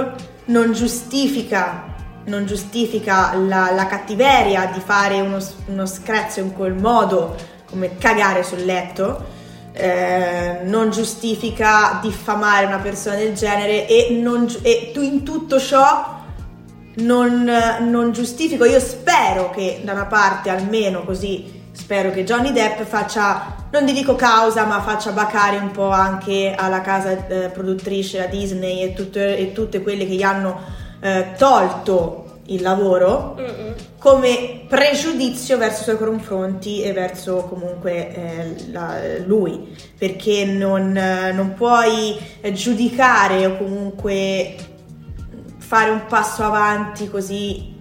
non 0.46 0.72
giustifica 0.72 1.94
non 2.26 2.44
giustifica 2.44 3.34
la, 3.34 3.70
la 3.72 3.86
cattiveria 3.86 4.70
di 4.72 4.80
fare 4.80 5.20
uno, 5.20 5.38
uno, 5.66 5.86
screzio 5.86 6.42
in 6.42 6.52
quel 6.52 6.74
modo, 6.74 7.36
come 7.66 7.96
cagare 7.98 8.42
sul 8.42 8.64
letto, 8.64 9.24
eh, 9.72 10.60
non 10.64 10.90
giustifica 10.90 11.98
diffamare 12.02 12.66
una 12.66 12.78
persona 12.78 13.16
del 13.16 13.34
genere 13.34 13.86
e, 13.86 14.18
non, 14.20 14.48
e 14.62 14.92
in 14.94 15.22
tutto 15.22 15.60
ciò 15.60 16.14
non, 16.96 17.50
non 17.80 18.12
giustifico, 18.12 18.64
io 18.64 18.80
spero 18.80 19.50
che 19.50 19.82
da 19.84 19.92
una 19.92 20.06
parte 20.06 20.50
almeno 20.50 21.04
così, 21.04 21.55
spero 21.76 22.10
che 22.10 22.24
Johnny 22.24 22.52
Depp 22.52 22.80
faccia, 22.82 23.66
non 23.70 23.84
ti 23.84 23.92
dico 23.92 24.16
causa, 24.16 24.64
ma 24.64 24.80
faccia 24.80 25.12
bacare 25.12 25.58
un 25.58 25.70
po' 25.70 25.90
anche 25.90 26.54
alla 26.56 26.80
casa 26.80 27.26
eh, 27.28 27.50
produttrice, 27.50 28.18
la 28.18 28.26
Disney 28.26 28.82
e, 28.82 28.94
tutte, 28.94 29.36
e 29.36 29.52
tutte 29.52 29.82
quelle 29.82 30.06
che 30.06 30.14
gli 30.14 30.22
hanno 30.22 30.58
eh, 31.00 31.32
tolto 31.36 32.24
il 32.48 32.62
lavoro 32.62 33.34
Mm-mm. 33.38 33.74
come 33.98 34.62
pregiudizio 34.68 35.58
verso 35.58 35.80
i 35.80 35.84
suoi 35.84 35.96
confronti 35.96 36.80
e 36.80 36.92
verso 36.92 37.38
comunque 37.48 38.14
eh, 38.14 38.70
la, 38.70 38.94
lui 39.24 39.76
perché 39.98 40.44
non, 40.44 40.92
non 40.92 41.54
puoi 41.54 42.16
giudicare 42.52 43.46
o 43.46 43.56
comunque 43.56 44.54
fare 45.58 45.90
un 45.90 46.06
passo 46.06 46.44
avanti 46.44 47.10
così 47.10 47.56
eh, 47.58 47.75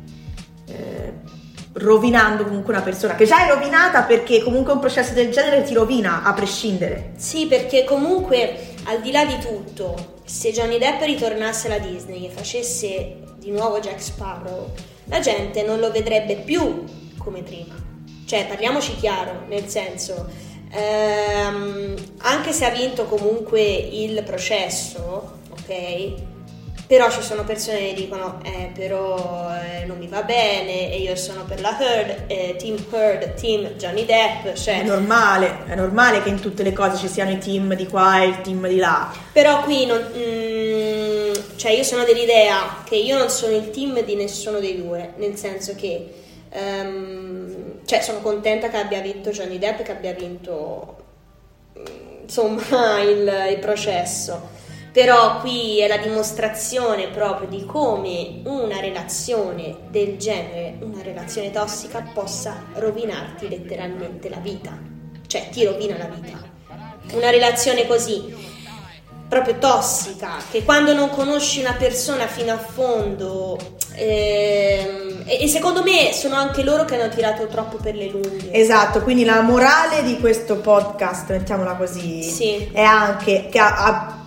rovinando 1.75 2.43
comunque 2.43 2.73
una 2.73 2.83
persona 2.83 3.15
che 3.15 3.25
già 3.25 3.45
è 3.45 3.49
rovinata 3.49 4.03
perché 4.03 4.41
comunque 4.41 4.73
un 4.73 4.79
processo 4.79 5.13
del 5.13 5.31
genere 5.31 5.63
ti 5.63 5.73
rovina 5.73 6.23
a 6.23 6.33
prescindere 6.33 7.11
sì 7.17 7.47
perché 7.47 7.83
comunque 7.83 8.73
al 8.85 9.01
di 9.01 9.11
là 9.11 9.25
di 9.25 9.37
tutto 9.39 10.13
se 10.25 10.51
Johnny 10.51 10.79
Depp 10.79 11.01
ritornasse 11.03 11.67
alla 11.67 11.77
Disney 11.77 12.25
e 12.25 12.29
facesse 12.29 13.17
di 13.37 13.51
nuovo 13.51 13.79
Jack 13.79 14.01
Sparrow, 14.01 14.71
la 15.05 15.19
gente 15.19 15.61
non 15.61 15.79
lo 15.79 15.91
vedrebbe 15.91 16.37
più 16.37 16.83
come 17.17 17.43
prima. 17.43 17.75
Cioè, 18.25 18.47
parliamoci 18.47 18.95
chiaro, 18.95 19.45
nel 19.47 19.67
senso, 19.67 20.27
ehm, 20.71 21.95
anche 22.17 22.51
se 22.51 22.65
ha 22.65 22.71
vinto 22.71 23.05
comunque 23.05 23.61
il 23.61 24.23
processo, 24.23 25.37
ok? 25.51 26.13
Però 26.87 27.09
ci 27.09 27.21
sono 27.23 27.43
persone 27.43 27.79
che 27.79 27.93
dicono, 27.95 28.39
eh, 28.43 28.69
però 28.71 29.49
eh, 29.55 29.85
non 29.85 29.97
mi 29.97 30.07
va 30.07 30.21
bene 30.21 30.91
e 30.91 30.99
io 30.99 31.15
sono 31.15 31.43
per 31.43 31.59
la 31.59 31.75
Heard, 31.79 32.25
eh, 32.27 32.55
Team 32.59 32.77
Heard, 32.91 33.33
Team 33.33 33.69
Johnny 33.69 34.05
Depp. 34.05 34.53
Cioè... 34.55 34.81
È 34.81 34.83
normale, 34.83 35.65
è 35.65 35.73
normale 35.73 36.21
che 36.21 36.29
in 36.29 36.39
tutte 36.39 36.61
le 36.61 36.73
cose 36.73 36.97
ci 36.97 37.07
siano 37.07 37.31
i 37.31 37.39
team 37.39 37.73
di 37.73 37.87
qua 37.87 38.21
e 38.21 38.27
il 38.27 38.41
team 38.41 38.67
di 38.67 38.77
là. 38.77 39.11
Però 39.31 39.63
qui 39.63 39.87
non, 39.87 39.97
mm, 40.15 41.33
cioè 41.55 41.71
io 41.71 41.83
sono 41.83 42.03
dell'idea 42.03 42.83
che 42.83 42.97
io 42.97 43.17
non 43.17 43.29
sono 43.29 43.55
il 43.55 43.71
team 43.71 44.03
di 44.03 44.15
nessuno 44.15 44.59
dei 44.59 44.79
due, 44.79 45.13
nel 45.17 45.35
senso 45.37 45.73
che 45.73 46.13
um, 46.51 47.79
cioè 47.85 48.01
sono 48.01 48.19
contenta 48.19 48.69
che 48.69 48.77
abbia 48.77 49.01
vinto 49.01 49.31
Johnny 49.31 49.57
Depp, 49.57 49.81
che 49.81 49.91
abbia 49.91 50.13
vinto 50.13 50.97
insomma 52.21 52.99
il, 53.01 53.47
il 53.49 53.59
processo 53.59 54.64
però 54.95 55.41
qui 55.41 55.81
è 55.81 55.89
la 55.89 55.97
dimostrazione 55.97 57.09
proprio 57.09 57.49
di 57.49 57.65
come 57.65 58.39
una 58.45 58.79
relazione 58.79 59.75
del 59.89 60.15
genere, 60.15 60.77
una 60.79 61.01
relazione 61.01 61.51
tossica, 61.51 62.01
possa 62.13 62.63
rovinarti 62.75 63.49
letteralmente 63.49 64.29
la 64.29 64.37
vita. 64.37 64.71
Cioè, 65.27 65.49
ti 65.49 65.65
rovina 65.65 65.97
la 65.97 66.05
vita. 66.05 66.41
Una 67.11 67.29
relazione 67.29 67.85
così, 67.85 68.33
proprio 69.27 69.57
tossica, 69.57 70.37
che 70.49 70.63
quando 70.63 70.93
non 70.93 71.09
conosci 71.09 71.59
una 71.59 71.73
persona 71.73 72.25
fino 72.27 72.53
a 72.53 72.57
fondo... 72.57 73.57
Ehm, 73.95 75.23
e, 75.25 75.45
secondo 75.49 75.83
me 75.83 76.13
sono 76.13 76.35
anche 76.35 76.63
loro 76.63 76.85
che 76.85 76.97
hanno 76.97 77.13
tirato 77.13 77.47
troppo 77.47 77.75
per 77.75 77.95
le 77.95 78.07
lunghe. 78.07 78.49
Esatto, 78.53 79.01
quindi 79.01 79.25
la 79.25 79.41
morale 79.41 80.03
di 80.03 80.17
questo 80.21 80.55
podcast, 80.55 81.31
mettiamola 81.31 81.73
così, 81.73 82.23
sì. 82.23 82.69
è 82.71 82.81
anche 82.81 83.49
che 83.49 83.59
ha, 83.59 83.83
ha 83.83 84.23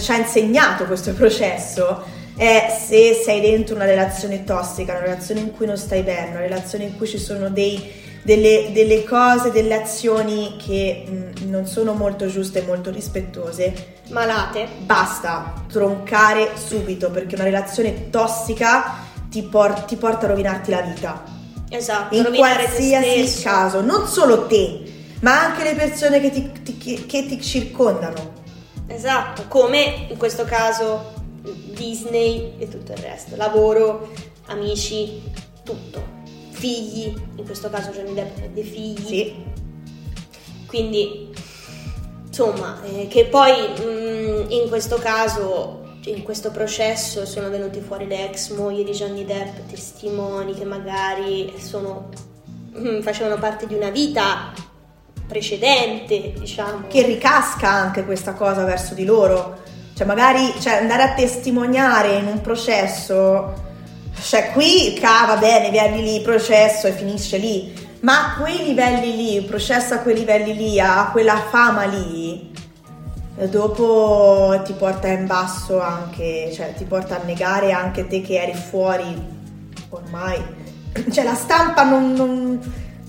ci 0.00 0.10
ha 0.10 0.16
insegnato 0.16 0.84
questo 0.84 1.12
processo 1.12 2.20
è 2.36 2.74
se 2.86 3.20
sei 3.22 3.40
dentro 3.40 3.74
una 3.74 3.84
relazione 3.84 4.44
tossica, 4.44 4.92
una 4.92 5.02
relazione 5.02 5.40
in 5.40 5.52
cui 5.52 5.66
non 5.66 5.76
stai 5.76 6.02
bene, 6.02 6.30
una 6.30 6.40
relazione 6.40 6.84
in 6.84 6.96
cui 6.96 7.06
ci 7.06 7.18
sono 7.18 7.50
dei, 7.50 7.92
delle, 8.22 8.70
delle, 8.72 9.04
cose, 9.04 9.50
delle 9.50 9.74
azioni 9.74 10.56
che 10.56 11.04
mh, 11.06 11.48
non 11.48 11.66
sono 11.66 11.92
molto 11.92 12.26
giuste 12.26 12.60
e 12.60 12.66
molto 12.66 12.90
rispettose. 12.90 14.00
Malate. 14.08 14.66
Basta 14.78 15.64
troncare 15.70 16.52
subito 16.54 17.10
perché 17.10 17.34
una 17.34 17.44
relazione 17.44 18.10
tossica 18.10 19.10
ti, 19.28 19.42
por- 19.42 19.84
ti 19.84 19.96
porta 19.96 20.26
a 20.26 20.30
rovinarti 20.30 20.70
la 20.70 20.80
vita. 20.80 21.22
Esatto, 21.68 22.14
in 22.14 22.34
qualsiasi 22.34 23.42
caso, 23.42 23.80
non 23.80 24.06
solo 24.06 24.46
te, 24.46 24.82
ma 25.20 25.40
anche 25.42 25.64
le 25.64 25.74
persone 25.74 26.20
che 26.20 26.30
ti, 26.30 26.50
ti, 26.62 27.06
che 27.06 27.26
ti 27.26 27.40
circondano. 27.40 28.40
Esatto, 28.92 29.44
come 29.48 30.06
in 30.10 30.18
questo 30.18 30.44
caso 30.44 31.14
Disney 31.40 32.54
e 32.58 32.68
tutto 32.68 32.92
il 32.92 32.98
resto, 32.98 33.36
lavoro, 33.36 34.10
amici, 34.46 35.22
tutto. 35.64 36.20
Figli, 36.50 37.12
in 37.36 37.44
questo 37.44 37.70
caso 37.70 37.90
Johnny 37.90 38.12
Depp 38.12 38.36
ha 38.36 38.46
dei 38.52 38.62
figli. 38.62 39.06
Sì. 39.06 39.34
Quindi 40.66 41.30
insomma, 42.26 42.82
eh, 42.84 43.08
che 43.08 43.24
poi 43.24 43.52
mh, 43.52 44.50
in 44.50 44.68
questo 44.68 44.96
caso, 44.96 45.96
in 46.04 46.22
questo 46.22 46.50
processo 46.50 47.24
sono 47.24 47.48
venute 47.48 47.80
fuori 47.80 48.06
le 48.06 48.28
ex 48.28 48.50
mogli 48.50 48.84
di 48.84 48.92
Johnny 48.92 49.24
Depp, 49.24 49.68
testimoni 49.70 50.54
che 50.54 50.64
magari 50.64 51.54
sono, 51.56 52.10
mh, 52.72 53.00
facevano 53.00 53.38
parte 53.38 53.66
di 53.66 53.74
una 53.74 53.90
vita 53.90 54.52
precedente, 55.32 56.34
diciamo. 56.38 56.86
Che 56.88 57.02
ricasca 57.02 57.68
anche 57.68 58.04
questa 58.04 58.34
cosa 58.34 58.64
verso 58.64 58.92
di 58.92 59.06
loro. 59.06 59.60
Cioè, 59.94 60.06
magari 60.06 60.52
cioè, 60.60 60.74
andare 60.74 61.02
a 61.02 61.14
testimoniare 61.14 62.16
in 62.16 62.26
un 62.26 62.42
processo. 62.42 63.70
Cioè, 64.20 64.52
qui 64.52 65.00
ah, 65.02 65.26
va 65.26 65.36
bene, 65.36 65.70
vieni 65.70 66.02
lì, 66.02 66.20
processo 66.20 66.86
e 66.86 66.92
finisce 66.92 67.38
lì. 67.38 67.72
Ma 68.00 68.34
a 68.34 68.40
quei 68.40 68.62
livelli 68.64 69.16
lì, 69.16 69.42
processo 69.42 69.94
a 69.94 69.98
quei 69.98 70.16
livelli 70.16 70.54
lì, 70.54 70.78
a 70.78 71.08
quella 71.10 71.36
fama 71.50 71.84
lì, 71.84 72.52
eh, 73.38 73.48
dopo 73.48 74.60
ti 74.64 74.72
porta 74.72 75.06
in 75.06 75.26
basso 75.26 75.80
anche, 75.80 76.50
cioè 76.52 76.74
ti 76.74 76.84
porta 76.84 77.20
a 77.20 77.24
negare 77.24 77.70
anche 77.70 78.06
te 78.08 78.20
che 78.20 78.42
eri 78.42 78.54
fuori 78.54 79.40
ormai. 79.88 80.60
Cioè 81.10 81.24
la 81.24 81.34
stampa 81.34 81.84
non, 81.84 82.12
non 82.12 82.60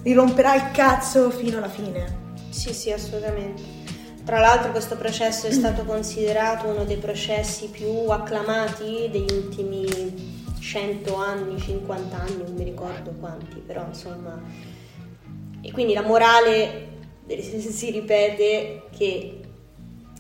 gli 0.04 0.14
romperà 0.14 0.56
il 0.56 0.72
cazzo 0.72 1.30
fino 1.30 1.58
alla 1.58 1.70
fine. 1.70 2.22
Sì, 2.50 2.74
sì, 2.74 2.92
assolutamente. 2.92 3.82
Tra 4.26 4.40
l'altro 4.40 4.72
questo 4.72 4.96
processo 4.96 5.48
è 5.48 5.52
stato 5.52 5.84
considerato 5.86 6.68
uno 6.68 6.84
dei 6.84 6.98
processi 6.98 7.68
più 7.68 8.10
acclamati 8.10 9.10
degli 9.10 9.32
ultimi 9.32 10.54
100 10.60 11.16
anni, 11.16 11.60
50 11.60 12.18
anni, 12.18 12.44
non 12.44 12.54
mi 12.54 12.64
ricordo 12.64 13.12
quanti, 13.20 13.60
però 13.60 13.86
insomma... 13.88 14.42
E 15.62 15.72
quindi 15.72 15.94
la 15.94 16.02
morale 16.02 16.90
si 17.28 17.90
ripete 17.90 18.84
che 18.96 19.40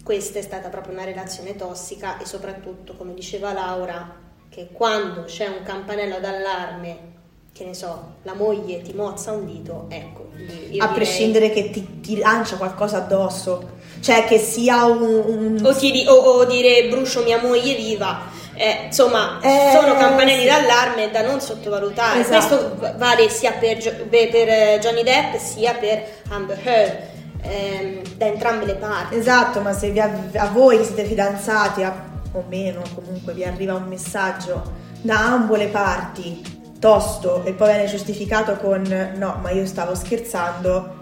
questa 0.04 0.40
è 0.40 0.42
stata 0.42 0.70
proprio 0.70 0.94
una 0.94 1.04
relazione 1.04 1.56
tossica 1.56 2.18
e 2.20 2.26
soprattutto, 2.26 2.96
come 2.96 3.14
diceva 3.14 3.54
Laura, 3.54 4.22
che 4.50 4.70
quando 4.72 5.24
c'è 5.24 5.48
un 5.48 5.64
campanello 5.64 6.20
d'allarme 6.20 7.13
che 7.54 7.66
ne 7.66 7.76
so, 7.76 8.16
la 8.24 8.34
moglie 8.34 8.82
ti 8.82 8.94
mozza 8.94 9.32
un 9.32 9.46
dito, 9.46 9.86
ecco. 9.90 10.32
A 10.34 10.38
direi... 10.72 10.88
prescindere 10.92 11.52
che 11.52 11.70
ti, 11.70 12.00
ti, 12.02 12.18
lancia 12.18 12.58
qualcosa 12.58 12.98
addosso, 12.98 13.74
cioè 14.00 14.26
che 14.26 14.40
sia 14.40 14.86
un... 14.86 15.02
un... 15.04 15.62
O, 15.64 15.72
di, 15.74 16.04
o, 16.08 16.14
o, 16.14 16.46
dire 16.46 16.88
brucio 16.88 17.22
mia 17.22 17.40
moglie 17.40 17.76
viva, 17.76 18.22
eh, 18.56 18.86
insomma, 18.86 19.40
eh, 19.40 19.70
sono 19.72 19.96
campanelli 19.96 20.42
sì. 20.42 20.48
d'allarme 20.48 21.12
da 21.12 21.22
non 21.22 21.40
sottovalutare. 21.40 22.22
Esatto. 22.22 22.76
Questo 22.76 22.98
vale 22.98 23.30
sia 23.30 23.52
per, 23.52 23.78
per, 24.10 24.80
Johnny 24.80 25.04
Depp 25.04 25.36
sia 25.36 25.76
per 25.76 26.04
Amber 26.30 26.60
Heard. 26.64 27.12
Ehm, 27.46 28.02
da 28.16 28.26
entrambe 28.26 28.66
le 28.66 28.76
parti. 28.76 29.16
Esatto, 29.16 29.60
ma 29.60 29.74
se 29.74 29.94
a, 30.00 30.10
a 30.38 30.48
voi 30.48 30.78
che 30.78 30.86
siete 30.86 31.04
fidanzati 31.04 31.84
a, 31.84 31.94
o 32.32 32.44
meno, 32.48 32.82
comunque 32.96 33.34
vi 33.34 33.44
arriva 33.44 33.76
un 33.76 33.84
messaggio 33.84 34.82
da 35.02 35.20
ambo 35.20 35.56
le 35.56 35.68
parti 35.68 36.62
tosto 36.84 37.46
e 37.46 37.54
poi 37.54 37.70
viene 37.70 37.88
giustificato 37.88 38.58
con 38.58 38.82
no, 39.16 39.40
ma 39.42 39.52
io 39.52 39.66
stavo 39.66 39.96
scherzando, 39.96 40.96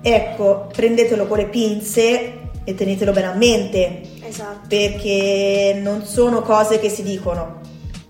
ecco, 0.00 0.70
prendetelo 0.72 1.26
con 1.26 1.36
le 1.36 1.48
pinze 1.48 2.38
e 2.64 2.74
tenetelo 2.74 3.12
bene 3.12 3.26
a 3.26 3.34
mente. 3.34 4.00
Esatto. 4.24 4.66
Perché 4.68 5.78
non 5.82 6.06
sono 6.06 6.40
cose 6.40 6.78
che 6.78 6.88
si 6.88 7.02
dicono, 7.02 7.60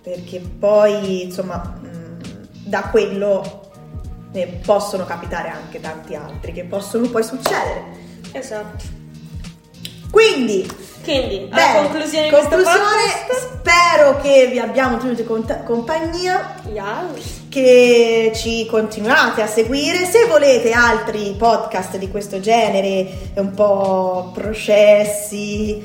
perché 0.00 0.38
poi, 0.38 1.24
insomma, 1.24 1.56
mh, 1.56 2.66
da 2.66 2.82
quello 2.82 3.70
ne 4.30 4.46
possono 4.64 5.04
capitare 5.04 5.48
anche 5.48 5.80
tanti 5.80 6.14
altri 6.14 6.52
che 6.52 6.62
possono 6.62 7.08
poi 7.08 7.24
succedere. 7.24 7.82
Esatto. 8.30 9.01
Quindi, 10.12 10.70
Quindi, 11.02 11.48
Bene, 11.48 11.78
a 11.78 11.82
conclusione 11.84 12.24
di 12.24 12.30
questo 12.30 12.48
conclusione, 12.50 12.80
podcast, 13.24 13.52
spero 13.54 14.20
che 14.20 14.48
vi 14.48 14.58
abbiamo 14.58 14.98
tenuto 14.98 15.24
cont- 15.24 15.64
compagnia, 15.64 16.56
yes. 16.70 17.44
che 17.48 18.30
ci 18.34 18.66
continuate 18.66 19.40
a 19.40 19.46
seguire. 19.46 20.04
Se 20.04 20.26
volete 20.26 20.72
altri 20.72 21.34
podcast 21.38 21.96
di 21.96 22.10
questo 22.10 22.40
genere, 22.40 23.30
un 23.36 23.54
po' 23.54 24.32
processi, 24.34 25.82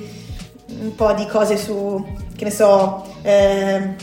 un 0.82 0.94
po' 0.94 1.14
di 1.14 1.26
cose 1.28 1.56
su, 1.56 2.06
che 2.36 2.44
ne 2.44 2.52
so, 2.52 3.06
eh, 3.22 3.96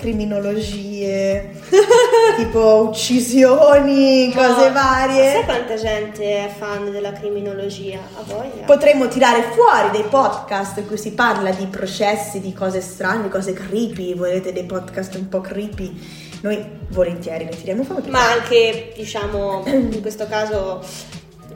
criminologie, 0.00 1.50
tipo 2.36 2.88
uccisioni, 2.88 4.32
cose 4.34 4.70
varie. 4.70 5.32
Sai 5.32 5.44
quanta 5.44 5.76
gente 5.76 6.46
è 6.46 6.50
fan 6.56 6.90
della 6.90 7.12
criminologia? 7.12 7.98
A 8.16 8.22
voglia? 8.22 8.64
Potremmo 8.64 9.06
tirare 9.06 9.42
fuori 9.52 9.90
dei 9.92 10.04
podcast 10.08 10.78
in 10.78 10.86
cui 10.86 10.98
si 10.98 11.12
parla 11.12 11.50
di 11.50 11.66
processi, 11.66 12.40
di 12.40 12.52
cose 12.52 12.80
strane, 12.80 13.24
di 13.24 13.28
cose 13.28 13.52
creepy. 13.52 14.14
Volete 14.14 14.52
dei 14.52 14.64
podcast 14.64 15.14
un 15.16 15.28
po' 15.28 15.40
creepy? 15.40 16.28
Noi 16.40 16.64
volentieri 16.88 17.44
ne 17.44 17.50
tiriamo 17.50 17.84
fuori. 17.84 18.08
Ma 18.08 18.30
anche, 18.32 18.92
diciamo, 18.96 19.62
in 19.66 20.00
questo 20.00 20.26
caso, 20.26 20.82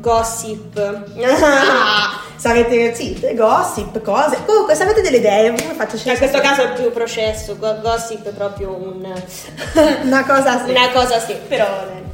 gossip. 0.04 0.78
Ah, 1.22 2.20
se 2.36 2.48
avete 2.48 2.94
sì, 2.94 3.18
gossip, 3.34 4.02
cose. 4.02 4.38
Comunque, 4.44 4.74
se 4.74 4.82
avete 4.82 5.00
delle 5.00 5.16
idee, 5.16 5.54
come 5.54 5.74
faccio 5.74 5.96
Cioè, 5.96 6.12
in 6.12 6.18
questo 6.18 6.40
caso 6.40 6.62
è 6.62 6.72
più 6.74 6.92
processo, 6.92 7.56
go- 7.56 7.80
gossip 7.80 8.26
è 8.26 8.32
proprio 8.32 8.70
un... 8.70 9.02
una 10.04 10.24
cosa 10.26 10.62
sì. 10.64 10.70
una 10.70 10.90
cosa 10.90 11.18
sì, 11.18 11.34
però... 11.48 11.66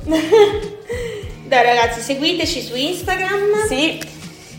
Dai. 1.51 1.65
Ragazzi, 1.65 2.01
seguiteci 2.01 2.63
su 2.63 2.77
Instagram. 2.77 3.67
Sì. 3.67 4.01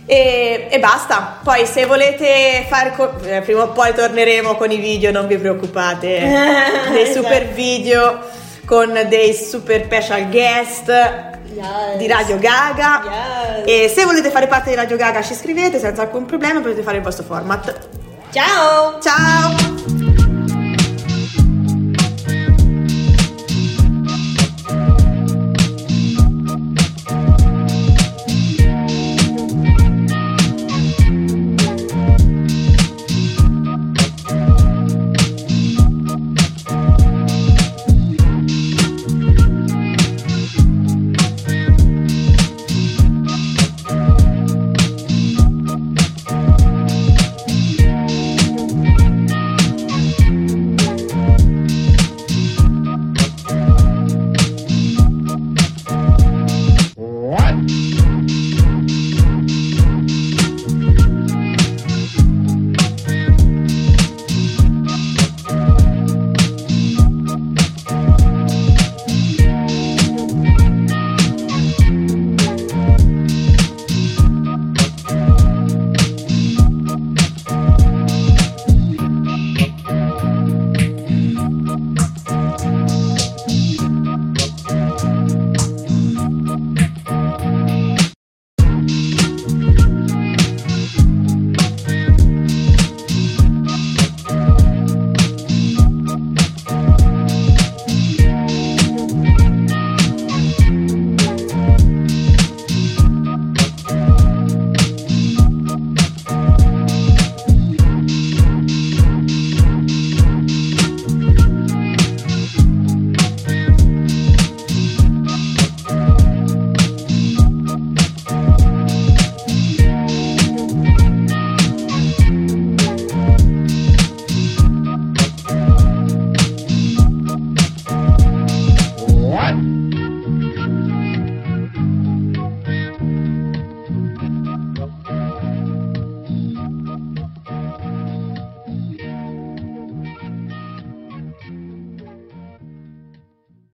E, 0.05 0.67
e 0.69 0.79
basta. 0.79 1.39
Poi 1.41 1.65
se 1.65 1.85
volete 1.85 2.65
fare 2.67 2.91
co- 2.91 3.13
eh, 3.23 3.39
prima 3.39 3.63
o 3.63 3.69
poi 3.69 3.93
torneremo 3.93 4.55
con 4.55 4.71
i 4.71 4.77
video, 4.77 5.09
non 5.09 5.25
vi 5.25 5.37
preoccupate. 5.37 6.19
dei 6.91 7.03
Esatto. 7.03 7.23
super 7.23 7.47
video 7.47 8.19
con 8.65 9.05
dei 9.07 9.33
super 9.33 9.85
special 9.85 10.29
guest 10.29 11.39
Yes. 11.53 11.97
di 11.97 12.07
Radio 12.07 12.39
Gaga. 12.39 13.01
Yes. 13.03 13.63
E 13.65 13.91
se 13.93 14.05
volete 14.05 14.29
fare 14.29 14.47
parte 14.47 14.69
di 14.69 14.75
Radio 14.75 14.97
Gaga 14.97 15.21
ci 15.21 15.33
scrivete 15.33 15.79
senza 15.79 16.01
alcun 16.01 16.25
problema, 16.25 16.59
potete 16.61 16.81
fare 16.81 16.97
il 16.97 17.03
vostro 17.03 17.23
format. 17.23 17.89
Ciao! 18.31 18.99
Ciao! 19.01 20.00